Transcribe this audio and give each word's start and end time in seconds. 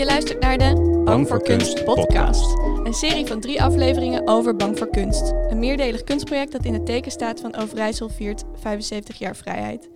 Je 0.00 0.06
luistert 0.06 0.40
naar 0.40 0.58
de 0.58 1.00
Bang 1.04 1.28
voor 1.28 1.42
Kunst 1.42 1.84
podcast. 1.84 2.58
Een 2.58 2.94
serie 2.94 3.26
van 3.26 3.40
drie 3.40 3.62
afleveringen 3.62 4.28
over 4.28 4.56
Bang 4.56 4.78
voor 4.78 4.90
Kunst. 4.90 5.32
Een 5.48 5.58
meerdelig 5.58 6.04
kunstproject 6.04 6.52
dat 6.52 6.64
in 6.64 6.72
het 6.74 6.86
teken 6.86 7.10
staat 7.10 7.40
van 7.40 7.56
Overijssel 7.56 8.08
viert 8.08 8.44
75 8.54 9.18
jaar 9.18 9.36
vrijheid. 9.36 9.88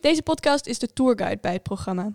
Deze 0.00 0.22
podcast 0.22 0.66
is 0.66 0.78
de 0.78 0.92
tourguide 0.92 1.40
bij 1.40 1.52
het 1.52 1.62
programma. 1.62 2.12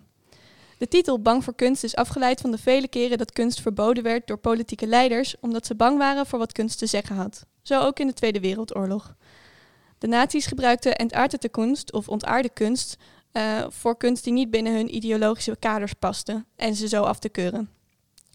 De 0.78 0.88
titel 0.88 1.22
Bang 1.22 1.44
voor 1.44 1.54
Kunst 1.54 1.84
is 1.84 1.96
afgeleid 1.96 2.40
van 2.40 2.50
de 2.50 2.58
vele 2.58 2.88
keren 2.88 3.18
dat 3.18 3.32
kunst 3.32 3.60
verboden 3.60 4.02
werd 4.02 4.26
door 4.26 4.38
politieke 4.38 4.86
leiders 4.86 5.36
omdat 5.40 5.66
ze 5.66 5.74
bang 5.74 5.98
waren 5.98 6.26
voor 6.26 6.38
wat 6.38 6.52
kunst 6.52 6.78
te 6.78 6.86
zeggen 6.86 7.16
had. 7.16 7.46
Zo 7.62 7.80
ook 7.80 7.98
in 7.98 8.06
de 8.06 8.12
Tweede 8.12 8.40
Wereldoorlog. 8.40 9.14
De 9.98 10.06
nazi's 10.06 10.46
gebruikten 10.46 10.96
entartete 10.96 11.48
kunst 11.48 11.92
of 11.92 12.08
ontaarde 12.08 12.50
kunst 12.50 12.96
uh, 13.36 13.66
voor 13.68 13.96
kunst 13.96 14.24
die 14.24 14.32
niet 14.32 14.50
binnen 14.50 14.74
hun 14.74 14.94
ideologische 14.94 15.56
kaders 15.58 15.92
paste 15.92 16.44
en 16.56 16.74
ze 16.74 16.88
zo 16.88 17.02
af 17.02 17.18
te 17.18 17.28
keuren. 17.28 17.68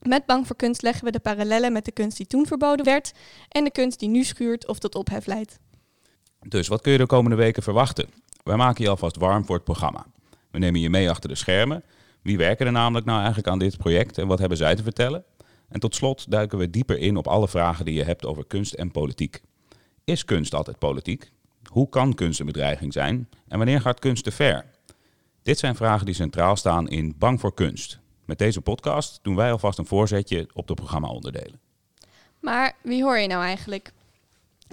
Met 0.01 0.25
Bang 0.25 0.47
voor 0.47 0.55
Kunst 0.55 0.81
leggen 0.81 1.05
we 1.05 1.11
de 1.11 1.19
parallellen 1.19 1.73
met 1.73 1.85
de 1.85 1.91
kunst 1.91 2.17
die 2.17 2.27
toen 2.27 2.45
verboden 2.45 2.85
werd 2.85 3.11
en 3.49 3.63
de 3.63 3.71
kunst 3.71 3.99
die 3.99 4.09
nu 4.09 4.23
schuurt 4.23 4.67
of 4.67 4.79
tot 4.79 4.95
ophef 4.95 5.25
leidt. 5.25 5.59
Dus 6.47 6.67
wat 6.67 6.81
kun 6.81 6.91
je 6.91 6.97
de 6.97 7.05
komende 7.05 7.37
weken 7.37 7.63
verwachten? 7.63 8.09
Wij 8.43 8.55
maken 8.55 8.83
je 8.83 8.89
alvast 8.89 9.17
warm 9.17 9.45
voor 9.45 9.55
het 9.55 9.63
programma. 9.63 10.05
We 10.51 10.59
nemen 10.59 10.79
je 10.79 10.89
mee 10.89 11.09
achter 11.09 11.29
de 11.29 11.35
schermen. 11.35 11.83
Wie 12.21 12.37
werken 12.37 12.65
er 12.65 12.71
namelijk 12.71 13.05
nou 13.05 13.17
eigenlijk 13.17 13.47
aan 13.47 13.59
dit 13.59 13.77
project 13.77 14.17
en 14.17 14.27
wat 14.27 14.39
hebben 14.39 14.57
zij 14.57 14.75
te 14.75 14.83
vertellen? 14.83 15.23
En 15.69 15.79
tot 15.79 15.95
slot 15.95 16.31
duiken 16.31 16.57
we 16.57 16.69
dieper 16.69 16.97
in 16.97 17.17
op 17.17 17.27
alle 17.27 17.47
vragen 17.47 17.85
die 17.85 17.93
je 17.93 18.03
hebt 18.03 18.25
over 18.25 18.45
kunst 18.45 18.73
en 18.73 18.91
politiek. 18.91 19.41
Is 20.03 20.25
kunst 20.25 20.53
altijd 20.53 20.79
politiek? 20.79 21.31
Hoe 21.63 21.89
kan 21.89 22.13
kunst 22.13 22.39
een 22.39 22.45
bedreiging 22.45 22.93
zijn? 22.93 23.29
En 23.47 23.57
wanneer 23.57 23.81
gaat 23.81 23.99
kunst 23.99 24.23
te 24.23 24.31
ver? 24.31 24.65
Dit 25.43 25.59
zijn 25.59 25.75
vragen 25.75 26.05
die 26.05 26.15
centraal 26.15 26.55
staan 26.55 26.89
in 26.89 27.15
Bang 27.17 27.39
voor 27.39 27.53
Kunst. 27.53 27.99
Met 28.25 28.37
deze 28.37 28.61
podcast 28.61 29.19
doen 29.21 29.35
wij 29.35 29.51
alvast 29.51 29.77
een 29.77 29.85
voorzetje 29.85 30.49
op 30.53 30.67
de 30.67 30.73
programma-onderdelen. 30.73 31.59
Maar 32.39 32.75
wie 32.81 33.03
hoor 33.03 33.17
je 33.17 33.27
nou 33.27 33.43
eigenlijk? 33.43 33.91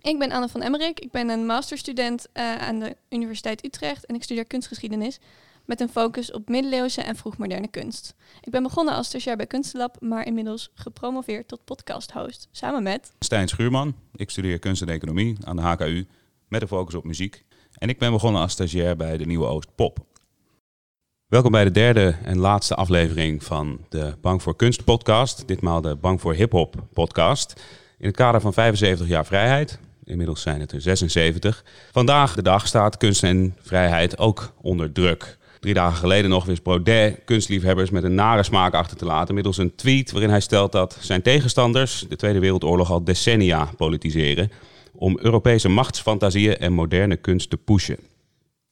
Ik 0.00 0.19
ben 0.19 0.33
Anne 0.33 0.48
van 0.48 0.62
Emmerik. 0.62 1.00
Ik 1.00 1.10
ben 1.10 1.28
een 1.28 1.47
masterstudent 1.47 2.27
uh, 2.34 2.56
aan 2.56 2.78
de 2.78 2.97
Universiteit 3.08 3.64
Utrecht 3.64 4.06
en 4.06 4.14
ik 4.14 4.22
studeer 4.22 4.44
kunstgeschiedenis 4.44 5.19
met 5.64 5.80
een 5.80 5.88
focus 5.88 6.33
op 6.33 6.48
middeleeuwse 6.48 7.03
en 7.03 7.16
vroegmoderne 7.16 7.69
kunst. 7.69 8.14
Ik 8.41 8.53
ben 8.53 8.62
begonnen 8.62 8.94
als 8.94 9.06
stagiair 9.06 9.36
bij 9.36 9.47
Kunstlab, 9.47 9.97
maar 10.00 10.27
inmiddels 10.27 10.70
gepromoveerd 10.75 11.48
tot 11.48 11.64
podcasthost, 11.64 12.48
samen 12.50 12.82
met... 12.82 13.12
Stijn 13.19 13.48
Schuurman. 13.48 13.94
Ik 14.14 14.30
studeer 14.30 14.58
kunst 14.58 14.82
en 14.82 14.88
economie 14.88 15.36
aan 15.44 15.56
de 15.56 15.62
HKU 15.62 16.06
met 16.48 16.62
een 16.62 16.69
focus 16.69 16.94
op 16.94 17.05
muziek. 17.05 17.44
En 17.75 17.88
ik 17.88 17.98
ben 17.98 18.12
begonnen 18.12 18.42
als 18.42 18.53
stagiair 18.53 18.97
bij 18.97 19.16
de 19.16 19.27
Nieuwe 19.27 19.47
Oost 19.47 19.75
Pop. 19.75 20.06
Welkom 21.29 21.51
bij 21.51 21.65
de 21.65 21.71
derde 21.71 22.15
en 22.25 22.39
laatste 22.39 22.75
aflevering 22.75 23.45
van 23.45 23.81
de 23.89 24.15
Bang 24.21 24.43
voor 24.43 24.57
Kunst 24.57 24.84
podcast. 24.84 25.48
Ditmaal 25.48 25.81
de 25.81 25.97
Bang 25.97 26.21
voor 26.21 26.34
Hip 26.34 26.53
Hop 26.53 26.75
podcast. 26.93 27.61
In 27.98 28.07
het 28.07 28.17
kader 28.17 28.41
van 28.41 28.53
75 28.53 29.09
jaar 29.09 29.27
vrijheid. 29.27 29.79
Inmiddels 30.05 30.43
zijn 30.43 30.61
het 30.61 30.73
er 30.73 30.81
76. 30.81 31.65
Vandaag 31.93 32.34
de 32.34 32.43
dag 32.43 32.67
staat 32.67 32.97
kunst 32.97 33.23
en 33.23 33.56
vrijheid 33.61 34.19
ook 34.19 34.53
onder 34.61 34.93
druk. 34.93 35.39
Drie 35.61 35.75
dagen 35.75 35.99
geleden 35.99 36.31
nog 36.31 36.45
wist 36.45 36.62
Baudet 36.62 37.21
kunstliefhebbers 37.25 37.91
met 37.91 38.05
een 38.05 38.15
nare 38.15 38.43
smaak 38.43 38.75
achter 38.75 38.97
te 38.97 39.05
laten. 39.05 39.34
middels 39.34 39.59
een 39.59 39.75
tweet 39.75 40.11
waarin 40.11 40.31
hij 40.31 40.41
stelt 40.41 40.73
dat 40.73 40.97
zijn 41.01 41.23
tegenstanders 41.23 42.05
de 42.09 42.17
Tweede 42.17 42.39
Wereldoorlog 42.39 42.91
al 42.91 43.05
decennia 43.05 43.71
politiseren. 43.77 44.51
om 44.93 45.19
Europese 45.21 45.69
machtsfantasieën 45.69 46.59
en 46.59 46.73
moderne 46.73 47.17
kunst 47.17 47.51
te 47.51 47.56
pushen. 47.56 47.99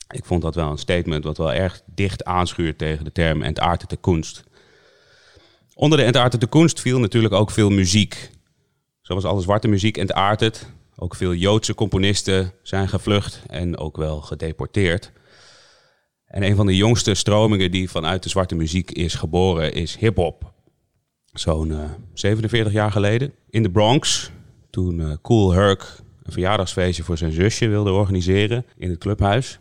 Ik 0.09 0.25
vond 0.25 0.43
dat 0.43 0.55
wel 0.55 0.71
een 0.71 0.79
statement 0.79 1.25
wat 1.25 1.37
wel 1.37 1.53
erg 1.53 1.83
dicht 1.95 2.25
aanschuurt 2.25 2.79
tegen 2.79 3.05
de 3.05 3.12
term 3.12 3.43
entartete 3.43 3.97
kunst. 3.97 4.45
Onder 5.75 5.99
de 5.99 6.05
entartete 6.05 6.47
kunst 6.47 6.81
viel 6.81 6.99
natuurlijk 6.99 7.35
ook 7.35 7.51
veel 7.51 7.71
muziek. 7.71 8.31
Zoals 9.01 9.25
alle 9.25 9.41
zwarte 9.41 9.69
muziek 9.69 9.97
entartet. 9.97 10.66
Ook 10.97 11.15
veel 11.15 11.34
Joodse 11.34 11.75
componisten 11.75 12.53
zijn 12.62 12.89
gevlucht 12.89 13.43
en 13.47 13.78
ook 13.78 13.97
wel 13.97 14.21
gedeporteerd. 14.21 15.12
En 16.27 16.43
een 16.43 16.56
van 16.56 16.66
de 16.66 16.77
jongste 16.77 17.15
stromingen 17.15 17.71
die 17.71 17.91
vanuit 17.91 18.22
de 18.22 18.28
zwarte 18.28 18.55
muziek 18.55 18.91
is 18.91 19.15
geboren 19.15 19.72
is 19.72 19.97
hip-hop. 19.97 20.53
Zo'n 21.33 21.69
uh, 21.69 21.91
47 22.15 22.72
jaar 22.72 22.93
geleden 22.93 23.33
in 23.50 23.62
de 23.62 23.71
Bronx, 23.71 24.31
toen 24.71 24.99
uh, 24.99 25.12
Cool 25.22 25.53
Herc 25.53 26.00
een 26.22 26.33
verjaardagsfeestje 26.33 27.03
voor 27.03 27.16
zijn 27.16 27.33
zusje 27.33 27.69
wilde 27.69 27.91
organiseren 27.91 28.66
in 28.77 28.91
het 28.91 28.99
clubhuis. 28.99 29.59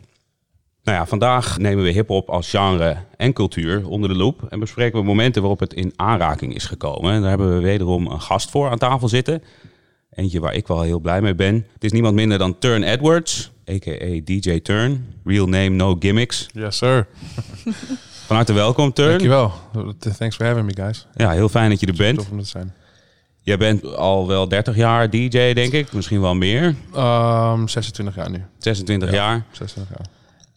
Nou 0.86 0.98
ja, 0.98 1.06
vandaag 1.06 1.58
nemen 1.58 1.84
we 1.84 1.90
hip-hop 1.90 2.30
als 2.30 2.50
genre 2.50 2.98
en 3.18 3.34
cultuur 3.34 3.88
onder 3.88 4.10
de 4.10 4.16
loep 4.16 4.44
en 4.50 4.60
bespreken 4.60 5.00
we 5.00 5.06
momenten 5.06 5.42
waarop 5.42 5.60
het 5.60 5.74
in 5.74 5.94
aanraking 5.96 6.56
is 6.56 6.66
gekomen. 6.66 7.14
En 7.14 7.20
daar 7.22 7.30
hebben 7.30 7.56
we 7.56 7.62
wederom 7.62 8.08
een 8.08 8.22
gast 8.22 8.50
voor 8.52 8.70
aan 8.70 8.78
tafel 8.78 9.08
zitten. 9.08 9.44
Eentje 10.12 10.40
waar 10.40 10.54
ik 10.54 10.68
wel 10.68 10.82
heel 10.82 11.00
blij 11.00 11.22
mee 11.22 11.36
ben. 11.36 11.66
Het 11.74 11.84
is 11.84 11.92
niemand 11.92 12.16
minder 12.16 12.38
dan 12.38 12.60
Turn 12.60 12.84
Edwards, 12.84 13.52
a.k.a. 13.70 14.20
DJ 14.24 14.60
Turn. 14.60 15.14
Real 15.24 15.46
name, 15.48 15.70
no 15.70 15.96
gimmicks. 16.00 16.48
Yes, 16.54 16.78
sir. 16.78 17.08
Van 18.28 18.36
harte 18.36 18.54
welkom, 18.54 18.94
Turn. 18.94 19.10
Dankjewel. 19.10 19.52
Thanks 20.18 20.36
for 20.36 20.46
having 20.46 20.66
me, 20.66 20.84
guys. 20.84 21.08
Ja, 21.16 21.32
heel 21.32 21.50
fijn 21.50 21.70
dat 21.70 21.80
je 21.80 21.86
er 21.88 21.94
bent. 21.94 22.18
Tof 22.18 22.30
om 22.32 22.40
te 22.40 22.46
zijn. 22.46 22.74
Jij 23.42 23.58
bent 23.58 23.96
al 23.96 24.28
wel 24.28 24.48
30 24.48 24.76
jaar 24.76 25.10
DJ, 25.10 25.54
denk 25.54 25.72
ik. 25.74 25.94
Misschien 25.94 26.22
wel 26.22 26.36
meer. 26.36 26.76
Um, 26.96 27.68
26 27.68 28.16
jaar 28.16 28.30
nu. 28.32 28.44
26 28.58 29.10
Ja. 29.10 29.16
jaar. 29.16 29.46
26 29.52 29.98
jaar. 29.98 30.08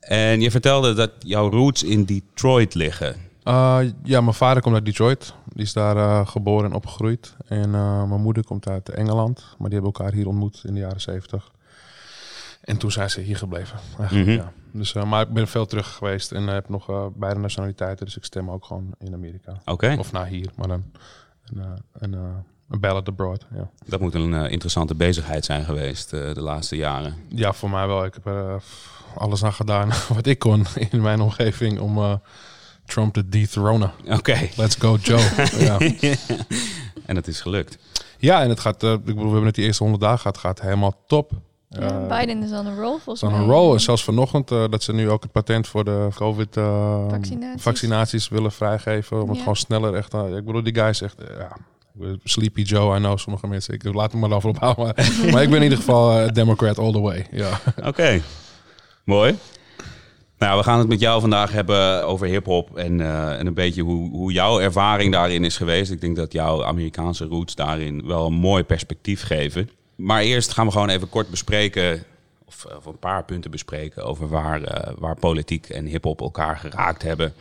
En 0.09 0.41
je 0.41 0.51
vertelde 0.51 0.95
dat 0.95 1.11
jouw 1.19 1.51
roots 1.51 1.83
in 1.83 2.05
Detroit 2.05 2.75
liggen. 2.75 3.17
Uh, 3.45 3.81
ja, 4.03 4.21
mijn 4.21 4.35
vader 4.35 4.63
komt 4.63 4.75
uit 4.75 4.85
Detroit. 4.85 5.35
Die 5.53 5.63
is 5.63 5.73
daar 5.73 5.97
uh, 5.97 6.27
geboren 6.27 6.71
en 6.71 6.77
opgegroeid. 6.77 7.37
En 7.47 7.69
uh, 7.69 8.05
mijn 8.05 8.21
moeder 8.21 8.45
komt 8.45 8.69
uit 8.69 8.89
Engeland. 8.89 9.45
Maar 9.59 9.71
die 9.71 9.79
hebben 9.79 9.93
elkaar 9.93 10.13
hier 10.13 10.27
ontmoet 10.27 10.63
in 10.65 10.75
de 10.75 10.81
jaren 10.81 11.01
70. 11.01 11.51
En 12.61 12.77
toen 12.77 12.91
zijn 12.91 13.11
ze 13.11 13.21
hier 13.21 13.37
gebleven. 13.37 13.79
Mhm. 13.99 14.31
ja. 14.31 14.53
dus, 14.73 14.93
maar 14.93 15.23
ik 15.23 15.33
ben 15.33 15.49
veel 15.49 15.67
terug 15.67 15.95
geweest 15.95 16.33
en 16.33 16.47
heb 16.47 16.69
nog 16.69 17.11
beide 17.15 17.41
nationaliteiten. 17.41 18.07
Dus 18.07 18.17
ik 18.17 18.25
stem 18.25 18.51
ook 18.51 18.65
gewoon 18.65 18.95
in 18.99 19.15
Amerika. 19.15 19.61
Oké, 19.65 19.97
Of 19.99 20.13
naar 20.13 20.27
hier, 20.27 20.51
maar 20.57 20.69
dan 20.69 20.85
een, 21.93 22.13
uh, 22.13 22.21
een, 22.69 22.75
een 22.75 22.81
ballad 22.81 23.09
abroad. 23.09 23.47
Ja. 23.55 23.71
dat 23.87 24.01
moet 24.01 24.15
een 24.15 24.35
eh, 24.35 24.51
interessante 24.51 24.95
bezigheid 24.95 25.45
zijn 25.45 25.65
geweest 25.65 26.13
eh, 26.13 26.35
de 26.35 26.41
laatste 26.41 26.77
jaren. 26.77 27.15
ja, 27.29 27.53
voor 27.53 27.71
mij 27.71 27.87
wel. 27.87 28.05
Ik 28.05 28.15
heb 28.15 28.27
er 28.27 28.49
uh, 28.49 28.55
alles 29.17 29.45
aan 29.45 29.53
gedaan 29.53 29.89
wat 30.15 30.27
ik 30.27 30.39
kon 30.39 30.67
in 30.91 31.01
mijn 31.01 31.21
omgeving 31.21 31.81
om 31.81 31.99
uh, 31.99 32.13
Trump 32.85 33.13
te 33.15 33.29
dethronen. 33.29 33.93
Oké, 34.09 34.49
Let's 34.57 34.75
go 34.75 34.97
Joe. 34.97 35.21
ja. 35.67 35.79
en 37.07 37.17
het 37.17 37.29
is 37.29 37.41
gelukt. 37.41 37.79
ja, 38.19 38.43
en 38.43 38.49
het 38.49 38.61
gaat, 38.61 38.83
uh, 38.83 38.93
ik 38.93 39.05
bedoel, 39.05 39.23
we 39.23 39.29
hebben 39.29 39.47
het 39.47 39.55
die 39.55 39.65
eerste 39.65 39.83
honderd 39.83 40.03
dagen 40.05 40.19
gehad, 40.21 40.39
gaat 40.39 40.61
helemaal 40.61 40.95
top. 41.07 41.33
Ja, 41.33 42.01
Uh, 42.01 42.19
Biden 42.19 42.43
is 42.43 42.51
on 42.51 42.67
a 42.67 42.75
roll 42.75 42.99
volgens 42.99 43.23
mij. 43.23 43.33
een 43.41 43.47
roll. 43.47 43.73
En 43.73 43.81
zelfs 43.81 44.05
vanochtend 44.05 44.51
uh, 44.51 44.65
dat 44.71 44.83
ze 44.83 44.93
nu 44.93 45.11
ook 45.11 45.23
het 45.23 45.33
patent 45.33 45.67
voor 45.67 45.85
de 45.85 46.09
COVID-vaccinaties 46.15 47.63
Vaccinaties. 47.63 48.29
willen 48.29 48.53
vrijgeven. 48.53 49.23
Om 49.23 49.29
het 49.29 49.39
gewoon 49.39 49.57
sneller 49.57 49.95
echt... 49.95 50.15
uh, 50.15 50.37
ik 50.37 50.45
bedoel, 50.45 50.63
die 50.63 50.75
guy 50.75 50.89
is 50.89 51.01
echt... 51.03 51.21
uh, 51.23 51.27
ja, 51.39 51.57
Sleepy 52.25 52.63
Joe, 52.63 52.97
I 52.97 52.99
know 52.99 53.19
sommige 53.19 53.47
mensen. 53.47 53.75
Ik 53.75 53.95
laat 53.95 54.13
hem 54.13 54.21
maar 54.21 54.33
over 54.33 54.49
ophouden. 54.49 54.85
Maar, 54.85 55.31
maar 55.31 55.43
ik 55.43 55.49
ben 55.49 55.57
in 55.57 55.63
ieder 55.63 55.79
geval 55.79 56.21
uh, 56.21 56.29
Democrat 56.33 56.79
all 56.79 56.93
the 56.93 57.01
way. 57.01 57.27
Oké, 57.85 58.23
mooi. 59.05 59.37
Nou, 60.39 60.59
we 60.59 60.65
gaan 60.65 60.79
het 60.79 60.89
met 60.89 61.01
jou 61.01 61.21
vandaag 61.21 61.53
hebben 61.53 62.05
over 62.07 62.27
hip-hop 62.27 62.77
en, 62.77 62.99
uh, 62.99 63.39
en 63.39 63.47
een 63.47 63.55
beetje 63.55 63.83
hoe, 63.83 64.11
hoe 64.11 64.33
jouw 64.33 64.61
ervaring 64.61 65.13
daarin 65.13 65.45
is 65.45 65.57
geweest. 65.57 65.91
Ik 65.91 66.01
denk 66.01 66.17
dat 66.17 66.33
jouw 66.33 66.65
Amerikaanse 66.65 67.25
roots 67.25 67.55
daarin 67.55 68.07
wel 68.07 68.27
een 68.27 68.33
mooi 68.33 68.65
perspectief 68.65 69.23
geven. 69.23 69.71
Maar 69.95 70.23
eerst 70.23 70.53
gaan 70.53 70.67
we 70.67 70.73
gewoon 70.73 70.89
even 70.89 71.09
kort 71.09 71.31
bespreken, 71.31 72.05
of, 72.45 72.67
of 72.77 72.87
een 72.87 72.99
paar 72.99 73.25
punten 73.25 73.51
bespreken, 73.51 74.05
over 74.05 74.29
waar, 74.29 74.61
uh, 74.61 74.93
waar 74.99 75.17
politiek 75.17 75.69
en 75.69 75.87
hip-hop 75.87 76.21
elkaar 76.21 76.57
geraakt 76.57 77.03
hebben 77.03 77.33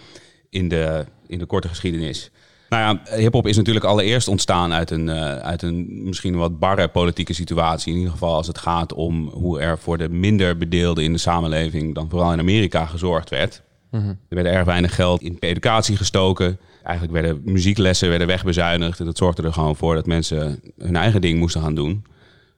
in 0.50 0.70
de, 0.70 1.06
in 1.28 1.40
de 1.40 1.46
korte 1.46 1.68
geschiedenis. 1.68 2.32
Nou 2.70 3.00
ja, 3.10 3.16
hip-hop 3.16 3.48
is 3.48 3.58
natuurlijk 3.58 3.86
allereerst 3.86 4.28
ontstaan 4.28 4.74
uit 4.74 4.92
een, 4.92 5.08
uh, 5.08 5.36
uit 5.36 5.62
een 5.62 6.04
misschien 6.04 6.36
wat 6.36 6.60
barre 6.60 6.88
politieke 6.88 7.34
situatie. 7.34 7.92
In 7.92 7.98
ieder 7.98 8.14
geval 8.14 8.34
als 8.34 8.48
het 8.48 8.58
gaat 8.58 8.94
om 8.94 9.28
hoe 9.28 9.60
er 9.60 9.78
voor 9.78 9.98
de 9.98 10.10
minder 10.10 10.58
bedeelden 10.58 11.04
in 11.04 11.12
de 11.12 11.18
samenleving, 11.18 11.96
dan 11.96 12.10
vooral 12.10 12.34
in 12.34 12.40
Amerika, 12.40 12.86
gezorgd 12.86 13.30
werd. 13.30 13.62
Mm-hmm. 13.92 14.20
Er 14.30 14.36
werd 14.36 14.48
erg 14.48 14.66
weinig 14.66 14.96
geld 14.96 15.22
in 15.22 15.38
educatie 15.40 15.98
gestoken. 15.98 16.60
Eigenlijk 16.84 17.24
werden 17.24 17.42
muzieklessen 17.46 18.10
werden 18.10 18.28
wegbezuinigd. 18.28 19.00
En 19.00 19.06
dat 19.06 19.18
zorgde 19.18 19.44
er 19.44 19.54
gewoon 19.54 19.76
voor 19.76 19.96
dat 19.96 20.06
mensen 20.06 20.62
hun 20.78 20.96
eigen 20.96 21.22
ding 21.22 21.40
moesten 21.40 21.62
gaan 21.62 21.76
doen. 21.76 22.06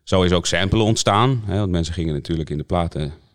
Zo 0.04 0.22
is 0.22 0.32
ook 0.32 0.46
samplen 0.46 0.86
ontstaan. 0.86 1.42
Hè, 1.46 1.58
want 1.58 1.72
mensen 1.72 1.94
gingen 1.94 2.14
natuurlijk 2.14 2.50
in 2.50 2.58
de 2.58 2.64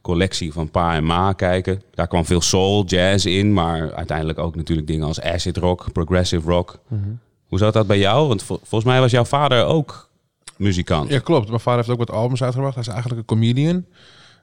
platencollectie 0.04 0.52
van 0.52 0.70
pa 0.70 0.94
en 0.94 1.04
ma 1.04 1.32
kijken. 1.32 1.82
Daar 1.94 2.06
kwam 2.06 2.24
veel 2.24 2.40
soul, 2.40 2.84
jazz 2.84 3.24
in. 3.24 3.52
Maar 3.52 3.94
uiteindelijk 3.94 4.38
ook 4.38 4.56
natuurlijk 4.56 4.86
dingen 4.86 5.06
als 5.06 5.20
acid 5.20 5.56
rock, 5.56 5.92
progressive 5.92 6.50
rock. 6.50 6.78
Mm-hmm. 6.88 7.18
Hoe 7.48 7.58
zat 7.58 7.72
dat 7.72 7.86
bij 7.86 7.98
jou? 7.98 8.28
Want 8.28 8.42
vol 8.42 8.56
volgens 8.56 8.90
mij 8.90 9.00
was 9.00 9.10
jouw 9.10 9.24
vader 9.24 9.64
ook 9.64 10.08
muzikant. 10.56 11.10
Ja, 11.10 11.18
klopt. 11.18 11.48
Mijn 11.48 11.60
vader 11.60 11.78
heeft 11.78 12.00
ook 12.00 12.06
wat 12.06 12.16
albums 12.16 12.42
uitgebracht. 12.42 12.74
Hij 12.74 12.84
is 12.84 12.90
eigenlijk 12.90 13.20
een 13.20 13.26
comedian. 13.26 13.84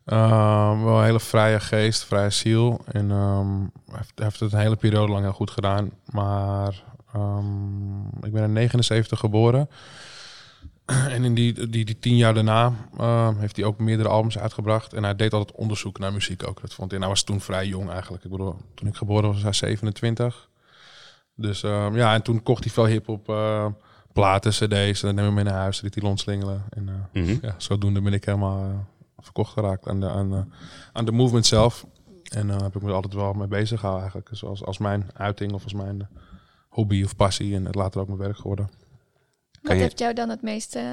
Um, 0.06 0.84
wel 0.84 0.98
een 0.98 1.04
hele 1.04 1.20
vrije 1.20 1.60
geest, 1.60 2.04
vrije 2.04 2.30
ziel. 2.30 2.82
En 2.86 3.12
um, 3.12 3.72
hij 3.86 3.98
heeft, 3.98 4.12
heeft 4.16 4.40
het 4.40 4.54
een 4.54 4.60
hele 4.60 4.76
periode 4.76 5.12
lang 5.12 5.24
heel 5.24 5.34
goed 5.34 5.52
gedaan. 5.52 5.92
Maar 6.06 6.84
Ehm, 7.14 8.26
ik 8.26 8.32
ben 8.32 8.44
in 8.44 8.54
79 8.54 9.20
geboren. 9.20 9.70
En 11.16 11.24
in 11.24 11.34
die, 11.34 11.70
die, 11.70 11.86
die 11.86 12.00
tien 12.00 12.16
jaar 12.16 12.34
daarna 12.34 12.74
ehm, 12.98 13.38
heeft 13.38 13.56
hij 13.56 13.66
ook 13.66 13.80
meerdere 13.80 14.10
albums 14.10 14.38
uitgebracht. 14.38 14.94
En 14.94 15.04
hij 15.04 15.16
deed 15.16 15.34
altijd 15.34 15.58
onderzoek 15.58 16.00
naar 16.00 16.14
muziek 16.14 16.48
ook. 16.48 16.62
Dat 16.62 16.74
vond 16.74 16.88
hij. 16.92 17.00
En 17.00 17.06
hij 17.06 17.14
was 17.16 17.24
toen 17.24 17.42
vrij 17.42 17.68
jong 17.68 17.90
eigenlijk. 17.90 18.24
Ik 18.24 18.32
bedoel, 18.32 18.56
toen 18.74 18.88
ik 18.88 18.96
geboren 18.96 19.24
was, 19.24 19.34
was 19.44 19.60
hij 19.60 19.70
27. 19.70 20.50
Dus 21.36 21.64
ehm, 21.64 21.96
ja, 21.96 22.14
en 22.14 22.22
toen 22.22 22.44
kocht 22.44 22.64
hij 22.64 22.74
veel 22.74 22.86
hip-hop 22.86 23.30
eh, 23.30 23.66
platen, 24.14 24.52
CD's. 24.52 25.04
En 25.04 25.08
dan 25.08 25.16
neem 25.16 25.28
ik 25.28 25.34
mee 25.34 25.44
naar 25.44 25.54
huis, 25.54 25.82
liet 25.82 25.96
hij 25.96 26.04
rondslingelen. 26.04 26.64
En 26.70 26.90
eh, 26.90 27.22
Mhm. 27.22 27.38
ja, 27.42 27.56
zodoende 27.58 28.02
ben 28.02 28.14
ik 28.14 28.26
helemaal 28.26 28.64
eh, 28.70 28.76
verkocht 29.24 29.52
geraakt 29.54 29.88
aan 29.88 30.00
de, 30.00 30.10
aan, 30.10 30.34
eh, 30.34 30.40
aan 30.94 31.06
de 31.06 31.12
movement 31.12 31.46
zelf. 31.46 31.86
En 32.34 32.48
daar 32.48 32.62
heb 32.62 32.76
ik 32.76 32.82
me 32.82 32.92
altijd 32.92 33.14
wel 33.14 33.34
mee 33.34 33.48
bezig 33.48 33.80
gehouden 33.80 34.08
eigenlijk. 34.12 34.38
Zoals 34.38 34.64
als 34.66 34.78
mijn 34.78 35.10
uiting 35.14 35.54
of 35.54 35.64
als 35.64 35.74
mijn 35.74 36.02
eh, 36.02 36.08
hobby 36.70 37.04
of 37.04 37.16
passie. 37.16 37.56
En 37.56 37.66
het 37.66 37.76
later 37.76 38.02
ook 38.02 38.08
mijn 38.08 38.20
werk 38.20 38.38
geworden. 38.38 38.70
Wat 39.62 39.72
je- 39.76 39.82
heeft 39.82 40.00
jou 40.00 40.14
dan 40.14 40.30
het 40.30 40.42
meest 40.42 40.76
eh, 40.76 40.84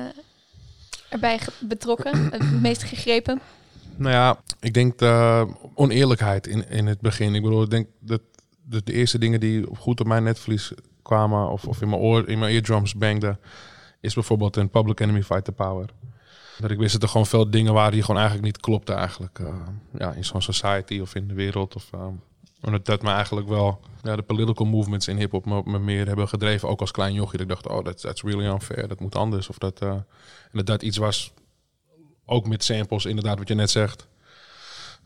erbij 1.08 1.40
betrokken? 1.60 2.30
het 2.30 2.60
meest 2.68 2.82
gegrepen? 2.82 3.40
Nou 3.96 4.12
ja, 4.14 4.40
ik 4.60 4.74
denk 4.74 4.98
de 4.98 5.46
oneerlijkheid 5.74 6.46
in, 6.46 6.68
in 6.70 6.86
het 6.86 7.00
begin. 7.00 7.34
Ik 7.34 7.42
bedoel, 7.42 7.62
ik 7.62 7.70
denk 7.70 7.86
dat 8.00 8.20
de, 8.62 8.82
de 8.84 8.92
eerste 8.92 9.18
dingen 9.18 9.40
die 9.40 9.66
goed 9.76 10.00
op 10.00 10.06
mijn 10.06 10.22
netvlies 10.22 10.72
kwamen... 11.02 11.50
of, 11.50 11.64
of 11.64 11.80
in 11.82 11.88
mijn 11.88 12.00
oor, 12.00 12.28
in 12.28 12.38
mijn 12.38 12.52
eardrums 12.52 12.94
bangden... 12.94 13.38
is 14.00 14.14
bijvoorbeeld 14.14 14.56
een 14.56 14.70
Public 14.70 15.00
Enemy 15.00 15.22
Fight 15.22 15.44
the 15.44 15.52
Power. 15.52 15.88
Dat 16.58 16.70
ik 16.70 16.78
wist 16.78 16.92
dat 16.92 17.02
er 17.02 17.08
gewoon 17.08 17.26
veel 17.26 17.50
dingen 17.50 17.72
waren 17.72 17.92
die 17.92 18.00
gewoon 18.02 18.16
eigenlijk 18.20 18.46
niet 18.46 18.60
klopten 18.60 18.96
eigenlijk. 18.96 19.38
eh, 19.38 19.54
ja, 19.98 20.12
in 20.12 20.24
zo'n 20.24 20.42
society 20.42 20.98
of 21.00 21.14
in 21.14 21.28
de 21.28 21.34
wereld. 21.34 21.74
Of, 21.74 21.88
eh, 21.92 22.06
en 22.60 22.72
dat, 22.72 22.86
dat 22.86 23.02
me 23.02 23.10
eigenlijk 23.10 23.48
wel 23.48 23.80
de 24.02 24.22
political 24.22 24.66
movements 24.66 25.08
in 25.08 25.16
hip-hop 25.16 25.44
me, 25.44 25.62
me 25.64 25.78
meer 25.78 26.06
hebben 26.06 26.28
gedreven. 26.28 26.68
Ook 26.68 26.80
als 26.80 26.90
klein 26.90 27.14
jochie. 27.14 27.38
Dat 27.38 27.40
ik 27.40 27.48
dacht, 27.48 27.68
oh, 27.68 27.84
that's, 27.84 28.02
that's 28.02 28.22
really 28.22 28.46
unfair. 28.46 28.88
Dat 28.88 29.00
moet 29.00 29.16
anders. 29.16 29.48
Of 29.48 29.58
dat, 29.58 29.80
eh, 29.80 29.90
en 29.90 30.04
dat 30.52 30.66
dat 30.66 30.82
iets 30.82 30.96
was, 30.96 31.32
ook 32.26 32.48
met 32.48 32.64
samples, 32.64 33.04
inderdaad, 33.04 33.38
wat 33.38 33.48
je 33.48 33.54
net 33.54 33.70
zegt. 33.70 34.08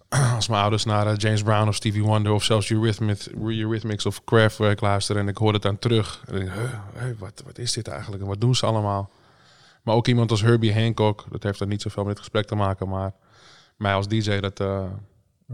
Als 0.35 0.49
mijn 0.49 0.61
ouders 0.61 0.85
naar 0.85 1.07
eh, 1.07 1.17
James 1.17 1.43
Brown 1.43 1.69
of 1.69 1.75
Stevie 1.75 2.03
Wonder 2.03 2.33
of 2.33 2.45
zelfs 2.45 2.71
Eurythmics, 2.71 3.29
Eurythmics 3.31 4.07
of 4.07 4.25
Kraftwerk 4.25 4.81
luisteren 4.81 5.23
en 5.23 5.29
ik 5.29 5.37
hoorde 5.37 5.55
het 5.55 5.63
dan 5.63 5.79
terug. 5.79 6.23
En 6.27 6.43
ik 6.43 7.19
wat, 7.19 7.43
wat 7.45 7.59
is 7.59 7.73
dit 7.73 7.89
eigenlijk 7.89 8.23
en 8.23 8.29
wat 8.29 8.41
doen 8.41 8.55
ze 8.55 8.67
allemaal? 8.67 9.11
Maar 9.83 9.95
ook 9.95 10.07
iemand 10.07 10.31
als 10.31 10.43
Herbie 10.43 10.75
Hancock, 10.75 11.25
dat 11.31 11.43
heeft 11.43 11.61
er 11.61 11.67
niet 11.67 11.83
zoveel 11.83 12.03
met 12.03 12.13
het 12.13 12.21
gesprek 12.21 12.47
te 12.47 12.55
maken, 12.55 12.89
maar 12.89 13.13
mij 13.77 13.95
als 13.95 14.09
DJ, 14.09 14.41
dat 14.41 14.61
eh, 14.61 14.85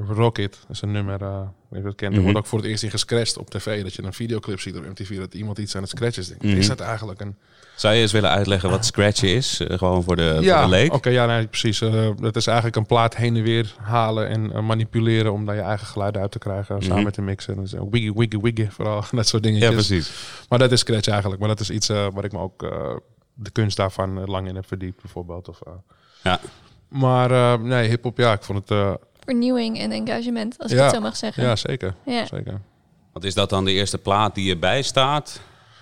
Rocket, 0.07 0.59
is 0.71 0.83
een 0.83 0.93
nummer, 0.93 1.23
eh 1.23 1.41
weet 1.69 1.81
je 1.81 1.87
dat 1.87 1.95
kent, 1.95 2.11
er 2.13 2.17
Mhm. 2.17 2.23
wordt 2.23 2.39
ook 2.39 2.47
voor 2.47 2.59
het 2.59 2.69
eerst 2.69 2.83
in 2.83 2.91
gescratcht 2.91 3.39
op 3.39 3.51
tv, 3.51 3.83
dat 3.83 3.95
je 3.95 4.03
een 4.03 4.13
videoclip 4.13 4.61
ziet 4.61 4.77
op 4.77 4.87
MTV, 4.87 5.19
dat 5.19 5.35
iemand 5.35 5.59
iets 5.59 5.77
aan 5.77 5.83
het 5.83 5.91
scratchen 5.91 6.23
is. 6.23 6.29
Denk, 6.29 6.43
Mhm. 6.43 6.57
Is 6.57 6.69
dat 6.69 6.81
eigenlijk 6.81 7.21
een... 7.21 7.37
Zou 7.77 7.95
je 7.95 8.01
eens 8.01 8.13
willen 8.13 8.31
uitleggen 8.31 8.71
wat 8.71 8.85
scratchen 8.85 9.29
is? 9.29 9.61
Eh, 9.61 9.79
gewoon 9.79 10.03
voor 10.03 10.17
de, 10.17 10.33
voor 10.35 10.43
de 10.63 10.69
leek? 10.69 10.93
Oké, 10.95 11.09
ja, 11.11 11.27
nee, 11.27 11.47
precies. 11.47 11.81
Eh, 11.81 12.09
dat 12.21 12.37
is 12.37 12.47
eigenlijk 12.47 12.77
een 12.77 12.87
plaat 12.87 13.17
heen 13.17 13.37
en 13.37 13.43
weer 13.43 13.75
halen 13.81 14.29
en 14.29 14.53
eh, 14.53 14.61
manipuleren 14.63 15.33
om 15.33 15.47
daar 15.47 15.55
je 15.55 15.61
eigen 15.61 15.87
geluiden 15.87 16.21
uit 16.23 16.31
te 16.31 16.39
krijgen 16.39 16.81
samen 16.83 16.95
Mhm. 16.97 17.05
met 17.05 17.15
de 17.15 17.23
mixer. 17.23 17.57
En 17.59 17.69
zo 17.69 17.89
wiggy, 17.91 18.13
wiggy, 18.13 18.39
wiggy, 18.41 18.69
vooral 18.71 19.05
dat 19.13 19.29
soort 19.29 19.43
dingetjes. 19.43 19.69
Ja, 19.69 19.75
precies. 19.75 20.13
Maar 20.49 20.59
dat 20.59 20.73
is 20.73 20.81
scratch 20.81 21.09
eigenlijk. 21.09 21.41
Maar 21.41 21.49
dat 21.49 21.61
is 21.61 21.71
iets 21.71 21.89
eh, 21.89 22.07
waar 22.13 22.25
ik 22.25 22.33
me 22.33 22.39
ook 22.39 22.63
eh, 22.63 22.97
de 23.35 23.51
kunst 23.51 23.77
daarvan 23.77 24.19
eh, 24.21 24.27
lang 24.27 24.49
in 24.49 24.55
heb 24.55 24.67
verdiept, 24.67 25.03
bijvoorbeeld. 25.03 25.49
Of, 25.49 25.61
eh. 25.67 25.73
Ja. 26.23 26.41
Maar 26.89 27.31
eh, 27.31 27.59
nee, 27.61 27.89
hip-hop, 27.89 28.19
ja, 28.19 28.33
ik 28.33 28.43
vond 28.43 28.69
het. 28.69 28.99
Vernieuwing 29.29 29.79
en 29.79 29.93
engagement, 29.93 30.55
als 30.59 30.73
ik 30.73 30.79
het 30.79 30.95
zo 30.95 31.01
mag 31.01 31.17
zeggen. 31.17 31.43
ja, 31.43 31.57
zeker. 31.57 31.95
Ja. 32.05 32.27
zeker. 32.27 32.61
Want 33.13 33.25
is 33.25 33.35
dat 33.35 33.51
dan 33.51 33.65
de 33.65 33.73
eerste 33.73 33.99
plaat 33.99 34.35
die 34.35 34.45
je 34.47 34.57
bijstaat? 34.57 35.41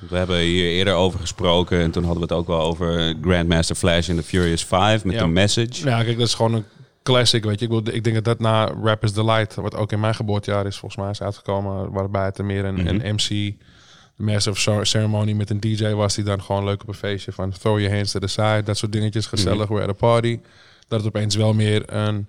We 0.09 0.17
hebben 0.17 0.39
hier 0.39 0.71
eerder 0.71 0.95
over 0.95 1.21
gesproken 1.21 1.81
en 1.81 1.91
toen 1.91 2.05
hadden 2.05 2.23
we 2.29 2.29
het 2.35 2.39
ook 2.43 2.47
wel 2.47 2.61
over 2.61 3.15
Grandmaster 3.23 3.77
Flash 3.77 4.09
in 4.09 4.17
The 4.17 4.23
Furious 4.23 4.65
5 4.65 5.05
met 5.05 5.15
Ja. 5.15 5.21
de 5.23 5.29
message. 5.29 5.85
Ja, 5.89 6.03
kijk, 6.03 6.19
dat 6.19 6.27
is 6.27 6.35
gewoon 6.35 6.55
een 6.55 6.65
classic, 7.03 7.45
weet 7.45 7.59
je. 7.59 7.65
Ik, 7.67 7.71
bedoel, 7.73 7.95
ik 7.95 8.05
denk 8.05 8.15
dat 8.17 8.25
dat 8.25 8.39
na 8.39 8.73
Rap 8.83 9.03
is 9.05 9.13
the 9.13 9.25
Light, 9.25 9.55
wat 9.55 9.75
ook 9.75 9.93
in 9.93 10.01
mijn 10.01 10.15
geboortejaar 10.15 10.67
is, 10.67 10.77
volgens 10.77 11.01
mij 11.03 11.11
is 11.11 11.23
uitgekomen, 11.23 11.91
waarbij 11.91 12.25
het 12.25 12.39
er 12.39 12.45
meer 12.45 12.65
een, 12.65 12.75
Mhm. 12.75 12.87
een 12.87 13.15
MC, 13.15 13.29
de 13.29 14.23
Master 14.23 14.53
of 14.53 14.59
Cer- 14.59 14.87
Ceremony 14.87 15.33
met 15.33 15.51
een 15.51 15.61
DJ 15.61 15.89
was, 15.93 16.15
die 16.15 16.25
dan 16.25 16.43
gewoon 16.43 16.65
leuk 16.65 16.83
op 16.83 16.89
een 16.89 16.95
feestje 16.95 17.33
van 17.33 17.51
throw 17.51 17.79
your 17.79 17.95
hands 17.95 18.13
to 18.13 18.19
the 18.19 18.27
side, 18.27 18.63
dat 18.65 18.77
soort 18.77 18.93
dingetjes, 18.93 19.27
gezellig, 19.27 19.69
we're 19.69 19.83
at 19.83 19.89
a 19.89 19.93
party. 19.93 20.41
Dat 20.89 20.99
het 20.99 21.09
opeens 21.09 21.37
wel 21.37 21.53
meer 21.55 21.83
een, 21.95 22.27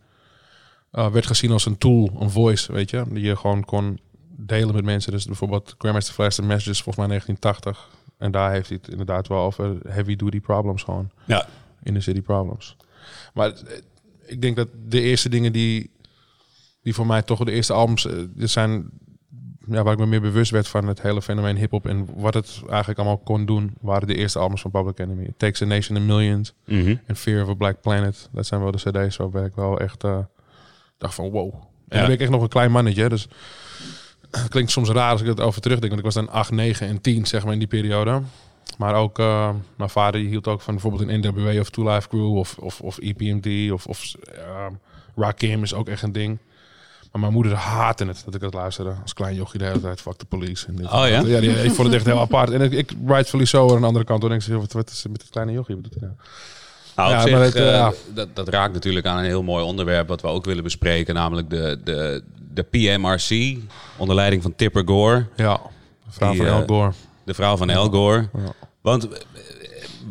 uh, 0.93 1.07
werd 1.11 1.25
gezien 1.25 1.51
als 1.51 1.65
een 1.65 1.77
tool, 1.77 2.09
een 2.19 2.29
voice, 2.29 2.71
weet 2.73 2.89
je, 2.89 3.03
die 3.09 3.23
je 3.23 3.35
gewoon 3.35 3.65
kon 3.65 3.99
delen 4.39 4.75
met 4.75 4.83
mensen. 4.85 5.11
Dus 5.11 5.25
bijvoorbeeld 5.25 5.75
Grandmaster 5.77 6.13
Flash, 6.13 6.35
The 6.35 6.41
Messages, 6.41 6.81
volgens 6.81 7.07
mij 7.07 7.07
1980. 7.07 7.95
En 8.17 8.31
daar 8.31 8.51
heeft 8.51 8.69
hij 8.69 8.77
het 8.81 8.91
inderdaad 8.91 9.27
wel 9.27 9.41
over 9.43 9.75
heavy 9.87 10.15
duty 10.15 10.39
problems 10.39 10.83
gewoon 10.83 11.09
Ja. 11.25 11.47
in 11.83 11.93
de 11.93 11.99
city 12.01 12.21
problems. 12.21 12.75
Maar 13.33 13.49
eh, 13.51 13.77
ik 14.25 14.41
denk 14.41 14.55
dat 14.55 14.67
de 14.87 15.01
eerste 15.01 15.29
dingen 15.29 15.51
die, 15.53 15.91
die 16.81 16.93
voor 16.93 17.05
mij 17.07 17.21
toch 17.21 17.43
de 17.43 17.51
eerste 17.51 17.73
albums 17.73 18.05
eh, 18.05 18.13
er 18.39 18.47
zijn, 18.47 18.89
ja, 19.67 19.83
waar 19.83 19.93
ik 19.93 19.99
me 19.99 20.05
meer 20.05 20.21
bewust 20.21 20.51
werd 20.51 20.67
van 20.67 20.87
het 20.87 21.01
hele 21.01 21.21
fenomeen 21.21 21.57
hip-hop 21.57 21.85
en 21.87 22.07
wat 22.15 22.33
het 22.33 22.61
eigenlijk 22.69 22.99
allemaal 22.99 23.17
kon 23.17 23.45
doen, 23.45 23.73
waren 23.81 24.07
de 24.07 24.15
eerste 24.15 24.39
albums 24.39 24.61
van 24.61 24.71
Public 24.71 24.99
Enemy. 24.99 25.23
It 25.23 25.33
Takes 25.39 25.61
a 25.61 25.65
Nation 25.65 25.97
in 25.97 26.05
Millions 26.05 26.53
Mhm. 26.65 26.95
en 27.05 27.15
Fear 27.15 27.43
of 27.43 27.49
a 27.49 27.53
Black 27.53 27.81
Planet. 27.81 28.29
Dat 28.31 28.45
zijn 28.45 28.61
wel 28.61 28.71
de 28.71 28.77
CD's 28.91 29.17
waarbij 29.17 29.45
ik 29.45 29.55
wel 29.55 29.79
echt 29.79 30.03
eh, 30.03 30.19
dacht 30.97 31.13
van 31.13 31.29
wow. 31.29 31.53
En 31.53 31.59
Ja. 31.87 31.97
dan 31.97 32.01
ben 32.05 32.11
ik 32.11 32.21
echt 32.21 32.29
nog 32.29 32.41
een 32.41 32.47
klein 32.47 32.71
mannetje, 32.71 33.09
dus 33.09 33.27
het 34.31 34.47
klinkt 34.53 34.71
soms 34.71 34.89
raar 34.89 35.11
als 35.11 35.21
ik 35.21 35.27
het 35.27 35.39
over 35.39 35.61
terugdenk, 35.61 35.93
want 35.93 36.05
ik 36.05 36.13
was 36.13 36.25
dan 36.25 36.33
8, 36.33 36.51
9 36.51 36.87
en 36.87 37.01
10 37.01 37.25
zeg 37.25 37.43
maar 37.43 37.53
in 37.53 37.59
die 37.59 37.67
periode. 37.67 38.21
Maar 38.77 38.95
ook, 38.95 39.19
eh, 39.19 39.49
mijn 39.75 39.89
vader 39.89 40.21
hield 40.21 40.47
ook 40.47 40.61
van 40.61 40.73
bijvoorbeeld 40.73 41.09
een 41.09 41.19
NWA 41.19 41.59
of 41.59 41.69
Two 41.69 41.93
Life 41.93 42.07
Crew 42.07 42.35
of, 42.37 42.57
of, 42.57 42.81
of 42.81 42.97
EPMD 42.97 43.71
of, 43.71 43.85
of 43.85 44.13
ehm, 44.35 44.71
Rakim 45.15 45.63
is 45.63 45.73
ook 45.73 45.87
echt 45.87 46.01
een 46.01 46.11
ding. 46.11 46.37
Maar 47.11 47.21
mijn 47.21 47.33
moeder 47.33 47.53
haatte 47.53 48.05
het 48.05 48.21
dat 48.25 48.35
ik 48.35 48.41
dat 48.41 48.53
luisterde 48.53 48.95
als 49.01 49.13
klein 49.13 49.35
jochie 49.35 49.59
de 49.59 49.65
hele 49.65 49.79
tijd. 49.81 50.01
Fuck 50.01 50.19
de 50.19 50.25
police. 50.25 50.67
En 50.67 50.75
dit 50.75 50.85
en 50.85 50.91
Oh, 50.91 51.07
ja? 51.07 51.21
Ja, 51.21 51.39
die, 51.39 51.49
ik 51.63 51.71
vond 51.71 51.87
het 51.87 51.95
echt 51.95 52.05
heel 52.05 52.19
apart. 52.19 52.49
En 52.51 52.61
ik, 52.61 52.71
ik 52.71 52.91
rightfully 53.05 53.45
zo 53.45 53.73
aan 53.75 53.81
de 53.81 53.87
andere 53.87 54.05
kant. 54.05 54.21
Dan 54.21 54.29
denk 54.29 54.43
ik, 54.43 54.53
wat, 54.53 54.71
wat 54.73 54.89
is 54.89 55.05
met 55.09 55.19
dit 55.19 55.29
kleine 55.29 55.51
jochie? 55.51 55.77
Hij 55.99 56.09
nou? 56.97 57.11
Ja, 57.11 57.21
zich, 57.21 57.31
maar 57.31 57.41
het, 57.41 57.55
eh, 57.55 57.79
eh, 57.79 57.89
dat, 58.13 58.27
dat 58.33 58.47
raakt 58.49 58.73
natuurlijk 58.73 59.05
aan 59.05 59.17
een 59.17 59.23
heel 59.25 59.43
mooi 59.43 59.63
onderwerp 59.63 60.07
wat 60.07 60.21
we 60.21 60.27
ook 60.27 60.45
willen 60.45 60.63
bespreken, 60.63 61.13
namelijk 61.13 61.49
de, 61.49 61.79
de, 61.83 62.23
de 62.53 62.63
PMRC, 62.63 63.57
onder 63.97 64.15
leiding 64.15 64.41
van 64.41 64.55
Tipper 64.55 64.83
Gore, 64.85 65.25
Ja, 65.35 65.59
vrouw 66.09 66.31
Die, 66.31 66.37
van 66.39 66.47
eh, 66.47 66.55
Al 66.55 66.63
Gore. 66.67 66.91
de 67.23 67.33
vrouw 67.33 67.57
van 67.57 67.69
Al 67.69 67.89
Gore. 67.89 68.29
Ja. 68.33 68.53
Want 68.81 69.07
eh, 69.09 69.19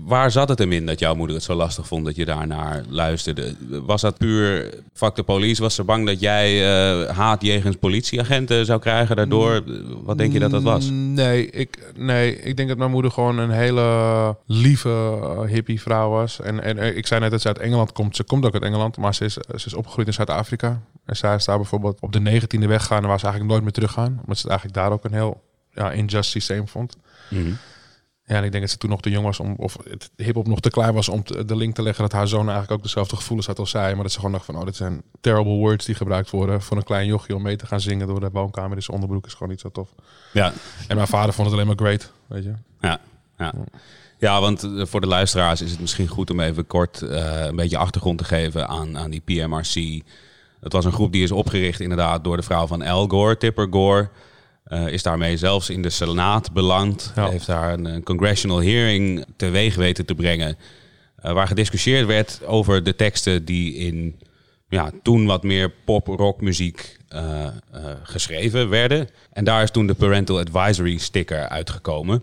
waar 0.05 0.31
zat 0.31 0.49
het 0.49 0.59
hem 0.59 0.73
in 0.73 0.87
dat 0.87 0.99
jouw 0.99 1.15
moeder 1.15 1.37
het 1.37 1.45
zo 1.45 1.55
lastig 1.55 1.87
vond 1.87 2.05
dat 2.05 2.17
je 2.17 2.25
daarnaar 2.25 2.83
luisterde? 2.89 3.55
Was 3.69 4.01
dat 4.01 4.19
puur 4.19 4.75
fuck 4.93 5.15
de 5.15 5.23
police? 5.23 5.63
Was 5.63 5.75
ze 5.75 5.85
bang 5.85 6.07
dat 6.07 6.21
jij 6.21 6.65
eh, 6.65 7.17
haat 7.17 7.43
jegens 7.43 7.77
politieagenten 7.77 8.67
zou 8.67 8.81
krijgen 8.81 9.17
daardoor? 9.17 9.63
Wat 10.03 10.19
denk 10.19 10.33
je 10.33 10.39
dat 10.39 10.51
dat 10.51 10.63
was? 10.63 10.91
Mm, 10.91 11.15
Nee 11.15 11.51
ik, 11.51 11.93
nee, 11.97 12.41
ik 12.41 12.57
denk 12.57 12.69
dat 12.69 12.79
mijn 12.79 12.91
moeder 12.91 13.11
gewoon 13.11 13.39
een 13.39 13.51
hele 13.51 14.37
lieve 14.47 15.19
eh, 15.23 15.41
hippie 15.41 15.81
vrouw 15.81 16.11
was. 16.11 16.41
En, 16.41 16.63
en 16.63 16.79
eh, 16.79 16.97
ik 16.97 17.07
zei 17.07 17.21
net 17.21 17.31
dat 17.31 17.41
ze 17.41 17.49
uit 17.49 17.59
Engeland 17.59 17.93
komt. 17.93 18.17
Ze 18.17 18.25
komt 18.25 18.47
ook 18.47 18.55
uit 18.55 18.63
Engeland, 18.63 18.97
maar 18.97 19.15
ze 19.15 19.25
is, 19.25 19.33
ze 19.33 19.67
is 19.67 19.75
opgegroeid 19.75 20.07
in 20.07 20.13
Zuid-Afrika. 20.13 20.81
En 21.05 21.17
zij 21.17 21.35
is 21.35 21.45
daar 21.45 21.57
bijvoorbeeld 21.57 22.01
op 22.01 22.13
de 22.13 22.41
19e 22.41 22.67
weggaan 22.67 23.03
en 23.03 23.09
waar 23.09 23.19
ze 23.19 23.25
eigenlijk 23.25 23.53
nooit 23.53 23.63
meer 23.63 23.73
teruggaan. 23.73 24.19
Omdat 24.21 24.39
ze 24.39 24.49
het 24.49 24.51
eigenlijk 24.51 24.75
daar 24.75 24.93
ook 24.93 25.05
een 25.05 25.13
heel 25.13 25.43
ja, 25.73 25.91
injust 25.93 26.31
systeem 26.31 26.69
vond. 26.69 26.97
Mhm. 27.29 27.53
Ja, 28.29 28.35
en 28.37 28.45
ik 28.45 28.51
denk 28.51 28.63
dat 28.63 28.73
ze 28.73 28.79
toen 28.79 28.91
nog 28.91 29.01
te 29.01 29.11
jong 29.11 29.25
was 29.25 29.41
om, 29.41 29.55
of 29.57 29.77
het 29.91 30.11
hip-hop 30.17 30.47
nog 30.47 30.61
te 30.61 30.71
klein 30.71 30.95
was 30.95 31.09
om 31.09 31.23
te- 31.25 31.45
de 31.45 31.57
link 31.57 31.75
te 31.75 31.83
leggen 31.83 32.03
dat 32.03 32.13
haar 32.13 32.29
zoon 32.29 32.41
eigenlijk 32.49 32.71
ook 32.71 32.83
dezelfde 32.83 33.17
gevoelens 33.17 33.47
had 33.47 33.59
als 33.59 33.71
zij. 33.71 33.95
Maar 33.95 34.03
dat 34.03 34.13
ze 34.13 34.17
gewoon 34.19 34.33
dacht 34.33 34.45
van, 34.45 34.57
oh, 34.57 34.65
dit 34.65 34.77
zijn 34.77 35.03
terrible 35.21 35.53
words 35.53 35.85
die 35.87 35.95
gebruikt 35.95 36.31
worden 36.31 36.63
voor 36.63 36.77
een 36.77 36.83
klein 36.83 37.07
jochie 37.07 37.35
om 37.35 37.43
mee 37.43 37.57
te 37.57 37.67
gaan 37.67 37.81
zingen 37.81 38.07
door 38.07 38.21
de 38.21 38.29
woonkamer. 38.33 38.77
Dus 38.77 38.89
onderbroek 38.89 39.27
is 39.27 39.33
gewoon 39.33 39.49
niet 39.49 39.61
zo 39.61 39.71
tof. 39.71 39.89
Ja, 40.33 40.53
En 40.89 40.97
mijn 40.97 41.09
vader 41.09 41.35
vond 41.35 41.47
het 41.47 41.57
alleen 41.57 41.67
maar 41.77 41.87
great, 41.87 42.13
weet 42.27 42.45
je. 42.45 42.53
Ja, 42.81 43.01
ja. 43.39 43.53
ja, 44.19 44.41
want 44.41 44.63
eh, 44.63 44.87
voor 44.87 45.01
de 45.01 45.07
luisteraars 45.07 45.61
is 45.63 45.71
het 45.71 45.81
misschien 45.81 46.09
goed 46.09 46.31
om 46.31 46.41
even 46.41 46.67
kort 46.67 47.03
eh, 47.03 47.45
een 47.45 47.57
beetje 47.57 47.79
achtergrond 47.79 48.19
te 48.19 48.25
geven 48.25 48.69
aan, 48.69 48.99
aan 48.99 49.11
die 49.11 49.21
PMRC. 49.25 50.03
Het 50.61 50.73
was 50.73 50.85
een 50.85 50.93
groep 50.93 51.13
die 51.13 51.23
is 51.23 51.33
opgericht 51.33 51.81
inderdaad 51.81 52.25
door 52.25 52.37
de 52.37 52.43
vrouw 52.43 52.67
van 52.67 52.83
Al 52.83 53.09
Gore, 53.09 53.37
Tipper 53.37 53.67
Gore. 53.71 54.09
Eh, 54.67 54.87
is 54.89 55.03
daarmee 55.03 55.37
zelfs 55.37 55.71
in 55.71 55.83
de 55.83 55.91
Senaat 55.91 56.53
beland. 56.53 57.13
Ja. 57.15 57.29
Heeft 57.31 57.47
daar 57.47 57.73
een, 57.73 57.85
een 57.85 58.03
congressional 58.03 58.63
hearing 58.63 59.25
teweeg 59.37 59.75
weten 59.75 60.07
te 60.07 60.15
brengen. 60.15 60.57
eh, 61.17 61.33
waar 61.33 61.47
gediscussieerd 61.47 62.07
werd 62.07 62.41
over 62.45 62.83
de 62.83 62.97
teksten 62.97 63.45
die 63.45 63.75
in 63.75 64.21
ja, 64.69 64.91
toen 65.03 65.27
wat 65.27 65.43
meer 65.43 65.71
pop-rock 65.85 66.41
muziek 66.41 66.97
eh, 67.09 67.45
eh, 67.47 67.51
geschreven 68.03 68.69
werden. 68.69 69.09
En 69.33 69.45
daar 69.45 69.63
is 69.63 69.71
toen 69.71 69.87
de 69.87 69.95
Parental 69.95 70.39
Advisory 70.39 70.99
sticker 70.99 71.49
uitgekomen. 71.49 72.23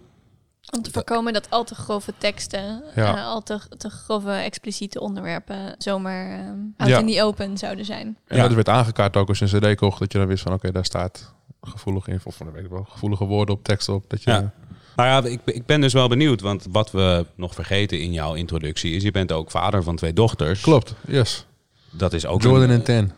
Om 0.75 0.81
te 0.81 0.91
voorkomen 0.91 1.33
dat 1.33 1.49
al 1.49 1.63
te 1.63 1.75
grove 1.75 2.13
teksten, 2.17 2.83
Ja. 2.95 3.23
al 3.23 3.43
te, 3.43 3.59
te 3.77 3.89
grove 3.89 4.31
expliciete 4.31 4.99
onderwerpen 4.99 5.75
zomaar 5.77 6.55
out 6.77 6.89
Ja. 6.89 6.99
in 6.99 7.07
the 7.07 7.23
open 7.23 7.57
zouden 7.57 7.85
zijn. 7.85 8.17
En 8.27 8.37
Ja. 8.37 8.43
dat 8.43 8.53
werd 8.53 8.69
aangekaart 8.69 9.15
ook 9.17 9.27
als 9.27 9.39
je 9.39 9.47
een 9.51 9.59
cd 9.73 9.75
kocht, 9.79 9.99
dat 9.99 10.11
je 10.11 10.17
dan 10.17 10.27
wist 10.27 10.43
van, 10.43 10.53
oké, 10.53 10.71
daar 10.71 10.85
staat 10.85 11.33
gevoelig 11.63 12.07
in, 12.07 12.19
of 12.23 12.35
van, 12.35 12.51
weet 12.51 12.63
ik 12.63 12.69
wel, 12.69 12.85
gevoelige 12.89 13.25
woorden 13.25 13.55
op, 13.55 13.63
tekst 13.63 13.89
op. 13.89 14.03
Dat 14.07 14.23
je, 14.23 14.29
Ja. 14.31 14.53
Nou 14.95 15.09
ja, 15.25 15.29
ik, 15.31 15.39
ik 15.45 15.65
ben 15.65 15.81
dus 15.81 15.93
wel 15.93 16.07
benieuwd, 16.07 16.41
want 16.41 16.65
wat 16.71 16.91
we 16.91 17.25
nog 17.35 17.53
vergeten 17.53 17.99
in 17.99 18.13
jouw 18.13 18.33
introductie 18.33 18.95
is, 18.95 19.03
je 19.03 19.11
bent 19.11 19.31
ook 19.31 19.51
vader 19.51 19.83
van 19.83 19.95
twee 19.95 20.13
dochters. 20.13 20.61
Klopt, 20.61 20.93
yes. 21.07 21.45
Dat 21.91 22.13
is 22.13 22.25
ook 22.25 22.41
Jordan 22.41 22.61
een- 22.69 22.69
en 22.69 22.83
Ten. 22.83 23.11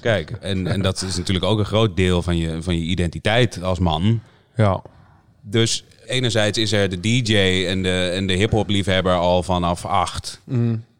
Kijk, 0.00 0.30
en, 0.30 0.66
en 0.66 0.82
dat 0.82 1.02
is 1.02 1.16
natuurlijk 1.16 1.44
ook 1.46 1.58
een 1.58 1.64
groot 1.64 1.96
deel 1.96 2.22
van 2.22 2.36
je, 2.36 2.62
van 2.62 2.76
je 2.76 2.82
identiteit 2.82 3.62
als 3.62 3.78
man. 3.78 4.20
Ja, 4.56 4.82
Dus 5.42 5.84
enerzijds 6.06 6.58
is 6.58 6.72
er 6.72 6.88
de 6.88 7.00
DJ 7.00 7.64
en 7.66 7.82
de, 7.82 8.10
en 8.14 8.26
de 8.26 8.32
hip-hop 8.32 8.68
liefhebber 8.68 9.14
al 9.14 9.42
vanaf 9.42 9.84
acht, 9.84 10.40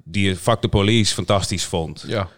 die 0.05 0.37
Fuck 0.37 0.61
the 0.61 0.69
Police 0.69 1.15
fantastisch 1.15 1.65
vond. 1.65 2.05
ja. 2.07 2.29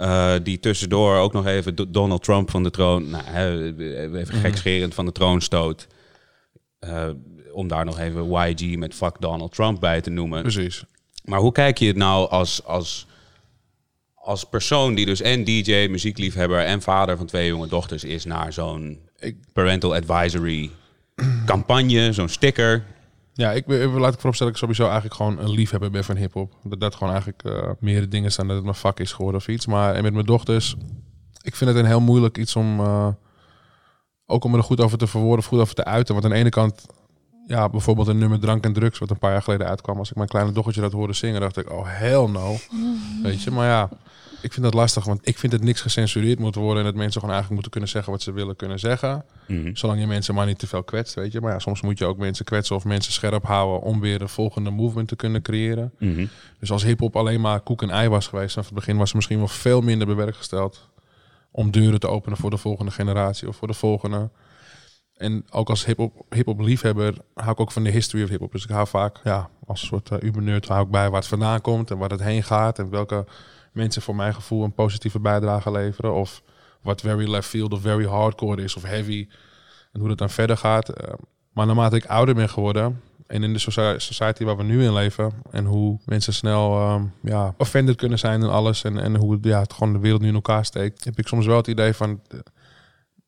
Eh, 0.00 0.34
die 0.42 0.58
tussendoor 0.58 1.16
ook 1.16 1.32
nog 1.32 1.46
even 1.46 1.74
Do- 1.74 1.90
Donald 1.90 2.22
Trump 2.22 2.50
van 2.50 2.62
de 2.62 2.70
troon, 2.70 3.10
nou, 3.10 3.24
even 4.16 4.34
gekscherend 4.34 4.94
van 4.94 5.04
de 5.04 5.12
troon 5.12 5.40
stoot. 5.42 5.86
Eh, 6.78 7.08
om 7.52 7.68
daar 7.68 7.84
nog 7.84 7.98
even 7.98 8.30
YG 8.30 8.76
met 8.76 8.94
Fuck 8.94 9.16
Donald 9.18 9.52
Trump 9.54 9.80
bij 9.80 10.00
te 10.00 10.10
noemen. 10.10 10.42
precies. 10.42 10.84
Maar 11.24 11.40
hoe 11.40 11.52
kijk 11.52 11.78
je 11.78 11.86
het 11.86 11.96
nou 11.96 12.30
als, 12.30 12.64
als, 12.64 13.06
als 14.14 14.44
persoon 14.44 14.94
die 14.94 15.06
dus 15.06 15.20
en 15.20 15.44
DJ, 15.44 15.86
muziekliefhebber 15.90 16.60
en 16.64 16.82
vader 16.82 17.16
van 17.16 17.26
twee 17.26 17.46
jonge 17.46 17.68
dochters 17.68 18.04
is 18.04 18.24
naar 18.24 18.52
zo'n 18.52 18.98
parental 19.52 19.94
advisory 19.94 20.70
campagne, 21.46 22.12
zo'n 22.12 22.28
sticker? 22.28 22.84
Ja, 23.40 23.52
ik, 23.52 23.66
ben- 23.66 23.78
laat 24.00 24.14
ik 24.14 24.20
vooropstellen 24.20 24.52
dat 24.52 24.62
ik 24.62 24.68
sowieso 24.68 24.82
eigenlijk 24.84 25.14
gewoon 25.14 25.38
een 25.38 25.50
liefhebber 25.50 25.90
ben 25.90 26.04
van 26.04 26.16
hip-hop. 26.16 26.52
Dat 26.62 26.80
dat 26.80 26.94
gewoon 26.94 27.12
eigenlijk 27.12 27.42
eh 27.42 27.70
meerdere 27.78 28.08
dingen 28.08 28.32
zijn 28.32 28.46
dat 28.46 28.56
het 28.56 28.64
mijn 28.64 28.76
vak 28.76 29.00
is 29.00 29.12
geworden 29.12 29.40
of 29.40 29.48
iets. 29.48 29.66
Maar 29.66 29.94
en 29.94 30.02
met 30.02 30.12
mijn 30.12 30.26
dochters, 30.26 30.76
ik 31.42 31.56
vind 31.56 31.70
het 31.70 31.78
een 31.78 31.86
heel 31.86 32.00
moeilijk 32.00 32.38
iets 32.38 32.56
om. 32.56 32.80
eh, 32.80 33.08
ook 34.26 34.44
om 34.44 34.54
er 34.54 34.62
goed 34.62 34.80
over 34.80 34.98
te 34.98 35.06
verwoorden 35.06 35.38
of 35.38 35.44
goed 35.46 35.60
over 35.60 35.74
te 35.74 35.84
uiten. 35.84 36.14
Want 36.14 36.26
aan 36.26 36.32
de 36.32 36.38
ene 36.38 36.48
kant, 36.48 36.86
ja, 37.46 37.68
bijvoorbeeld 37.68 38.08
een 38.08 38.18
nummer 38.18 38.40
Drank 38.40 38.64
en 38.64 38.72
Drugs, 38.72 38.98
wat 38.98 39.10
een 39.10 39.18
paar 39.18 39.32
jaar 39.32 39.42
geleden 39.42 39.66
uitkwam. 39.66 39.98
Als 39.98 40.10
ik 40.10 40.16
mijn 40.16 40.28
kleine 40.28 40.52
dochtertje 40.52 40.80
dat 40.80 40.92
hoorde 40.92 41.12
zingen, 41.12 41.40
dacht 41.40 41.56
ik, 41.56 41.70
oh 41.72 41.84
hell 41.86 42.26
no. 42.26 42.56
Weet 43.22 43.42
je, 43.42 43.50
maar 43.50 43.66
ja. 43.66 43.88
Ik 44.42 44.52
vind 44.52 44.64
dat 44.64 44.74
lastig, 44.74 45.04
want 45.04 45.28
ik 45.28 45.38
vind 45.38 45.52
dat 45.52 45.62
niks 45.62 45.80
gecensureerd 45.80 46.38
moet 46.38 46.54
worden. 46.54 46.78
En 46.78 46.84
dat 46.84 46.94
mensen 46.94 47.20
gewoon 47.20 47.34
eigenlijk 47.34 47.50
moeten 47.52 47.70
kunnen 47.70 47.90
zeggen 47.90 48.12
wat 48.12 48.22
ze 48.22 48.32
willen 48.32 48.56
kunnen 48.56 48.78
zeggen. 48.78 49.24
Mhm. 49.46 49.74
Zolang 49.74 50.00
je 50.00 50.06
mensen 50.06 50.34
maar 50.34 50.46
niet 50.46 50.58
te 50.58 50.66
veel 50.66 50.82
kwetst, 50.82 51.14
weet 51.14 51.32
je. 51.32 51.40
Maar 51.40 51.52
ja, 51.52 51.58
soms 51.58 51.80
moet 51.80 51.98
je 51.98 52.04
ook 52.04 52.18
mensen 52.18 52.44
kwetsen 52.44 52.76
of 52.76 52.84
mensen 52.84 53.12
scherp 53.12 53.44
houden 53.44 53.80
om 53.80 54.00
weer 54.00 54.18
de 54.18 54.28
volgende 54.28 54.70
movement 54.70 55.08
te 55.08 55.16
kunnen 55.16 55.42
creëren. 55.42 55.92
Mhm. 55.98 56.26
Dus 56.58 56.70
als 56.70 56.82
hip-hop 56.82 57.16
alleen 57.16 57.40
maar 57.40 57.60
koek 57.60 57.82
en 57.82 57.90
ei 57.90 58.08
was 58.08 58.26
geweest, 58.26 58.52
vanaf 58.52 58.66
het 58.66 58.74
begin 58.74 58.96
was 58.96 59.10
er 59.10 59.16
misschien 59.16 59.38
wel 59.38 59.48
veel 59.48 59.80
minder 59.80 60.06
bewerkgesteld 60.06 60.88
om 61.50 61.70
deuren 61.70 62.00
te 62.00 62.08
openen 62.08 62.38
voor 62.38 62.50
de 62.50 62.56
volgende 62.56 62.90
generatie 62.90 63.48
of 63.48 63.56
voor 63.56 63.68
de 63.68 63.74
volgende. 63.74 64.30
En 65.20 65.44
ook 65.50 65.68
als 65.68 65.84
hip-hop 65.84 66.24
hip-hop 66.30 66.60
liefhebber 66.60 67.14
hou 67.34 67.50
ik 67.50 67.60
ook 67.60 67.72
van 67.72 67.84
de 67.84 67.90
history 67.90 68.22
of 68.22 68.28
hip-hop. 68.28 68.52
Dus 68.52 68.64
ik 68.64 68.70
hou 68.70 68.86
vaak, 68.86 69.20
ja, 69.24 69.50
als 69.66 69.80
een 69.80 69.86
soort 69.86 70.10
uh, 70.10 70.56
hou 70.66 70.84
ik 70.84 70.90
bij 70.90 71.10
waar 71.10 71.20
het 71.20 71.28
vandaan 71.28 71.60
komt 71.60 71.90
en 71.90 71.98
waar 71.98 72.10
het 72.10 72.22
heen 72.22 72.42
gaat 72.42 72.78
en 72.78 72.90
welke 72.90 73.24
mensen 73.72 74.02
voor 74.02 74.16
mijn 74.16 74.34
gevoel 74.34 74.64
een 74.64 74.74
positieve 74.74 75.20
bijdrage 75.20 75.70
leveren. 75.70 76.14
Of 76.14 76.42
wat 76.82 77.00
very 77.00 77.30
left 77.30 77.48
field 77.48 77.72
of 77.72 77.80
very 77.80 78.06
hardcore 78.06 78.62
is 78.62 78.76
of 78.76 78.82
heavy. 78.82 79.28
En 79.92 80.00
hoe 80.00 80.08
dat 80.08 80.18
dan 80.18 80.30
verder 80.30 80.56
gaat. 80.56 80.88
Eh, 80.88 81.14
maar 81.52 81.66
naarmate 81.66 81.96
ik 81.96 82.04
ouder 82.04 82.34
ben 82.34 82.48
geworden 82.48 83.00
en 83.30 83.42
in 83.42 83.52
de 83.52 83.58
soci- 83.58 83.98
society 83.98 84.44
waar 84.44 84.56
we 84.56 84.62
nu 84.62 84.84
in 84.84 84.92
leven 84.92 85.32
en 85.50 85.64
hoe 85.64 85.98
mensen 86.04 86.32
snel 86.32 86.78
ehm, 86.78 87.04
ja, 87.22 87.54
offended 87.58 87.96
kunnen 87.96 88.18
zijn 88.18 88.42
en 88.42 88.50
alles 88.50 88.84
en, 88.84 88.98
en 88.98 89.16
hoe 89.16 89.38
ja, 89.42 89.60
het 89.60 89.72
gewoon 89.72 89.92
de 89.92 89.98
wereld 89.98 90.20
nu 90.20 90.28
in 90.28 90.34
elkaar 90.34 90.64
steekt, 90.64 91.04
heb 91.04 91.18
ik 91.18 91.26
soms 91.26 91.46
wel 91.46 91.56
het 91.56 91.66
idee 91.66 91.92
van, 91.92 92.20
eh, 92.28 92.38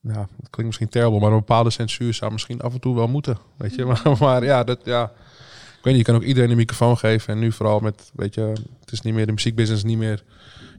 ja, 0.00 0.20
het 0.20 0.50
klinkt 0.50 0.64
misschien 0.64 0.88
terrible, 0.88 1.20
maar 1.20 1.30
een 1.30 1.38
bepaalde 1.38 1.70
censuur 1.70 2.14
zou 2.14 2.32
misschien 2.32 2.60
af 2.60 2.72
en 2.72 2.80
toe 2.80 2.94
wel 2.94 3.08
moeten, 3.08 3.38
weet 3.56 3.74
je. 3.74 3.84
Maar, 4.04 4.16
maar 4.20 4.44
ja, 4.44 4.64
dat 4.64 4.80
ja, 4.84 5.12
weet 5.84 5.94
niet, 5.94 6.06
je 6.06 6.12
kan 6.12 6.14
ook 6.14 6.22
iedereen 6.22 6.50
een 6.50 6.56
microfoon 6.56 6.98
geven 6.98 7.34
en 7.34 7.38
nu 7.38 7.52
vooral 7.52 7.80
met, 7.80 8.10
weet 8.14 8.34
je, 8.34 8.52
het 8.80 8.92
is 8.92 9.00
niet 9.00 9.14
meer 9.14 9.26
de 9.26 9.32
muziekbusiness, 9.32 9.84
niet 9.84 9.98
meer 9.98 10.22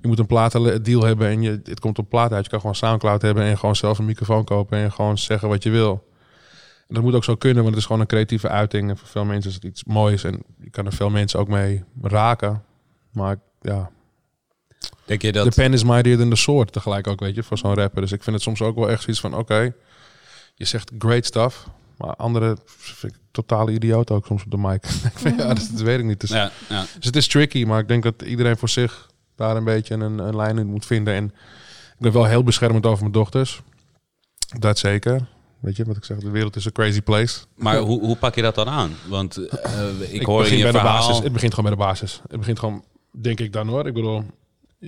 je 0.03 0.09
moet 0.09 0.19
een 0.19 0.25
platendeal 0.25 1.03
hebben 1.03 1.27
en 1.27 1.41
je, 1.41 1.61
het 1.63 1.79
komt 1.79 1.99
op 1.99 2.09
plaat 2.09 2.31
uit. 2.31 2.43
Je 2.43 2.49
kan 2.49 2.59
gewoon 2.59 2.75
Soundcloud 2.75 3.21
hebben 3.21 3.43
en 3.43 3.57
gewoon 3.57 3.75
zelf 3.75 3.99
een 3.99 4.05
microfoon 4.05 4.43
kopen 4.43 4.77
en 4.77 4.91
gewoon 4.91 5.17
zeggen 5.17 5.49
wat 5.49 5.63
je 5.63 5.69
wil. 5.69 6.07
En 6.87 6.95
dat 6.95 7.03
moet 7.03 7.13
ook 7.13 7.23
zo 7.23 7.35
kunnen, 7.35 7.57
want 7.63 7.69
het 7.69 7.77
is 7.77 7.85
gewoon 7.85 8.01
een 8.01 8.07
creatieve 8.07 8.47
uiting. 8.49 8.89
En 8.89 8.97
voor 8.97 9.07
veel 9.07 9.25
mensen 9.25 9.49
is 9.49 9.55
het 9.55 9.63
iets 9.63 9.83
moois 9.83 10.23
en 10.23 10.43
je 10.63 10.69
kan 10.69 10.85
er 10.85 10.93
veel 10.93 11.09
mensen 11.09 11.39
ook 11.39 11.47
mee 11.47 11.83
raken. 12.01 12.63
Maar 13.11 13.37
ja, 13.61 13.91
Denk 15.05 15.21
je 15.21 15.31
de 15.31 15.43
dat... 15.43 15.55
pen 15.55 15.73
is 15.73 15.83
mightier 15.83 16.17
than 16.17 16.29
the 16.29 16.35
sword 16.35 16.71
tegelijk 16.71 17.07
ook, 17.07 17.19
weet 17.19 17.35
je, 17.35 17.43
voor 17.43 17.57
zo'n 17.57 17.73
rapper. 17.73 18.01
Dus 18.01 18.11
ik 18.11 18.23
vind 18.23 18.35
het 18.35 18.45
soms 18.45 18.61
ook 18.61 18.75
wel 18.75 18.89
echt 18.89 19.01
zoiets 19.01 19.21
van, 19.21 19.35
oké, 19.35 19.73
je 20.55 20.65
zegt 20.65 20.91
great 20.97 21.25
stuff, 21.25 21.67
maar 22.03 22.15
anderen 22.15 22.57
vind 22.65 23.13
ik 23.13 23.19
totale 23.31 23.71
idioot 23.71 24.11
ook 24.11 24.25
soms 24.25 24.43
op 24.43 24.51
de 24.51 24.57
mic. 24.57 24.85
ik 25.13 25.19
vind, 25.19 25.39
ja, 25.39 25.47
dat, 25.47 25.69
dat 25.71 25.81
weet 25.81 25.99
ik 25.99 26.05
niet. 26.05 26.19
Dus, 26.19 26.29
Ja, 26.29 26.51
ja. 26.69 26.85
dus 26.95 27.05
het 27.05 27.15
is 27.15 27.27
tricky, 27.27 27.63
maar 27.63 27.79
ik 27.79 27.87
denk 27.87 28.03
dat 28.03 28.21
iedereen 28.21 28.57
voor 28.57 28.69
zich 28.69 29.09
daar 29.35 29.55
een 29.55 29.63
beetje 29.63 29.93
een, 29.93 30.19
een 30.19 30.35
lijn 30.35 30.57
in 30.57 30.67
moet 30.67 30.85
vinden. 30.85 31.13
En 31.13 31.25
ik 31.93 31.99
ben 31.99 32.11
wel 32.11 32.25
heel 32.25 32.43
beschermend 32.43 32.85
over 32.85 32.99
mijn 32.99 33.11
dochters. 33.11 33.61
Dat 34.59 34.79
zeker. 34.79 35.27
Weet 35.59 35.75
je 35.75 35.83
wat 35.83 35.97
ik 35.97 36.03
zeg? 36.03 36.17
De 36.17 36.29
wereld 36.29 36.55
is 36.55 36.65
een 36.65 36.71
crazy 36.71 37.01
place. 37.01 37.39
Maar 37.55 37.77
hoe, 37.77 37.99
hoe 37.99 38.17
pak 38.17 38.35
je 38.35 38.41
dat 38.41 38.55
dan 38.55 38.67
aan? 38.67 38.91
Want 39.07 39.37
eh, 39.47 40.13
ik, 40.13 40.25
hoor 40.25 40.43
je 40.43 40.49
bij 40.49 40.71
de 40.71 40.77
verhaal... 40.77 40.97
basis. 40.97 41.23
Het 41.23 41.33
begint 41.33 41.53
gewoon 41.53 41.69
bij 41.69 41.79
de 41.79 41.85
basis. 41.85 42.21
Het 42.27 42.39
begint 42.39 42.59
gewoon, 42.59 42.83
denk 43.11 43.39
ik 43.39 43.53
dan 43.53 43.67
hoor. 43.67 43.87
Ik 43.87 43.93
bedoel, 43.93 44.23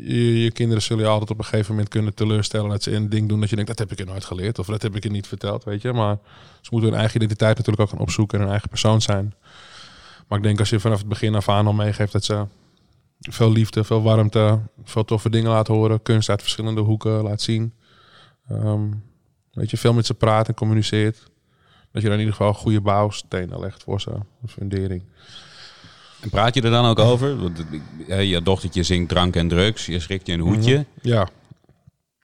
je, 0.03 0.51
kinderen 0.51 0.83
zullen 0.83 1.03
je 1.03 1.09
altijd 1.09 1.29
op 1.29 1.37
een 1.37 1.43
gegeven 1.43 1.71
moment 1.71 1.89
kunnen 1.89 2.13
teleurstellen 2.13 2.69
dat 2.69 2.83
ze 2.83 2.91
een 2.91 3.09
ding 3.09 3.29
doen 3.29 3.39
dat 3.39 3.49
je 3.49 3.55
denkt, 3.55 3.69
dat 3.69 3.79
heb 3.79 3.91
ik 3.91 3.97
je 3.97 4.11
nooit 4.11 4.25
geleerd 4.25 4.59
of 4.59 4.65
dat 4.65 4.81
heb 4.81 4.95
ik 4.95 5.03
je 5.03 5.09
niet 5.09 5.27
verteld, 5.27 5.63
weet 5.63 5.81
je. 5.81 5.93
Maar 5.93 6.17
ze 6.61 6.69
moeten 6.71 6.89
hun 6.89 6.99
eigen 6.99 7.15
identiteit 7.15 7.57
natuurlijk 7.57 7.83
ook 7.83 7.89
gaan 7.89 8.05
opzoeken 8.05 8.35
en 8.35 8.43
hun 8.43 8.51
eigen 8.51 8.69
persoon 8.69 9.01
zijn. 9.01 9.33
Maar 10.27 10.37
ik 10.37 10.43
denk 10.43 10.59
als 10.59 10.69
je 10.69 10.79
vanaf 10.79 10.97
het 10.97 11.07
begin 11.07 11.35
af 11.35 11.49
aan 11.49 11.67
al 11.67 11.73
meegeeft 11.73 12.11
dat 12.11 12.23
ze 12.23 12.45
veel 13.19 13.51
liefde, 13.51 13.83
veel 13.83 14.01
warmte, 14.01 14.59
veel 14.83 15.05
toffe 15.05 15.29
dingen 15.29 15.51
laat 15.51 15.67
horen, 15.67 16.01
kunst 16.01 16.29
uit 16.29 16.41
verschillende 16.41 16.81
hoeken 16.81 17.21
laat 17.23 17.41
zien. 17.41 17.73
Ehm, 18.47 18.91
weet 19.53 19.69
je, 19.69 19.77
veel 19.77 19.93
met 19.93 20.05
ze 20.05 20.13
praat 20.13 20.47
en 20.47 20.53
communiceert. 20.53 21.23
Dat 21.91 22.01
je 22.01 22.09
dan 22.09 22.19
in 22.19 22.25
ieder 22.25 22.35
geval 22.35 22.53
goede 22.53 22.81
bouwstenen 22.81 23.59
legt 23.59 23.83
voor 23.83 24.01
ze, 24.01 24.11
een 24.11 24.49
fundering. 24.49 25.03
En 26.25 26.31
praat 26.31 26.55
je 26.55 26.61
er 26.61 26.69
dan 26.71 26.85
ook 26.85 26.99
over? 26.99 27.37
Want 27.41 27.65
eh, 28.07 28.29
je 28.29 28.41
dochtertje 28.41 28.83
zingt 28.83 29.09
drank 29.09 29.35
en 29.35 29.47
drugs, 29.47 29.85
je 29.85 29.99
schrikt 29.99 30.27
je 30.27 30.33
een 30.33 30.39
hoedje. 30.39 30.85
Ja, 31.01 31.27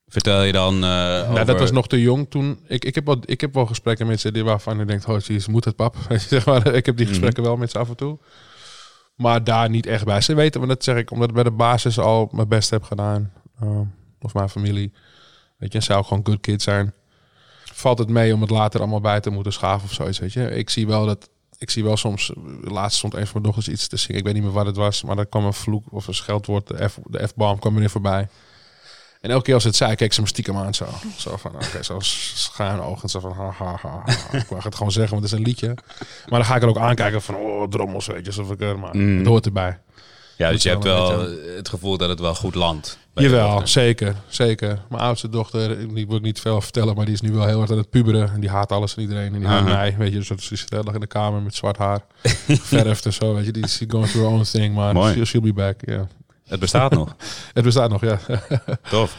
Vertel 0.07 0.43
je 0.43 0.51
dan 0.51 0.73
eh 0.73 0.81
nou, 0.81 1.29
over... 1.31 1.45
dat 1.45 1.59
was 1.59 1.71
nog 1.71 1.87
te 1.87 2.01
jong 2.01 2.29
toen. 2.29 2.59
Ik, 2.67 2.85
ik, 2.85 2.95
heb 2.95 3.05
wel, 3.05 3.17
ik 3.25 3.41
heb 3.41 3.53
wel 3.53 3.65
gesprekken 3.65 4.07
met 4.07 4.19
ze 4.19 4.31
die 4.31 4.43
waarvan 4.43 4.77
je 4.77 4.85
denkt, 4.85 5.05
oh 5.05 5.19
jeez, 5.19 5.47
moet 5.47 5.65
het 5.65 5.75
pap? 5.75 5.95
zeg 6.27 6.45
maar, 6.45 6.73
ik 6.73 6.85
heb 6.85 6.95
die 6.97 7.05
Mhm. 7.05 7.13
gesprekken 7.15 7.43
wel 7.43 7.57
met 7.57 7.71
ze 7.71 7.79
af 7.79 7.89
en 7.89 7.95
toe. 7.95 8.19
Maar 9.15 9.43
daar 9.43 9.69
niet 9.69 9.85
echt 9.85 10.05
bij. 10.05 10.21
Ze 10.21 10.33
weten, 10.33 10.59
maar 10.59 10.69
dat 10.69 10.83
zeg 10.83 10.95
ik, 10.97 11.11
omdat 11.11 11.27
ik 11.29 11.33
bij 11.35 11.43
de 11.43 11.51
basis 11.51 11.99
al 11.99 12.29
mijn 12.31 12.47
best 12.47 12.69
heb 12.69 12.83
gedaan. 12.83 13.31
Ehm, 13.61 13.83
of 14.21 14.33
mijn 14.33 14.49
familie. 14.49 14.93
Weet 15.57 15.71
je, 15.71 15.77
en 15.77 15.83
zij 15.83 15.95
ook 15.95 16.07
gewoon 16.07 16.25
good 16.25 16.39
kids 16.41 16.63
zijn. 16.63 16.93
Valt 17.73 17.97
het 17.97 18.09
mee 18.09 18.33
om 18.33 18.41
het 18.41 18.49
later 18.49 18.79
allemaal 18.79 19.01
bij 19.01 19.19
te 19.19 19.29
moeten 19.29 19.53
schaven 19.53 19.87
of 19.87 19.93
zoiets, 19.93 20.19
weet 20.19 20.33
je. 20.33 20.49
Ik 20.49 20.69
zie 20.69 20.87
wel 20.87 21.05
dat, 21.05 21.29
ik 21.61 21.69
zie 21.69 21.83
wel 21.83 21.97
soms, 21.97 22.31
laatst 22.61 22.97
stond 22.97 23.13
een 23.13 23.21
van 23.27 23.29
mijn 23.33 23.43
dochters 23.43 23.67
iets 23.67 23.87
te 23.87 23.97
zingen. 23.97 24.17
Ik 24.17 24.23
weet 24.23 24.33
niet 24.33 24.43
meer 24.43 24.51
wat 24.51 24.65
het 24.65 24.75
was, 24.75 25.03
maar 25.03 25.17
er 25.17 25.25
kwam 25.25 25.45
een 25.45 25.53
vloek 25.53 25.85
of 25.89 26.07
een 26.07 26.13
scheldwoord, 26.13 26.67
de 26.67 26.89
F- 26.89 26.99
de 27.05 27.27
F-bomb 27.27 27.59
kwam 27.59 27.75
erin 27.75 27.89
voorbij. 27.89 28.27
En 29.21 29.29
elke 29.29 29.43
keer 29.43 29.53
als 29.53 29.63
het 29.63 29.75
zei, 29.75 29.95
keek 29.95 30.13
ze 30.13 30.21
me 30.21 30.27
stiekem 30.27 30.57
aan 30.57 30.73
zo. 30.73 30.85
Zo 31.17 31.37
van, 31.37 31.55
oké, 31.55 31.83
zo 31.83 31.99
schuin 31.99 32.79
ogen. 32.81 33.09
Zo 33.09 33.19
van, 33.19 33.31
ha, 33.31 33.51
ha, 33.57 33.77
ha, 33.81 34.03
ha. 34.05 34.37
Ik 34.37 34.49
mag 34.49 34.63
het 34.63 34.75
gewoon 34.75 34.91
zeggen, 34.91 35.11
want 35.11 35.23
het 35.23 35.31
is 35.33 35.37
een 35.39 35.45
liedje. 35.45 35.67
Maar 36.29 36.39
dan 36.39 36.45
ga 36.45 36.55
ik 36.55 36.61
er 36.61 36.67
ook 36.67 36.77
aankijken 36.77 37.21
van, 37.21 37.35
oh, 37.35 37.67
drommels, 37.67 38.07
weet 38.07 38.19
je. 38.19 38.25
Alsof 38.27 38.51
ik 38.51 38.61
er, 38.61 38.79
maar 38.79 38.95
Mm. 38.97 39.17
het 39.17 39.27
hoort 39.27 39.45
erbij. 39.45 39.79
Ja, 40.41 40.51
dus 40.51 40.63
je 40.63 40.69
hebt 40.69 40.83
wel 40.83 41.19
het 41.55 41.69
gevoel 41.69 41.97
dat 41.97 42.09
het 42.09 42.19
wel 42.19 42.35
goed 42.35 42.55
landt. 42.55 42.97
Jawel, 43.13 43.67
zeker, 43.67 44.15
zeker. 44.27 44.79
Mijn 44.89 45.01
oudste 45.01 45.29
dochter, 45.29 45.93
die 45.93 46.07
wil 46.07 46.15
ik 46.15 46.21
niet 46.21 46.39
veel 46.39 46.61
vertellen, 46.61 46.95
maar 46.95 47.05
die 47.05 47.13
is 47.13 47.21
nu 47.21 47.31
wel 47.31 47.45
heel 47.45 47.57
hard 47.57 47.71
aan 47.71 47.77
het 47.77 47.89
puberen. 47.89 48.33
En 48.33 48.39
die 48.39 48.49
haat 48.49 48.71
alles 48.71 48.95
en 48.95 49.01
iedereen. 49.01 49.33
En 49.33 49.39
die 49.39 49.47
haat 49.47 49.63
mij, 49.63 49.95
weet 49.97 50.11
je. 50.11 50.17
Dus 50.17 50.27
dat 50.27 50.47
is 50.51 50.65
dag 50.69 50.93
in 50.93 50.99
de 50.99 51.07
kamer 51.07 51.41
met 51.41 51.55
zwart 51.55 51.77
haar. 51.77 52.01
Verfd 52.47 53.05
en 53.05 53.13
zo, 53.13 53.33
weet 53.35 53.45
je. 53.45 53.51
Die 53.51 53.63
is 53.63 53.81
going 53.87 54.09
through 54.09 54.27
her 54.27 54.37
own 54.37 54.43
thing, 54.43 54.75
maar 54.75 55.13
she'll, 55.13 55.25
she'll 55.25 55.41
be 55.41 55.53
back, 55.53 55.79
ja. 55.85 56.07
Het 56.47 56.59
bestaat 56.59 56.91
nog. 56.91 57.15
Het 57.53 57.63
bestaat 57.63 57.89
nog, 57.89 58.01
ja. 58.01 58.19
Tof. 58.89 59.15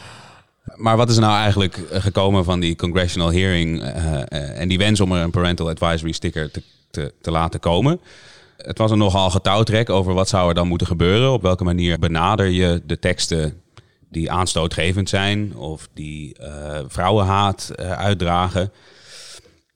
Maar 0.76 0.96
wat 0.96 1.08
is 1.08 1.16
er 1.16 1.22
nou 1.22 1.34
eigenlijk 1.36 1.76
eh, 1.76 2.00
gekomen 2.00 2.44
van 2.44 2.60
die 2.60 2.76
congressional 2.76 3.32
hearing 3.32 3.82
eh, 3.82 4.20
eh, 4.20 4.60
en 4.60 4.68
die 4.68 4.78
wens 4.78 5.00
om 5.00 5.12
er 5.12 5.22
een 5.22 5.30
parental 5.30 5.68
advisory 5.68 6.12
sticker 6.12 6.50
te, 6.50 6.62
te, 6.90 7.12
te 7.20 7.30
laten 7.30 7.60
komen? 7.60 8.00
Het 8.62 8.78
was 8.78 8.90
een 8.90 8.98
nogal 8.98 9.30
getouwtrek 9.30 9.90
over 9.90 10.14
wat 10.14 10.28
zou 10.28 10.48
er 10.48 10.54
dan 10.54 10.68
moeten 10.68 10.86
gebeuren. 10.86 11.32
Op 11.32 11.42
welke 11.42 11.64
manier 11.64 11.98
benader 11.98 12.46
je 12.46 12.82
de 12.86 12.98
teksten 12.98 13.60
die 14.08 14.30
aanstootgevend 14.30 15.08
zijn 15.08 15.56
of 15.56 15.88
die 15.94 16.38
eh, 16.38 16.80
vrouwenhaat 16.86 17.72
eh, 17.74 17.90
uitdragen. 17.92 18.72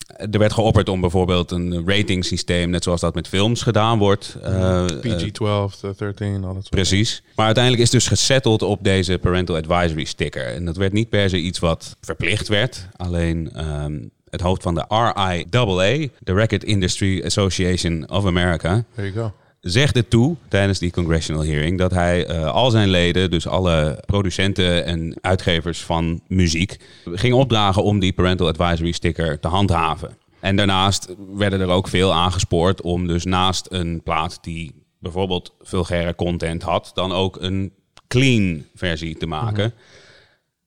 Er 0.07 0.39
werd 0.39 0.53
geopperd 0.53 0.89
om 0.89 1.01
bijvoorbeeld 1.01 1.51
een 1.51 1.89
ratingsysteem, 1.89 2.71
net 2.71 2.85
zoals 2.85 3.01
dat 3.01 3.15
met 3.15 3.29
films 3.29 3.63
gedaan 3.63 3.99
wordt. 3.99 4.37
eh, 4.43 4.85
eh, 4.85 5.01
PG-12, 5.01 5.97
13, 5.97 6.35
al 6.35 6.41
dat 6.41 6.55
soort 6.55 6.71
Precies. 6.71 7.23
Maar 7.35 7.47
uiteindelijk 7.47 7.85
is 7.85 7.91
dus 7.91 8.09
gesetteld 8.09 8.63
op 8.63 8.85
deze 8.85 9.19
parental 9.19 9.57
advisory 9.57 10.05
sticker. 10.05 10.47
En 10.47 10.65
dat 10.65 10.77
werd 10.77 10.93
niet 10.93 11.09
per 11.09 11.29
se 11.31 11.39
iets 11.39 11.59
wat 11.59 11.97
verplicht 12.01 12.49
werd. 12.49 12.89
Alleen 12.97 13.53
ehm, 13.53 13.99
het 14.37 14.45
hoofd 14.45 14.63
van 14.63 14.75
de 14.75 14.85
RIAA, 14.89 16.09
de 16.19 16.33
Record 16.33 16.65
Industry 16.65 17.23
Association 17.25 18.11
of 18.11 18.27
America, 18.27 18.85
There 18.95 19.13
you 19.13 19.25
go. 19.25 19.33
zegde 19.61 20.09
toe 20.09 20.37
tijdens 20.49 20.79
die 20.79 20.91
congressional 20.91 21.45
hearing 21.45 21.79
dat 21.79 21.91
hij 21.91 22.27
eh, 22.27 22.51
al 22.51 22.71
zijn 22.71 22.89
leden, 22.89 23.31
dus 23.31 23.47
alle 23.47 24.03
producenten 24.07 24.85
en 24.85 25.19
uitgevers 25.21 25.83
van 25.83 26.21
muziek, 26.29 26.77
ging 27.05 27.35
opdragen 27.35 27.83
om 27.83 27.99
die 27.99 28.13
parental 28.13 28.49
advisory 28.49 28.93
sticker 28.93 29.41
te 29.41 29.49
handhaven. 29.49 30.17
En 30.41 30.57
daarnaast 30.57 31.15
werden 31.35 31.61
er 31.61 31.69
ook 31.69 31.89
veel 31.89 32.13
aangespoord 32.15 32.81
om 32.81 33.07
dus 33.07 33.25
naast 33.25 33.67
een 33.71 34.01
plaat 34.03 34.39
die 34.43 34.85
bijvoorbeeld 34.99 35.55
vulgaire 35.61 36.15
content 36.15 36.63
had, 36.63 36.91
dan 36.95 37.13
ook 37.13 37.37
een 37.41 37.73
clean 38.09 38.65
versie 38.75 39.17
te 39.17 39.27
maken. 39.27 39.75